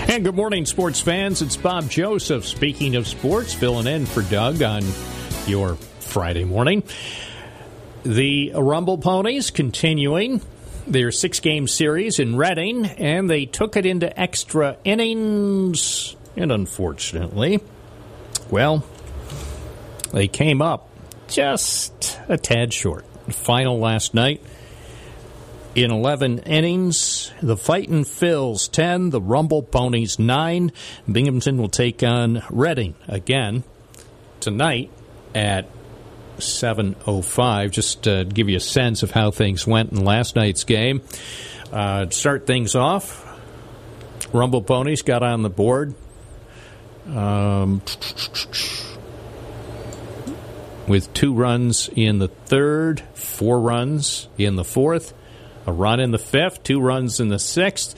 [0.09, 1.43] And good morning, sports fans.
[1.43, 2.47] It's Bob Joseph.
[2.47, 4.83] Speaking of sports, filling in for Doug on
[5.47, 6.85] your Friday morning.
[8.03, 10.41] The Rumble Ponies continuing
[10.87, 16.17] their six game series in Reading, and they took it into extra innings.
[16.35, 17.61] And unfortunately,
[18.53, 18.85] well,
[20.13, 20.89] they came up
[21.27, 23.07] just a tad short.
[23.31, 24.43] Final last night
[25.75, 27.33] in 11 innings.
[27.43, 30.71] The Fightin' Phils 10, the Rumble Ponies 9.
[31.11, 33.65] Binghamton will take on Reading again
[34.41, 34.91] tonight
[35.35, 35.67] at
[36.37, 37.71] 7.05.
[37.71, 41.01] Just to give you a sense of how things went in last night's game.
[41.73, 43.27] Uh, start things off,
[44.35, 45.95] Rumble Ponies got on the board.
[47.07, 47.83] Um,
[50.87, 55.15] with two runs in the third, four runs in the fourth,
[55.67, 57.95] a run in the fifth, two runs in the sixth,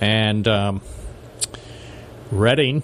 [0.00, 0.80] and um,
[2.30, 2.82] Reading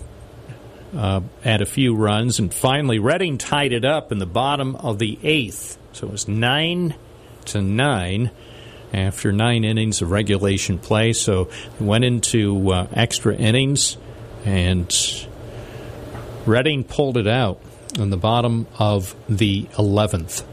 [0.97, 4.99] uh, had a few runs, and finally Reading tied it up in the bottom of
[4.99, 5.79] the eighth.
[5.93, 6.95] So it was nine
[7.47, 8.31] to nine
[8.93, 11.13] after nine innings of regulation play.
[11.13, 13.97] So went into uh, extra innings,
[14.45, 14.93] and
[16.47, 17.61] Reading pulled it out
[17.99, 20.45] in the bottom of the eleventh.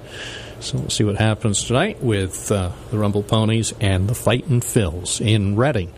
[0.59, 5.21] So we'll see what happens tonight with uh, the Rumble Ponies and the Fightin' Phils
[5.25, 5.93] in Reading.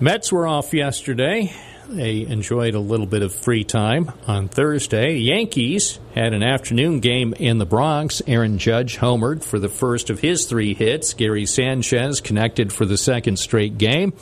[0.00, 1.52] Mets were off yesterday.
[1.86, 5.18] They enjoyed a little bit of free time on Thursday.
[5.18, 8.22] Yankees had an afternoon game in the Bronx.
[8.26, 11.12] Aaron Judge homered for the first of his three hits.
[11.12, 14.14] Gary Sanchez connected for the second straight game.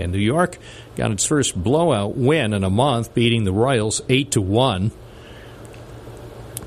[0.00, 0.58] And New York
[0.96, 4.90] got its first blowout win in a month, beating the Royals 8 to 1.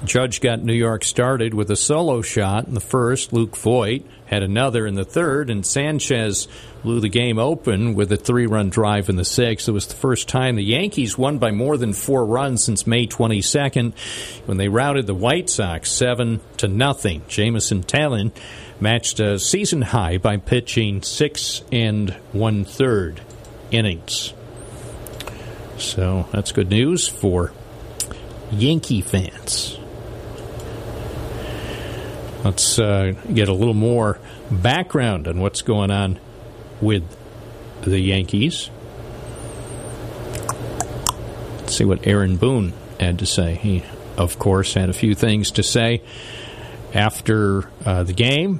[0.05, 3.31] Judge got New York started with a solo shot in the first.
[3.31, 6.47] Luke Voit had another in the third, and Sanchez
[6.83, 9.69] blew the game open with a three run drive in the sixth.
[9.69, 13.07] It was the first time the Yankees won by more than four runs since May
[13.07, 13.97] 22nd
[14.45, 17.21] when they routed the White Sox 7 to nothing.
[17.29, 18.33] Jameson Taillon
[18.83, 23.21] matched a season high by pitching six and one third
[23.71, 24.33] innings.
[25.77, 27.53] So that's good news for
[28.51, 29.79] Yankee fans.
[32.43, 34.19] Let's uh, get a little more
[34.51, 36.19] background on what's going on
[36.81, 37.03] with
[37.83, 38.69] the Yankees.
[41.59, 43.55] Let's see what Aaron Boone had to say.
[43.55, 43.83] He,
[44.17, 46.01] of course, had a few things to say
[46.93, 48.59] after uh, the game,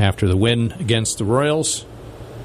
[0.00, 1.84] after the win against the Royals.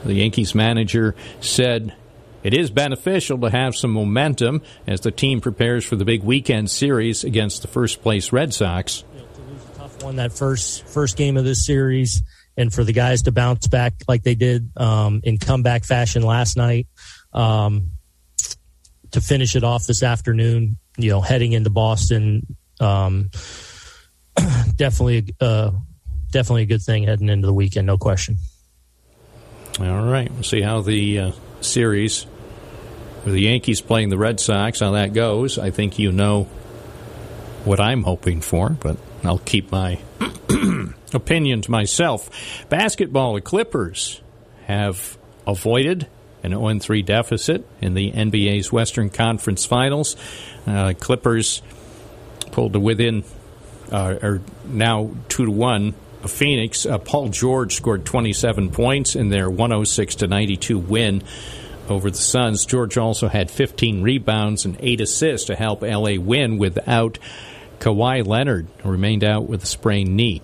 [0.04, 1.96] The Yankees manager said
[2.44, 6.70] it is beneficial to have some momentum as the team prepares for the big weekend
[6.70, 9.02] series against the first place Red Sox.
[9.02, 12.22] To lose a tough one that first first game of this series,
[12.58, 16.58] and for the guys to bounce back like they did um, in comeback fashion last
[16.58, 16.88] night,
[17.34, 17.92] um,
[19.12, 20.78] to finish it off this afternoon.
[20.98, 23.32] You know, heading into Boston, um,
[24.76, 25.72] definitely, uh,
[26.36, 28.36] definitely a good thing heading into the weekend, no question.
[29.80, 31.32] All right, we'll see how the uh,
[31.62, 32.26] series
[33.24, 35.58] with the Yankees playing the Red Sox, how that goes.
[35.58, 36.44] I think you know
[37.64, 40.00] what I'm hoping for, but I'll keep my
[41.14, 42.30] opinion to myself.
[42.68, 44.22] Basketball, the Clippers
[44.66, 45.18] have
[45.48, 46.06] avoided
[46.44, 50.18] an 0 3 deficit in the NBA's Western Conference Finals.
[50.68, 51.62] Uh, Clippers
[52.52, 53.24] pulled to within,
[53.90, 56.86] uh, are now 2 to 1 of Phoenix.
[56.86, 61.24] Uh, Paul George scored 27 points in their 106 to 92 win
[61.90, 62.66] over the Suns.
[62.66, 67.20] George also had 15 rebounds and 8 assists to help LA win without
[67.80, 70.42] Kawhi Leonard, who remained out with a sprained knee.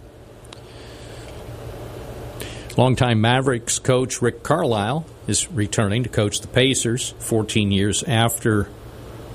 [2.77, 8.69] Longtime Mavericks coach Rick Carlisle is returning to coach the Pacers 14 years after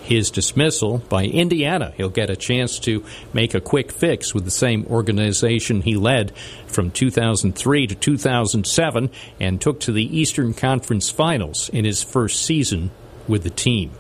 [0.07, 1.93] his dismissal by Indiana.
[1.97, 6.35] He'll get a chance to make a quick fix with the same organization he led
[6.67, 9.11] from 2003 to 2007
[9.41, 12.91] and took to the Eastern Conference Finals in his first season
[13.27, 13.91] with the team.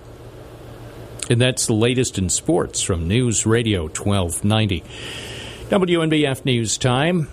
[1.29, 4.85] And that's the latest in sports from News Radio 1290.
[5.71, 7.29] WNBF News Time,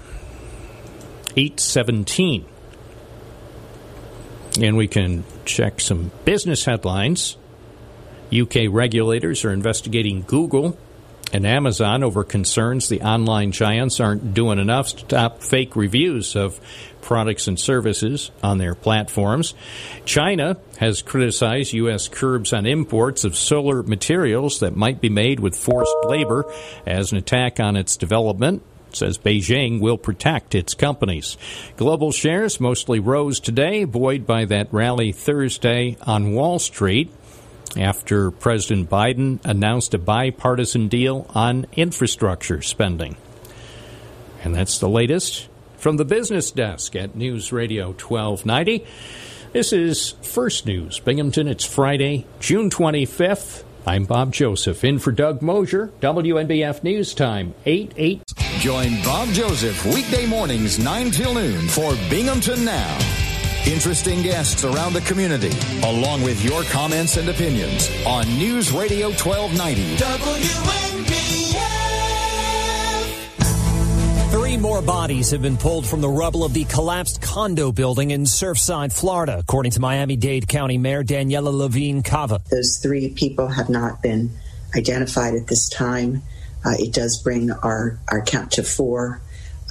[1.38, 2.46] 817.
[4.60, 7.38] And we can check some business headlines.
[8.42, 10.78] UK regulators are investigating Google
[11.34, 16.60] and Amazon over concerns the online giants aren't doing enough to stop fake reviews of
[17.02, 19.56] products and services on their platforms.
[20.06, 22.08] China has criticized U.S.
[22.08, 26.46] curbs on imports of solar materials that might be made with forced labor
[26.86, 28.64] as an attack on its development
[28.96, 31.36] says Beijing will protect its companies.
[31.78, 37.12] Global shares mostly rose today, buoyed by that rally Thursday on Wall Street
[37.78, 43.16] after President Biden announced a bipartisan deal on infrastructure spending.
[44.44, 45.48] And that's the latest
[45.78, 48.86] from the business desk at News Radio 1290.
[49.52, 51.48] This is First News Binghamton.
[51.48, 53.64] It's Friday, June 25th.
[53.86, 58.24] I'm Bob Joseph, in for Doug Mosher, WNBF News Time, 8 8.
[58.60, 63.13] Join Bob Joseph weekday mornings 9 till noon for Binghamton Now.
[63.66, 65.52] Interesting guests around the community,
[65.84, 69.96] along with your comments and opinions on News Radio 1290.
[74.32, 78.24] Three more bodies have been pulled from the rubble of the collapsed condo building in
[78.24, 82.42] Surfside, Florida, according to Miami Dade County Mayor Daniela Levine Cava.
[82.52, 84.32] Those three people have not been
[84.76, 86.22] identified at this time.
[86.66, 89.22] Uh, it does bring our, our count to four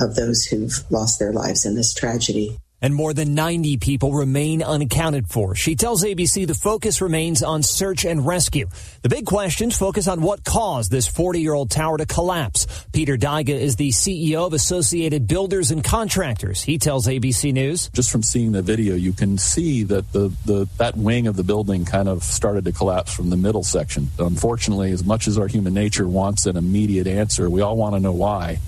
[0.00, 4.62] of those who've lost their lives in this tragedy and more than 90 people remain
[4.62, 5.54] unaccounted for.
[5.54, 8.68] She tells ABC the focus remains on search and rescue.
[9.02, 12.66] The big questions focus on what caused this 40 year old tower to collapse.
[12.92, 16.62] Peter Daiga is the CEO of Associated Builders and Contractors.
[16.62, 17.88] He tells ABC News.
[17.90, 21.44] Just from seeing the video, you can see that the, the that wing of the
[21.44, 24.10] building kind of started to collapse from the middle section.
[24.18, 28.00] Unfortunately, as much as our human nature wants an immediate answer, we all want to
[28.00, 28.58] know why.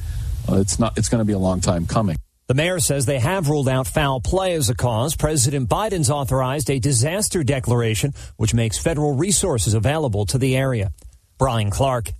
[0.48, 0.96] Uh, it's not.
[0.96, 2.16] It's going to be a long time coming.
[2.46, 5.16] The mayor says they have ruled out foul play as a cause.
[5.16, 10.92] President Biden's authorized a disaster declaration, which makes federal resources available to the area.
[11.38, 12.12] Brian Clark,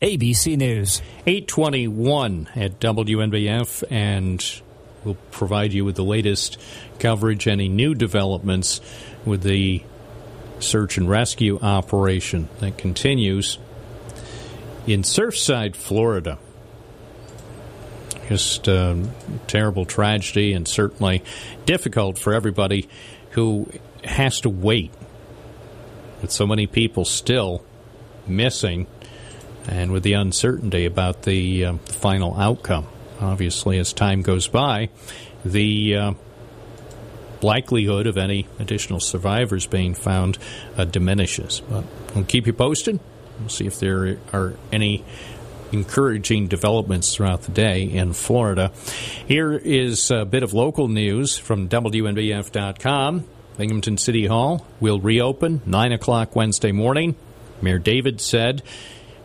[0.00, 1.02] ABC News.
[1.26, 4.62] 821 at WNBF, and
[5.02, 6.60] we'll provide you with the latest
[7.00, 8.80] coverage, any new developments
[9.24, 9.82] with the
[10.60, 13.58] search and rescue operation that continues
[14.86, 16.38] in Surfside, Florida
[18.28, 19.08] just a
[19.46, 21.22] terrible tragedy and certainly
[21.66, 22.88] difficult for everybody
[23.30, 23.68] who
[24.04, 24.92] has to wait
[26.20, 27.64] with so many people still
[28.26, 28.86] missing
[29.66, 32.86] and with the uncertainty about the, uh, final outcome.
[33.20, 34.88] Obviously, as time goes by,
[35.44, 36.12] the uh,
[37.42, 40.38] likelihood of any additional survivors being found
[40.76, 41.60] uh, diminishes.
[41.60, 41.84] But
[42.14, 42.98] we'll keep you posted.
[43.38, 45.04] We'll see if there are any
[45.72, 48.72] encouraging developments throughout the day in Florida.
[49.26, 53.24] Here is a bit of local news from WNBF.com.
[53.56, 57.16] Binghamton City Hall will reopen 9 o'clock Wednesday morning.
[57.60, 58.62] Mayor David said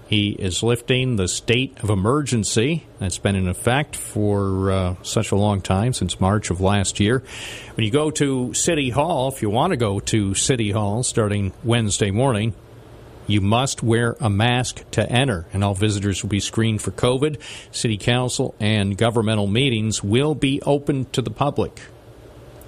[0.07, 5.35] he is lifting the state of emergency that's been in effect for uh, such a
[5.35, 7.23] long time, since March of last year.
[7.75, 11.51] When you go to City Hall, if you want to go to City Hall starting
[11.63, 12.53] Wednesday morning,
[13.27, 17.39] you must wear a mask to enter, and all visitors will be screened for COVID.
[17.71, 21.81] City Council and governmental meetings will be open to the public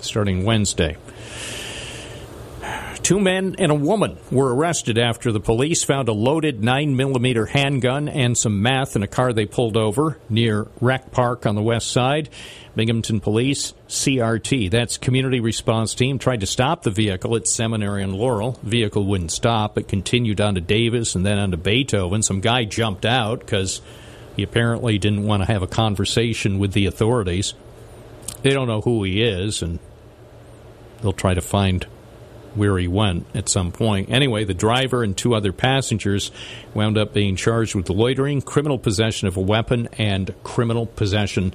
[0.01, 0.97] starting Wednesday.
[3.03, 8.07] Two men and a woman were arrested after the police found a loaded 9mm handgun
[8.07, 11.91] and some meth in a car they pulled over near Rec Park on the west
[11.91, 12.29] side.
[12.75, 18.13] Binghamton Police, CRT, that's Community Response Team, tried to stop the vehicle at Seminary and
[18.13, 18.59] Laurel.
[18.63, 19.77] Vehicle wouldn't stop.
[19.77, 22.21] It continued on to Davis and then on to Beethoven.
[22.21, 23.81] Some guy jumped out because
[24.35, 27.53] he apparently didn't want to have a conversation with the authorities.
[28.43, 29.79] They don't know who he is, and
[31.01, 31.85] they'll try to find
[32.55, 34.09] where he went at some point.
[34.09, 36.31] Anyway, the driver and two other passengers
[36.73, 41.53] wound up being charged with loitering, criminal possession of a weapon, and criminal possession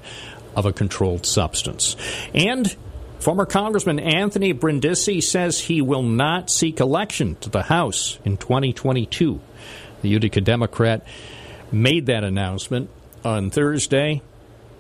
[0.55, 1.97] of a controlled substance.
[2.35, 2.75] And
[3.19, 9.41] former Congressman Anthony Brindisi says he will not seek election to the House in 2022.
[10.03, 11.07] The Utica Democrat
[11.73, 12.91] made that announcement
[13.25, 14.23] on Thursday.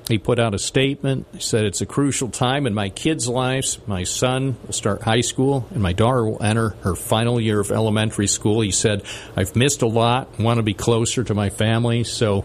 [0.08, 1.26] He put out a statement.
[1.32, 3.78] He said, It's a crucial time in my kids' lives.
[3.86, 7.70] My son will start high school, and my daughter will enter her final year of
[7.70, 8.60] elementary school.
[8.60, 9.02] He said,
[9.34, 12.44] I've missed a lot, want to be closer to my family, so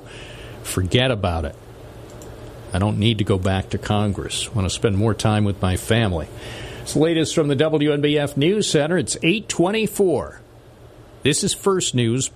[0.63, 1.55] forget about it.
[2.71, 4.47] I don't need to go back to Congress.
[4.47, 6.27] I want to spend more time with my family.
[6.81, 8.97] It's the latest from the WNBF News Center.
[8.97, 10.39] It's 824.
[11.23, 12.29] This is First News.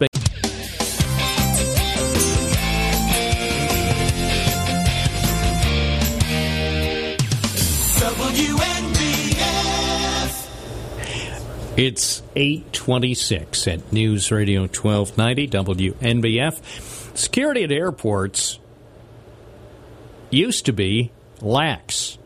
[11.76, 17.18] It's 826 at News Radio 1290 WNBF.
[17.18, 18.60] Security at airports
[20.30, 22.20] used to be lax.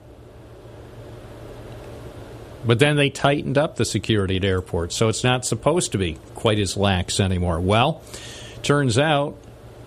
[2.66, 6.18] But then they tightened up the security at airports, so it's not supposed to be
[6.36, 7.62] quite as lax anymore.
[7.62, 8.02] Well,
[8.64, 9.38] turns out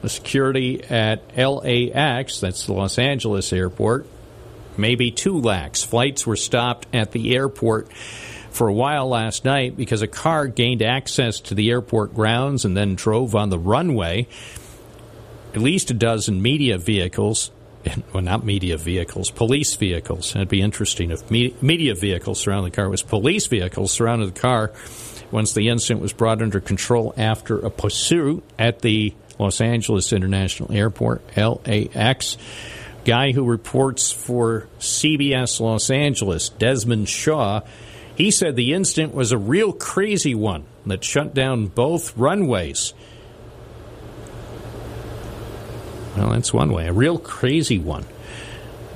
[0.00, 4.06] the security at LAX, that's the Los Angeles airport,
[4.78, 5.82] may be too lax.
[5.82, 7.88] Flights were stopped at the airport
[8.50, 12.76] for a while last night because a car gained access to the airport grounds and
[12.76, 14.26] then drove on the runway.
[15.54, 17.50] At least a dozen media vehicles,
[18.12, 20.34] well, not media vehicles, police vehicles.
[20.36, 22.86] It'd be interesting if media vehicles surrounded the car.
[22.86, 24.72] It was police vehicles surrounded the car
[25.30, 30.72] once the incident was brought under control after a pursuit at the Los Angeles International
[30.72, 32.36] Airport, LAX.
[33.04, 37.62] Guy who reports for CBS Los Angeles, Desmond Shaw,
[38.20, 42.92] he said the incident was a real crazy one that shut down both runways.
[46.14, 46.86] Well, that's one way.
[46.86, 48.04] A real crazy one.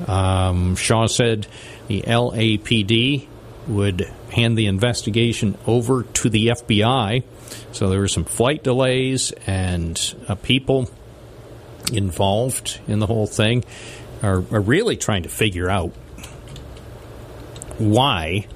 [0.06, 1.46] Um, Shaw said
[1.86, 3.26] the LAPD
[3.66, 7.24] would hand the investigation over to the FBI.
[7.72, 9.98] So there were some flight delays, and
[10.28, 10.90] uh, people
[11.90, 13.64] involved in the whole thing
[14.22, 15.92] are, are really trying to figure out
[17.78, 18.48] why.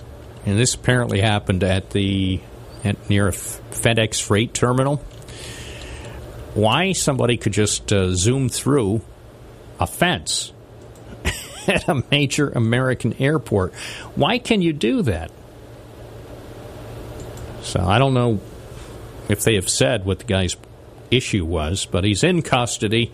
[0.49, 2.41] And this apparently happened at the
[2.83, 4.97] at near a FedEx freight terminal
[6.55, 9.03] why somebody could just uh, zoom through
[9.79, 10.53] a fence
[11.69, 13.75] at a major American airport.
[14.15, 15.31] Why can you do that?
[17.61, 18.41] So I don't know
[19.29, 20.57] if they have said what the guy's
[21.11, 23.13] issue was, but he's in custody.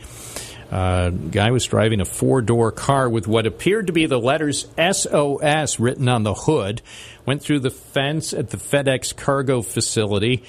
[0.70, 4.66] Uh, guy was driving a four door car with what appeared to be the letters
[4.76, 6.82] SOS written on the hood.
[7.26, 10.42] Went through the fence at the FedEx cargo facility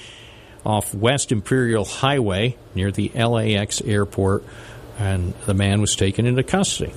[0.64, 4.44] off West Imperial Highway near the LAX airport,
[4.98, 6.92] and the man was taken into custody.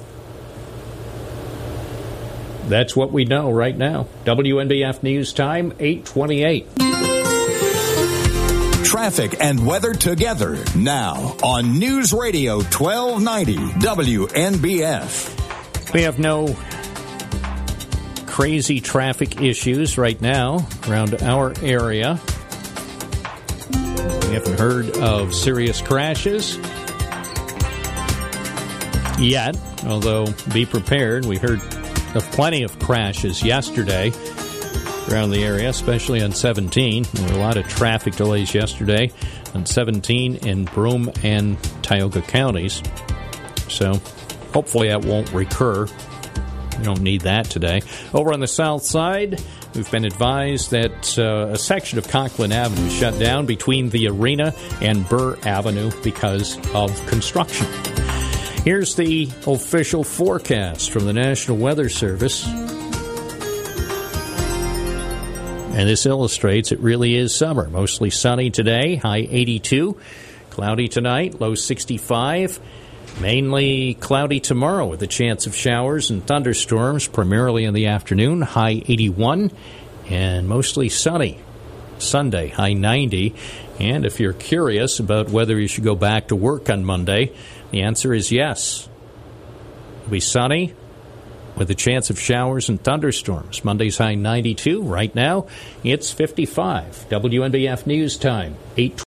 [2.67, 4.07] That's what we know right now.
[4.25, 6.67] WNBF News Time, 828.
[8.85, 15.35] Traffic and weather together now on News Radio 1290 WNBF.
[15.93, 16.55] We have no
[18.39, 22.17] crazy traffic issues right now around our area.
[23.69, 26.55] We haven't heard of serious crashes
[29.19, 31.25] yet, although be prepared.
[31.25, 31.59] We heard
[32.15, 34.13] of plenty of crashes yesterday
[35.11, 37.07] around the area, especially on 17.
[37.11, 39.11] There were a lot of traffic delays yesterday
[39.53, 42.81] on 17 in Broome and Tioga counties.
[43.67, 43.95] So
[44.53, 45.87] hopefully that won't recur.
[46.79, 47.81] We don't need that today.
[48.13, 49.41] Over on the south side,
[49.75, 54.07] we've been advised that uh, a section of Conklin Avenue is shut down between the
[54.07, 57.67] arena and Burr Avenue because of construction.
[58.63, 62.47] Here's the official forecast from the National Weather Service.
[65.79, 67.69] And this illustrates it really is summer.
[67.69, 69.97] Mostly sunny today, high 82.
[70.49, 72.59] Cloudy tonight, low 65.
[73.19, 78.81] Mainly cloudy tomorrow with a chance of showers and thunderstorms, primarily in the afternoon, high
[78.87, 79.51] 81.
[80.09, 81.37] And mostly sunny
[81.97, 83.35] Sunday, high 90.
[83.79, 87.33] And if you're curious about whether you should go back to work on Monday,
[87.71, 88.87] the answer is yes.
[90.01, 90.73] It'll be sunny
[91.55, 93.63] with a chance of showers and thunderstorms.
[93.63, 94.81] Monday's high 92.
[94.81, 95.47] Right now,
[95.83, 97.07] it's 55.
[97.09, 99.03] WNBF News Time, 8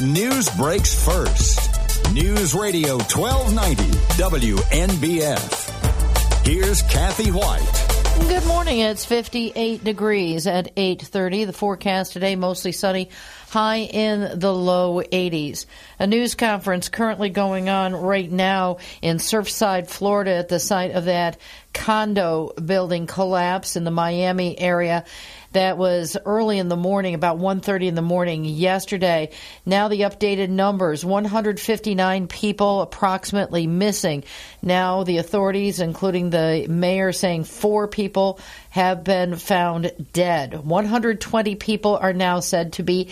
[0.00, 1.68] Where news breaks first.
[2.14, 3.82] News Radio 1290
[4.16, 6.46] WNBF.
[6.46, 7.88] Here's Kathy Whyte.
[8.28, 8.80] Good morning.
[8.80, 11.44] It's 58 degrees at 8:30.
[11.44, 13.10] The forecast today mostly sunny,
[13.50, 15.66] high in the low 80s.
[15.98, 21.06] A news conference currently going on right now in Surfside, Florida at the site of
[21.06, 21.36] that
[21.74, 25.04] condo building collapse in the Miami area.
[25.52, 29.30] That was early in the morning, about 1:30 in the morning yesterday.
[29.66, 34.22] Now the updated numbers: 159 people approximately missing.
[34.62, 38.38] Now the authorities, including the mayor, saying four people
[38.70, 40.64] have been found dead.
[40.64, 43.08] 120 people are now said to be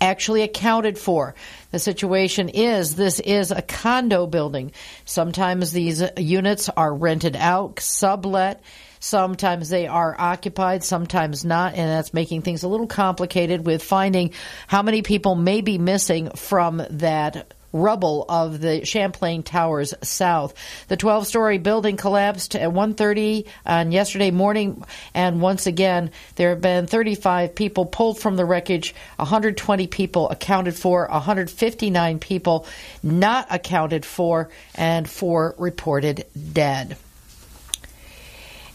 [0.00, 1.36] actually accounted for.
[1.70, 4.72] The situation is this is a condo building.
[5.04, 8.60] Sometimes these units are rented out, sublet.
[9.06, 14.32] Sometimes they are occupied, sometimes not, and that's making things a little complicated with finding
[14.66, 20.54] how many people may be missing from that rubble of the Champlain Towers South.
[20.88, 24.82] The 12-story building collapsed at 1:30 on yesterday morning,
[25.14, 30.74] and once again, there have been 35 people pulled from the wreckage, 120 people accounted
[30.74, 32.66] for, 159 people
[33.04, 36.96] not accounted for, and four reported dead.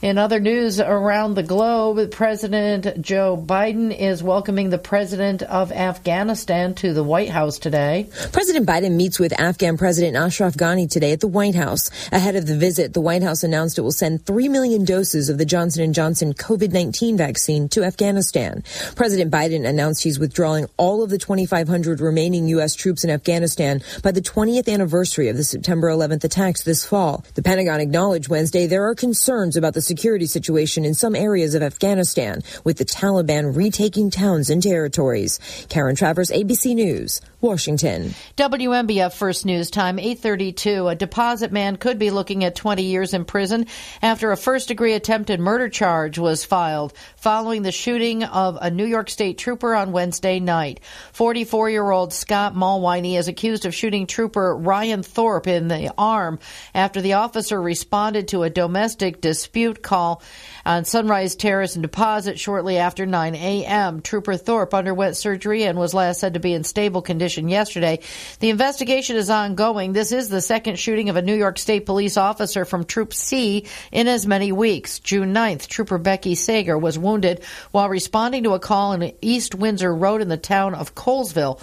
[0.01, 6.73] In other news around the globe, President Joe Biden is welcoming the president of Afghanistan
[6.75, 8.09] to the White House today.
[8.31, 11.91] President Biden meets with Afghan President Ashraf Ghani today at the White House.
[12.11, 15.37] Ahead of the visit, the White House announced it will send 3 million doses of
[15.37, 18.63] the Johnson & Johnson COVID-19 vaccine to Afghanistan.
[18.95, 22.73] President Biden announced he's withdrawing all of the 2,500 remaining U.S.
[22.73, 27.23] troops in Afghanistan by the 20th anniversary of the September 11th attacks this fall.
[27.35, 31.61] The Pentagon acknowledged Wednesday there are concerns about the security situation in some areas of
[31.61, 35.37] Afghanistan, with the Taliban retaking towns and territories.
[35.67, 38.13] Karen Travers, ABC News, Washington.
[38.37, 40.87] WNBF First News Time, 832.
[40.87, 43.65] A deposit man could be looking at 20 years in prison
[44.01, 48.85] after a first degree attempted murder charge was filed following the shooting of a New
[48.85, 50.79] York State trooper on Wednesday night.
[51.13, 56.39] 44 year old Scott Mawhinney is accused of shooting trooper Ryan Thorpe in the arm
[56.75, 60.21] after the officer responded to a domestic dispute call
[60.65, 64.01] on Sunrise Terrace and Deposit shortly after 9 a.m.
[64.01, 67.99] Trooper Thorpe underwent surgery and was last said to be in stable condition yesterday.
[68.39, 69.93] The investigation is ongoing.
[69.93, 73.65] This is the second shooting of a New York State police officer from Troop C
[73.91, 74.99] in as many weeks.
[74.99, 79.93] June 9th, Trooper Becky Sager was wounded while responding to a call on East Windsor
[79.93, 81.61] Road in the town of Colesville.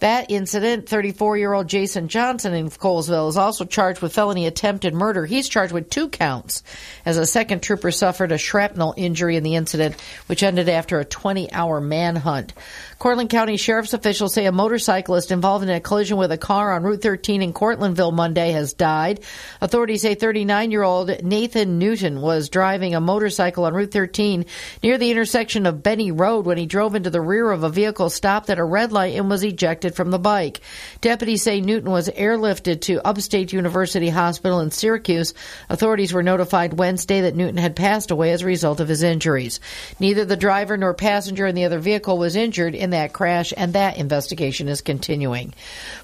[0.00, 4.94] That incident, 34 year old Jason Johnson in Colesville is also charged with felony attempted
[4.94, 5.26] murder.
[5.26, 6.62] He's charged with two counts
[7.04, 9.96] as a second trooper suffered a shrapnel injury in the incident,
[10.26, 12.54] which ended after a 20 hour manhunt.
[13.00, 16.82] Cortland County Sheriff's officials say a motorcyclist involved in a collision with a car on
[16.82, 19.20] Route 13 in Cortlandville Monday has died.
[19.62, 24.44] Authorities say 39 year old Nathan Newton was driving a motorcycle on Route 13
[24.82, 28.10] near the intersection of Benny Road when he drove into the rear of a vehicle
[28.10, 30.60] stopped at a red light and was ejected from the bike.
[31.00, 35.32] Deputies say Newton was airlifted to Upstate University Hospital in Syracuse.
[35.70, 39.58] Authorities were notified Wednesday that Newton had passed away as a result of his injuries.
[39.98, 43.72] Neither the driver nor passenger in the other vehicle was injured in that crash, and
[43.72, 45.54] that investigation is continuing.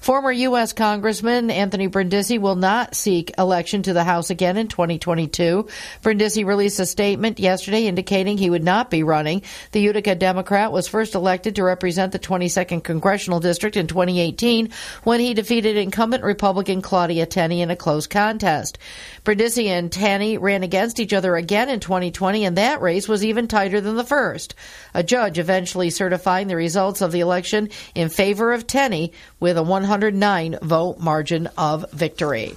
[0.01, 0.73] Former U.S.
[0.73, 5.67] Congressman Anthony Brindisi will not seek election to the House again in 2022.
[6.01, 9.41] Brindisi released a statement yesterday indicating he would not be running.
[9.71, 14.69] The Utica Democrat was first elected to represent the 22nd Congressional District in 2018
[15.03, 18.77] when he defeated incumbent Republican Claudia Tenney in a close contest.
[19.23, 23.47] Brindisi and Tenney ran against each other again in 2020, and that race was even
[23.47, 24.55] tighter than the first.
[24.93, 29.63] A judge eventually certifying the results of the election in favor of Tenney with a
[29.63, 32.53] 109 vote margin of victory.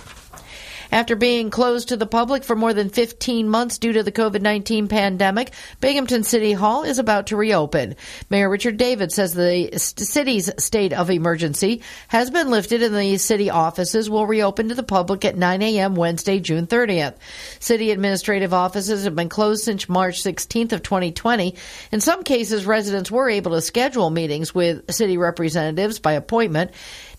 [0.92, 4.42] After being closed to the public for more than 15 months due to the COVID
[4.42, 7.94] 19 pandemic, Binghamton City Hall is about to reopen.
[8.28, 13.50] Mayor Richard David says the city's state of emergency has been lifted and the city
[13.50, 15.94] offices will reopen to the public at 9 a.m.
[15.94, 17.14] Wednesday, June 30th.
[17.60, 21.54] City administrative offices have been closed since March 16th of 2020.
[21.92, 26.72] In some cases, residents were able to schedule meetings with city representatives by appointment.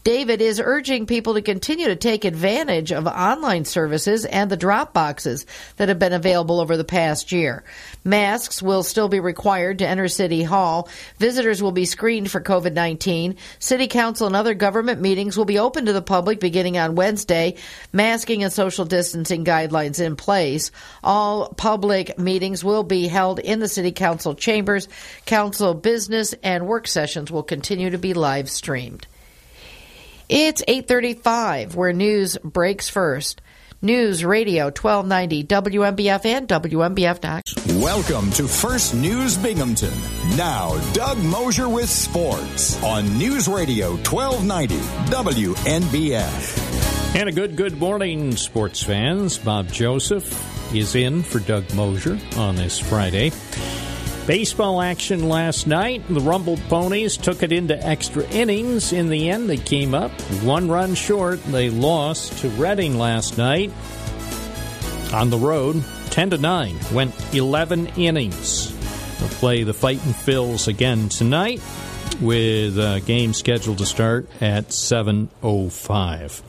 [0.03, 4.94] David is urging people to continue to take advantage of online services and the drop
[4.94, 5.45] boxes
[5.78, 7.64] that have been available over the past year.
[8.03, 10.90] Masks will still be required to enter City Hall.
[11.19, 13.36] Visitors will be screened for COVID 19.
[13.60, 17.53] City Council and other government meetings will be open to the public beginning on Wednesday.
[17.94, 20.72] Masking and social distancing guidelines in place.
[21.03, 24.88] All public meetings will be held in the City Council chambers.
[25.28, 29.06] Council business and work sessions will continue to be live streamed.
[30.34, 33.41] It's 8:35 where news breaks first.
[33.82, 37.82] News Radio 1290 WNBF and WNBF WNBF.com.
[37.82, 39.91] Welcome to First News Binghamton.
[40.38, 44.78] Now, Doug Mosher with sports on News Radio 1290
[45.12, 47.16] WNBF.
[47.18, 49.38] And a good, good morning, sports fans.
[49.38, 53.34] Bob Joseph is in for Doug Mosher on this Friday.
[54.27, 56.03] Baseball action last night.
[56.07, 58.93] The Rumble Ponies took it into extra innings.
[58.93, 60.11] In the end, they came up
[60.43, 61.43] one run short.
[61.45, 63.72] They lost to Reading last night
[65.11, 66.76] on the road, 10 to 9.
[66.93, 68.72] Went 11 innings.
[69.19, 71.61] They'll play the Fightin' Phils again tonight
[72.22, 76.41] with a game scheduled to start at 7:05.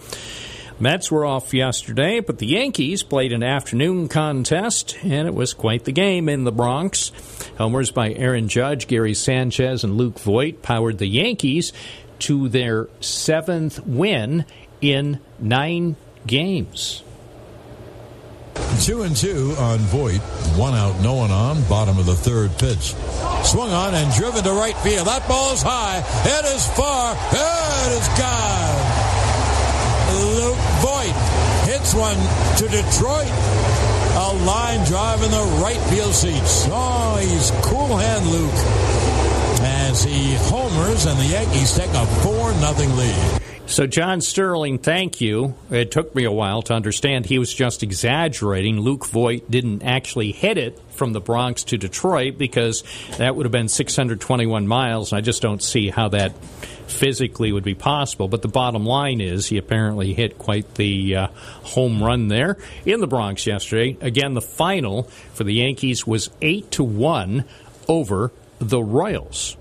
[0.83, 5.85] Mets were off yesterday, but the Yankees played an afternoon contest, and it was quite
[5.85, 7.13] the game in the Bronx.
[7.57, 11.73] Homers by Aaron Judge, Gary Sanchez, and Luke Voit powered the Yankees
[12.19, 14.45] to their seventh win
[14.81, 15.95] in nine
[16.27, 17.05] games.
[18.81, 20.19] Two and two on Voit.
[20.59, 21.63] One out, no one on.
[21.69, 22.97] Bottom of the third pitch.
[23.47, 25.07] Swung on and driven to right field.
[25.07, 25.99] That ball's high.
[26.25, 27.15] It is far.
[27.31, 29.13] It is gone.
[30.13, 30.72] Luke
[31.91, 32.17] one
[32.59, 33.29] to Detroit.
[34.15, 36.67] A line drive in the right field seats.
[36.71, 38.53] Oh, he's cool hand, Luke.
[39.65, 43.43] As he homers and the Yankees take a 4 0 lead.
[43.67, 45.55] So, John Sterling, thank you.
[45.71, 48.81] It took me a while to understand he was just exaggerating.
[48.81, 52.85] Luke Voit didn't actually hit it from the Bronx to Detroit because
[53.17, 56.33] that would have been 621 miles, and I just don't see how that
[56.93, 58.29] physically would be possible.
[58.29, 61.27] But the bottom line is he apparently hit quite the uh,
[61.63, 63.97] home run there in the Bronx yesterday.
[64.01, 65.05] Again, the final
[65.35, 67.45] for the Yankees was 8 to 1
[67.89, 69.57] over the Royals.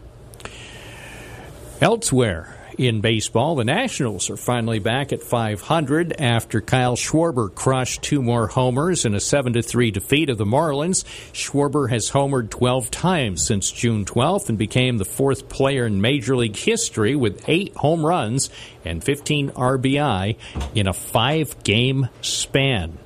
[1.81, 3.55] Elsewhere, in baseball.
[3.55, 9.13] The Nationals are finally back at 500 after Kyle Schwarber crushed two more homers in
[9.13, 11.03] a 7 3 defeat of the Marlins.
[11.33, 16.35] Schwarber has homered 12 times since June 12th and became the fourth player in Major
[16.35, 18.49] League history with eight home runs
[18.83, 20.37] and 15 RBI
[20.73, 22.97] in a five game span.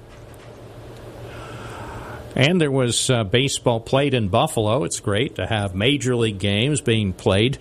[2.36, 4.84] And there was uh, baseball played in Buffalo.
[4.84, 7.58] It's great to have major league games being played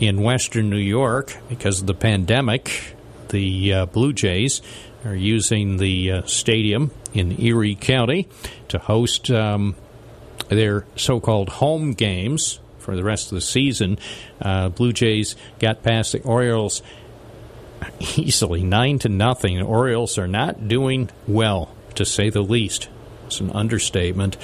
[0.00, 2.94] in western New York because of the pandemic.
[3.28, 4.62] The uh, Blue Jays
[5.04, 8.28] are using the uh, stadium in Erie County
[8.68, 9.76] to host um,
[10.48, 13.98] their so called home games for the rest of the season.
[14.40, 16.82] Uh, Blue Jays got past the Orioles
[18.16, 19.58] easily, nine to nothing.
[19.58, 22.88] The Orioles are not doing well, to say the least.
[23.26, 24.38] It's an understatement.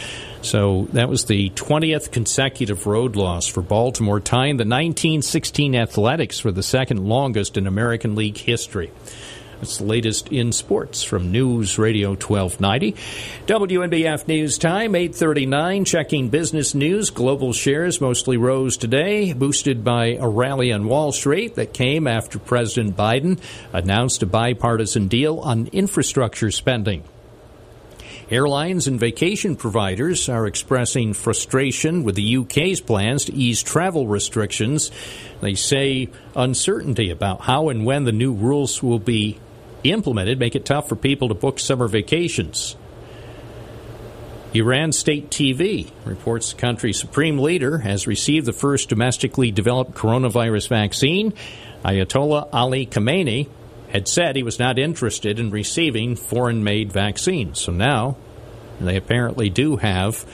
[0.44, 6.52] So that was the 20th consecutive road loss for Baltimore, tying the 1916 Athletics for
[6.52, 8.92] the second longest in American League history.
[9.58, 12.92] That's the latest in sports from News Radio 1290.
[13.46, 15.86] WNBF News Time, 839.
[15.86, 17.08] Checking business news.
[17.08, 22.38] Global shares mostly rose today, boosted by a rally on Wall Street that came after
[22.38, 23.40] President Biden
[23.72, 27.02] announced a bipartisan deal on infrastructure spending.
[28.30, 34.90] Airlines and vacation providers are expressing frustration with the UK's plans to ease travel restrictions.
[35.42, 39.38] They say uncertainty about how and when the new rules will be
[39.82, 42.76] implemented make it tough for people to book summer vacations.
[44.54, 50.68] Iran State TV reports the country's supreme leader has received the first domestically developed coronavirus
[50.68, 51.34] vaccine.
[51.84, 53.48] Ayatollah Ali Khamenei
[53.94, 57.60] had said he was not interested in receiving foreign made vaccines.
[57.60, 58.16] So now
[58.80, 60.26] they apparently do have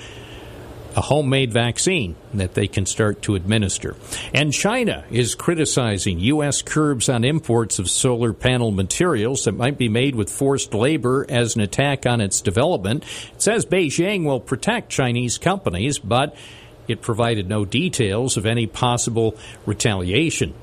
[0.97, 3.95] a homemade vaccine that they can start to administer.
[4.35, 6.63] And China is criticizing U.S.
[6.63, 11.55] curbs on imports of solar panel materials that might be made with forced labor as
[11.55, 13.05] an attack on its development.
[13.35, 16.35] It says Beijing will protect Chinese companies, but
[16.89, 20.55] it provided no details of any possible retaliation.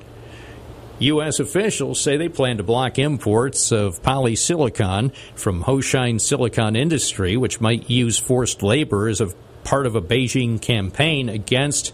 [0.99, 1.39] U.S.
[1.39, 7.87] officials say they plan to block imports of polysilicon from Hoshine Silicon Industry, which might
[7.87, 9.31] use forced labor as a
[9.63, 11.93] part of a Beijing campaign against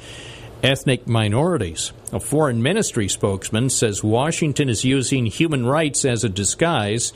[0.61, 1.91] ethnic minorities.
[2.13, 7.11] A foreign ministry spokesman says Washington is using human rights as a disguise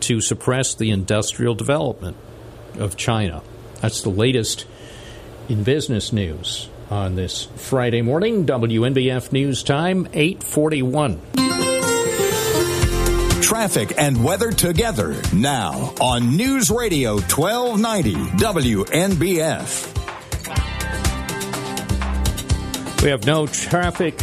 [0.00, 2.16] to suppress the industrial development
[2.78, 3.42] of China.
[3.82, 4.64] That's the latest
[5.50, 8.46] in business news on this Friday morning.
[8.46, 11.20] WNBF News Time, 841.
[13.42, 19.94] Traffic and weather together now on News Radio 1290 WNBF.
[23.02, 24.18] We have no traffic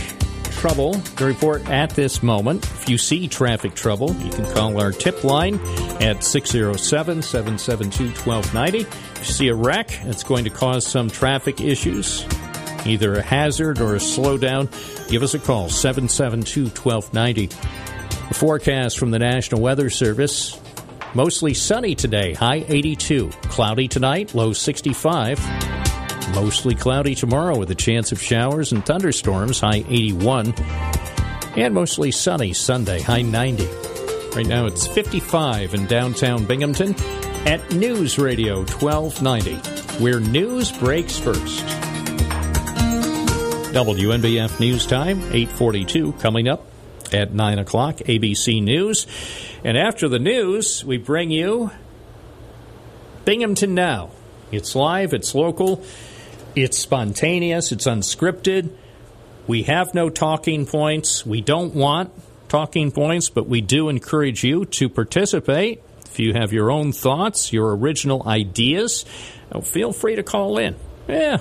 [0.51, 2.65] trouble to report at this moment.
[2.65, 5.59] If you see traffic trouble, you can call our tip line
[6.01, 8.79] at 607 772 1290.
[8.79, 12.25] If you see a wreck that's going to cause some traffic issues,
[12.85, 14.69] either a hazard or a slowdown,
[15.09, 17.47] give us a call 772 1290.
[18.27, 20.59] The forecast from the National Weather Service
[21.15, 23.29] mostly sunny today, high 82.
[23.43, 25.39] Cloudy tonight, low 65.
[26.33, 30.53] Mostly cloudy tomorrow with a chance of showers and thunderstorms, high 81.
[31.55, 33.65] And mostly sunny Sunday, high 90.
[34.35, 36.93] Right now it's 55 in downtown Binghamton
[37.47, 41.63] at News Radio 1290, where news breaks first.
[43.75, 46.65] WNBF News Time, 842, coming up
[47.11, 49.05] at 9 o'clock, ABC News.
[49.65, 51.71] And after the news, we bring you
[53.25, 54.11] Binghamton Now.
[54.49, 55.83] It's live, it's local,
[56.55, 58.71] it's spontaneous, it's unscripted.
[59.45, 61.25] We have no talking points.
[61.25, 62.13] We don't want
[62.47, 65.83] talking points, but we do encourage you to participate.
[66.05, 69.03] If you have your own thoughts, your original ideas,
[69.51, 70.77] uh, feel free to call in.
[71.09, 71.39] Yeah.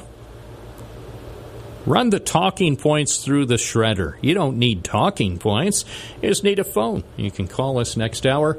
[1.87, 4.17] Run the talking points through the shredder.
[4.23, 5.85] You don't need talking points,
[6.23, 7.05] you just need a phone.
[7.17, 8.59] You can call us next hour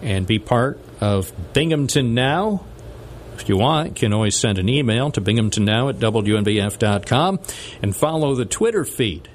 [0.00, 2.64] and be part of Binghamton Now.
[3.34, 7.40] If you want, you can always send an email to binghamtonnow at wnbf.com
[7.82, 9.28] and follow the Twitter feed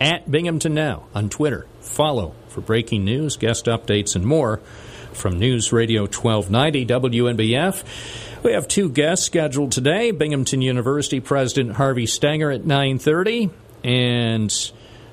[0.00, 1.66] at Binghamton Now on Twitter.
[1.80, 4.58] Follow for breaking news, guest updates, and more
[5.12, 7.84] from News Radio 1290 WNBF.
[8.48, 10.10] We have two guests scheduled today.
[10.10, 13.50] Binghamton University President Harvey Stenger at 9:30
[13.84, 14.72] and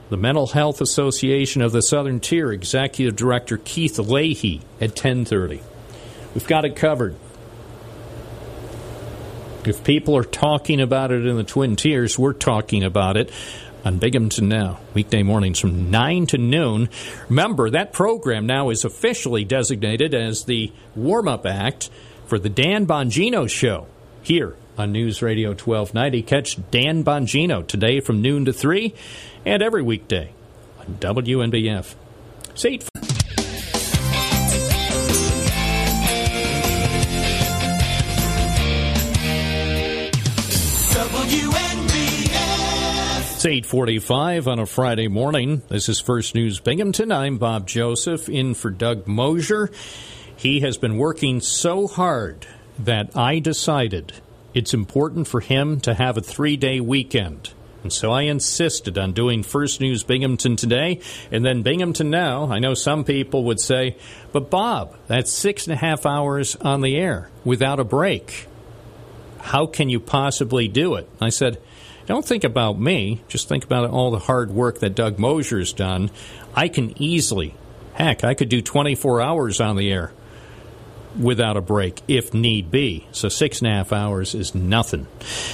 [0.10, 5.60] the Mental Health Association of the Southern Tier Executive Director Keith Leahy at 10:30.
[6.34, 7.16] We've got it covered.
[9.66, 13.32] If people are talking about it in the Twin Tiers, we're talking about it
[13.84, 16.88] on Binghamton Now, weekday mornings from 9 to noon.
[17.28, 21.90] Remember, that program now is officially designated as the warm up act
[22.26, 23.88] for the Dan Bongino Show
[24.22, 26.22] here on News Radio 1290.
[26.24, 28.94] Catch Dan Bongino today from noon to 3
[29.46, 30.32] and every weekday
[30.80, 31.96] on WNBF.
[32.56, 32.80] See,
[40.96, 41.76] WNBF.
[43.36, 45.62] It's 845 on a Friday morning.
[45.68, 47.12] This is First News Binghamton.
[47.12, 49.70] I'm Bob Joseph in for Doug Mosher.
[50.38, 52.46] He has been working so hard
[52.78, 54.14] that I decided
[54.54, 57.52] it's important for him to have a three day weekend.
[57.84, 61.02] And so I insisted on doing First News Binghamton today
[61.32, 62.52] and then Binghamton Now.
[62.52, 63.98] I know some people would say,
[64.32, 68.48] but Bob, that's six and a half hours on the air without a break.
[69.40, 71.08] How can you possibly do it?
[71.22, 71.62] I said,
[72.08, 73.22] don't think about me.
[73.28, 76.10] Just think about all the hard work that Doug Mosher's done.
[76.56, 77.54] I can easily,
[77.94, 80.12] heck, I could do 24 hours on the air
[81.20, 83.08] without a break if need be.
[83.12, 85.08] So six and a half hours is nothing.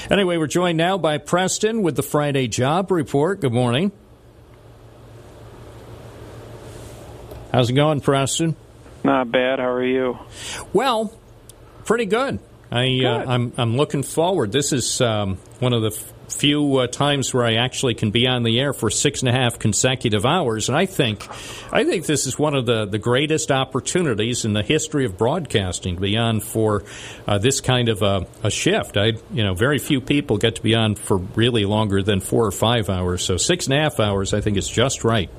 [0.09, 3.39] Anyway, we're joined now by Preston with the Friday Job Report.
[3.41, 3.91] Good morning.
[7.51, 8.55] How's it going, Preston?
[9.03, 9.59] Not bad.
[9.59, 10.17] How are you?
[10.73, 11.13] Well,
[11.85, 12.39] pretty good.
[12.71, 14.53] I uh, I'm I'm looking forward.
[14.53, 18.27] This is um, one of the f- few uh, times where I actually can be
[18.27, 21.27] on the air for six and a half consecutive hours, and I think
[21.71, 25.95] I think this is one of the, the greatest opportunities in the history of broadcasting
[25.95, 26.83] to be on for
[27.27, 28.97] uh, this kind of a, a shift.
[28.97, 32.45] I you know very few people get to be on for really longer than four
[32.45, 35.29] or five hours, so six and a half hours I think is just right.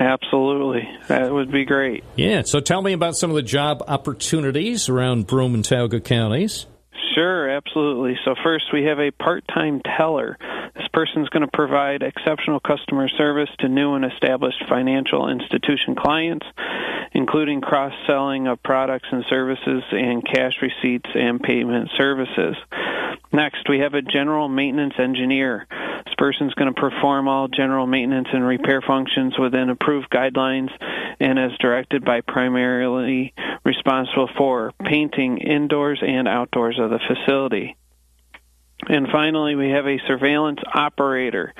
[0.00, 0.88] Absolutely.
[1.08, 2.04] That would be great.
[2.14, 2.42] Yeah.
[2.42, 6.66] So tell me about some of the job opportunities around Broome and Tioga counties.
[7.18, 8.16] Sure, absolutely.
[8.24, 10.38] So, first, we have a part time teller.
[10.76, 16.46] This person's going to provide exceptional customer service to new and established financial institution clients,
[17.12, 22.54] including cross selling of products and services and cash receipts and payment services.
[23.32, 25.66] Next, we have a general maintenance engineer.
[26.04, 30.70] This person's going to perform all general maintenance and repair functions within approved guidelines
[31.20, 33.34] and as directed by primarily
[33.64, 37.76] responsible for painting indoors and outdoors of the facility.
[38.88, 41.52] And finally, we have a surveillance operator.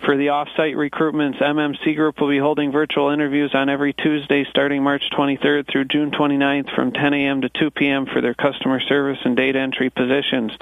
[0.05, 4.82] For the off-site recruitments, MMC Group will be holding virtual interviews on every Tuesday starting
[4.82, 7.40] March 23rd through June 29th from 10 a.m.
[7.42, 8.06] to 2 p.m.
[8.06, 10.52] for their customer service and data entry positions.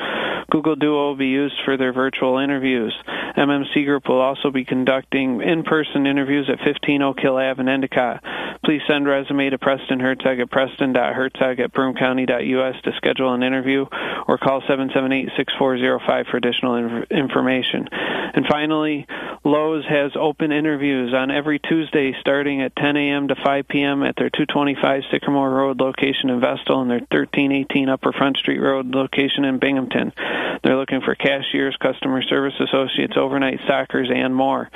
[0.51, 2.94] Google Duo will be used for their virtual interviews.
[3.36, 8.24] MMC Group will also be conducting in-person interviews at 15 Oak Hill Ave in Endicott.
[8.64, 13.86] Please send resume to Preston Herzog at preston.herzog at broomecounty.us to schedule an interview
[14.26, 17.89] or call 778-6405 for additional inf- information.
[17.93, 19.07] And finally,
[19.45, 23.28] Lowe's has open interviews on every Tuesday starting at 10 a.m.
[23.28, 24.03] to 5 p.m.
[24.03, 28.95] at their 225 Sycamore Road location in Vestal and their 1318 Upper Front Street Road
[28.95, 30.12] location in Binghamton.
[30.62, 34.70] They're looking for cashiers, customer service associates, overnight stockers, and more.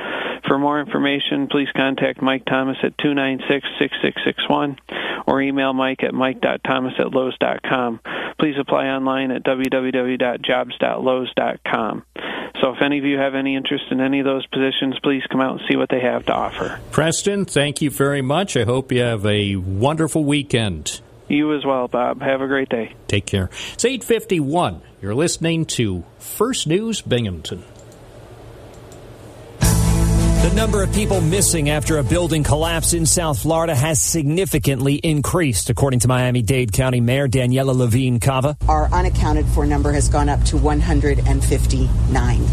[0.47, 4.79] For more information, please contact Mike Thomas at 296-6661
[5.27, 8.01] or email Mike at mike.thomas at lowe's.com.
[8.39, 11.70] Please apply online at www.jobs.lowes.com.
[11.73, 15.41] So if any of you have any interest in any of those positions, please come
[15.41, 16.79] out and see what they have to offer.
[16.91, 18.57] Preston, thank you very much.
[18.57, 21.01] I hope you have a wonderful weekend.
[21.29, 22.21] You as well, Bob.
[22.21, 22.93] Have a great day.
[23.07, 23.51] Take care.
[23.75, 24.83] It's 851.
[25.01, 27.63] You're listening to First News Binghamton.
[30.41, 35.69] The number of people missing after a building collapse in South Florida has significantly increased,
[35.69, 38.57] according to Miami Dade County Mayor Daniela Levine Cava.
[38.67, 42.47] Our unaccounted for number has gone up to 159.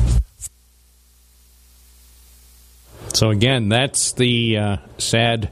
[3.14, 5.50] So, again, that's the uh, sad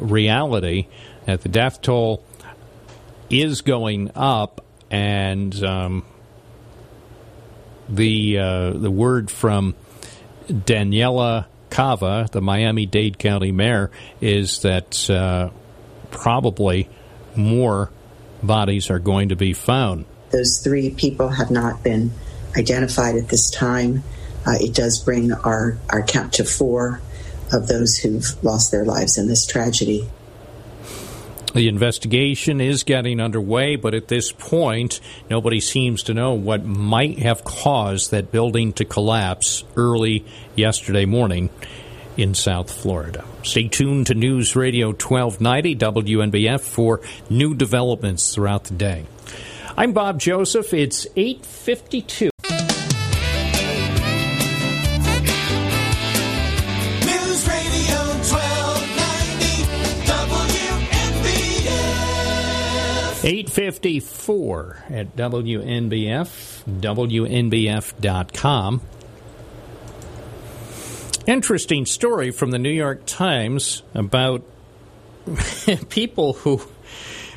[0.00, 0.88] reality
[1.26, 2.24] that the death toll
[3.30, 6.04] is going up, and um,
[7.88, 9.76] the uh, the word from
[10.48, 13.90] Daniela Cava, the Miami Dade County mayor,
[14.20, 15.50] is that uh,
[16.10, 16.88] probably
[17.34, 17.90] more
[18.42, 20.04] bodies are going to be found.
[20.30, 22.12] Those three people have not been
[22.56, 24.02] identified at this time.
[24.46, 27.00] Uh, it does bring our, our count to four
[27.52, 30.08] of those who've lost their lives in this tragedy.
[31.56, 35.00] The investigation is getting underway, but at this point,
[35.30, 41.48] nobody seems to know what might have caused that building to collapse early yesterday morning
[42.18, 43.24] in South Florida.
[43.42, 47.00] Stay tuned to News Radio 1290 WNBF for
[47.30, 49.06] new developments throughout the day.
[49.78, 50.74] I'm Bob Joseph.
[50.74, 52.28] It's 852.
[63.26, 68.80] 854 at WNBF, WNBF.com.
[71.26, 74.44] Interesting story from the New York Times about
[75.88, 76.62] people who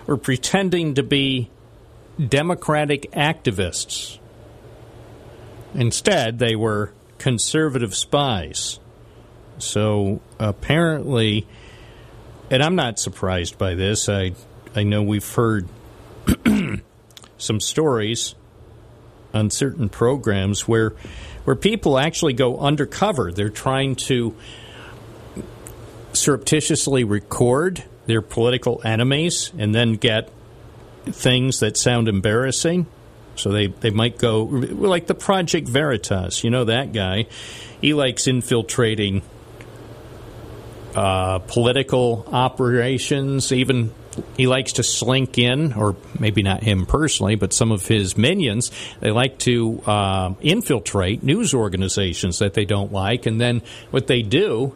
[0.06, 1.49] were pretending to be
[2.24, 4.20] Democratic activists.
[5.74, 8.80] Instead, they were conservative spies.
[9.57, 11.48] So apparently,
[12.52, 14.07] and I'm not surprised by this.
[14.07, 14.34] I
[14.76, 15.68] I know we've heard
[17.38, 18.35] some stories
[19.34, 20.93] on certain programs where
[21.45, 23.31] where people actually go undercover.
[23.31, 24.35] They're trying to
[26.14, 30.30] surreptitiously record their political enemies and then get
[31.06, 32.88] things that sound embarrassing.
[33.35, 36.43] So they, they might go like the Project Veritas.
[36.43, 37.27] You know that guy.
[37.80, 39.22] He likes infiltrating
[40.93, 43.51] uh, political operations.
[43.51, 43.93] Even
[44.37, 48.71] he likes to slink in, or maybe not him personally, but some of his minions.
[48.99, 54.21] They like to uh, infiltrate news organizations that they don't like, and then what they
[54.21, 54.75] do,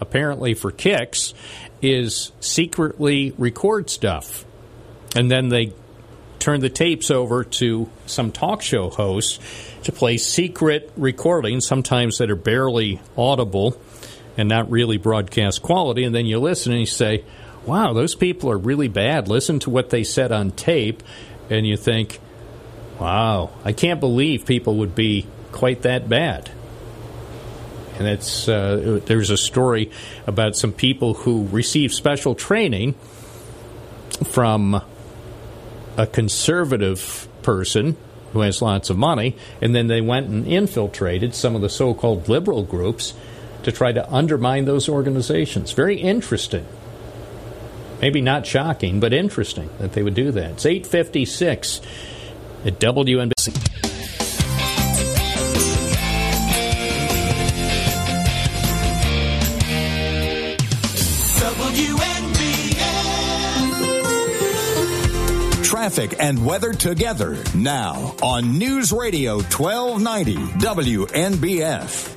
[0.00, 1.34] apparently for kicks,
[1.82, 4.44] is secretly record stuff,
[5.14, 5.72] and then they
[6.38, 9.38] turn the tapes over to some talk show hosts
[9.82, 13.80] to play secret recordings, sometimes that are barely audible
[14.36, 16.04] and not really broadcast quality.
[16.04, 17.24] And then you listen and you say,
[17.66, 19.28] wow, those people are really bad.
[19.28, 21.02] Listen to what they said on tape.
[21.50, 22.20] And you think,
[22.98, 26.50] wow, I can't believe people would be quite that bad.
[27.98, 29.90] And it's uh, there's a story
[30.26, 32.94] about some people who received special training
[34.24, 34.82] from
[35.96, 37.96] a conservative person
[38.32, 41.94] who has lots of money, and then they went and infiltrated some of the so
[41.94, 43.14] called liberal groups
[43.62, 45.70] to try to undermine those organizations.
[45.70, 46.66] Very interesting.
[48.04, 50.50] Maybe not shocking, but interesting that they would do that.
[50.50, 51.80] It's 856
[52.66, 53.54] at WNBC.
[62.74, 65.64] WNBF.
[65.64, 72.10] Traffic and weather together now on News Radio 1290 WNBF.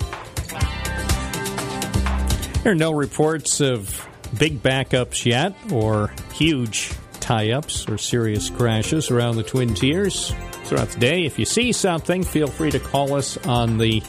[2.64, 4.07] There are no reports of
[4.40, 10.34] big backups yet or huge tie ups or serious crashes around the Twin Tiers
[10.64, 11.26] throughout the day.
[11.26, 14.02] If you see something, feel free to call us on the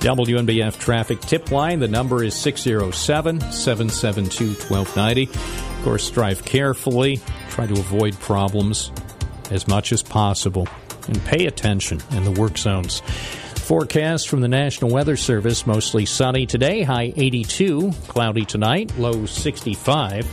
[0.00, 1.80] WNBF traffic tip line.
[1.80, 5.24] The number is 607 772 1290.
[5.24, 7.20] Of course, drive carefully,
[7.50, 8.92] try to avoid problems
[9.50, 10.68] as much as possible,
[11.06, 13.02] and pay attention in the work zones.
[13.64, 20.26] Forecast from the National Weather Service mostly sunny today, high 82, cloudy tonight, low 65.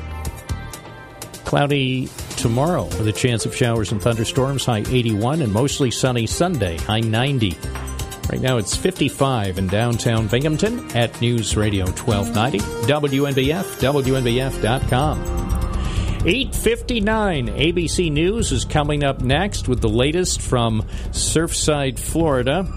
[1.45, 6.75] Cloudy tomorrow with a chance of showers and thunderstorms, high 81, and mostly sunny Sunday,
[6.79, 7.57] high 90.
[8.29, 15.19] Right now it's 55 in downtown Binghamton at News Radio 1290, WNBF, WNBF.com.
[16.27, 20.81] 859 ABC News is coming up next with the latest from
[21.11, 22.67] Surfside, Florida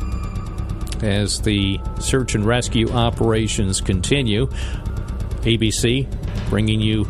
[1.02, 4.46] as the search and rescue operations continue.
[5.42, 6.06] ABC
[6.48, 7.06] bringing you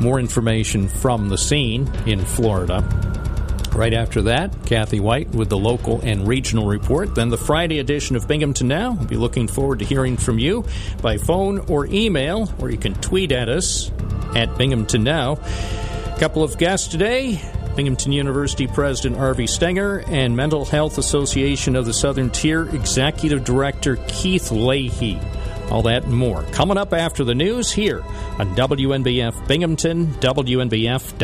[0.00, 2.82] more information from the scene in Florida.
[3.74, 7.16] Right after that, Kathy Whyte with the local and regional report.
[7.16, 8.92] Then the Friday edition of Binghamton Now.
[8.92, 10.64] We'll be looking forward to hearing from you
[11.02, 13.90] by phone or email, or you can tweet at us
[14.36, 15.32] at Binghamton Now.
[15.32, 17.40] A couple of guests today.
[17.76, 23.96] Binghamton University President Harvey Stenger and Mental Health Association of the Southern Tier Executive Director
[24.08, 25.18] Keith Leahy.
[25.70, 28.02] All that and more coming up after the news here
[28.38, 31.18] on WNBF Binghamton, WNBF.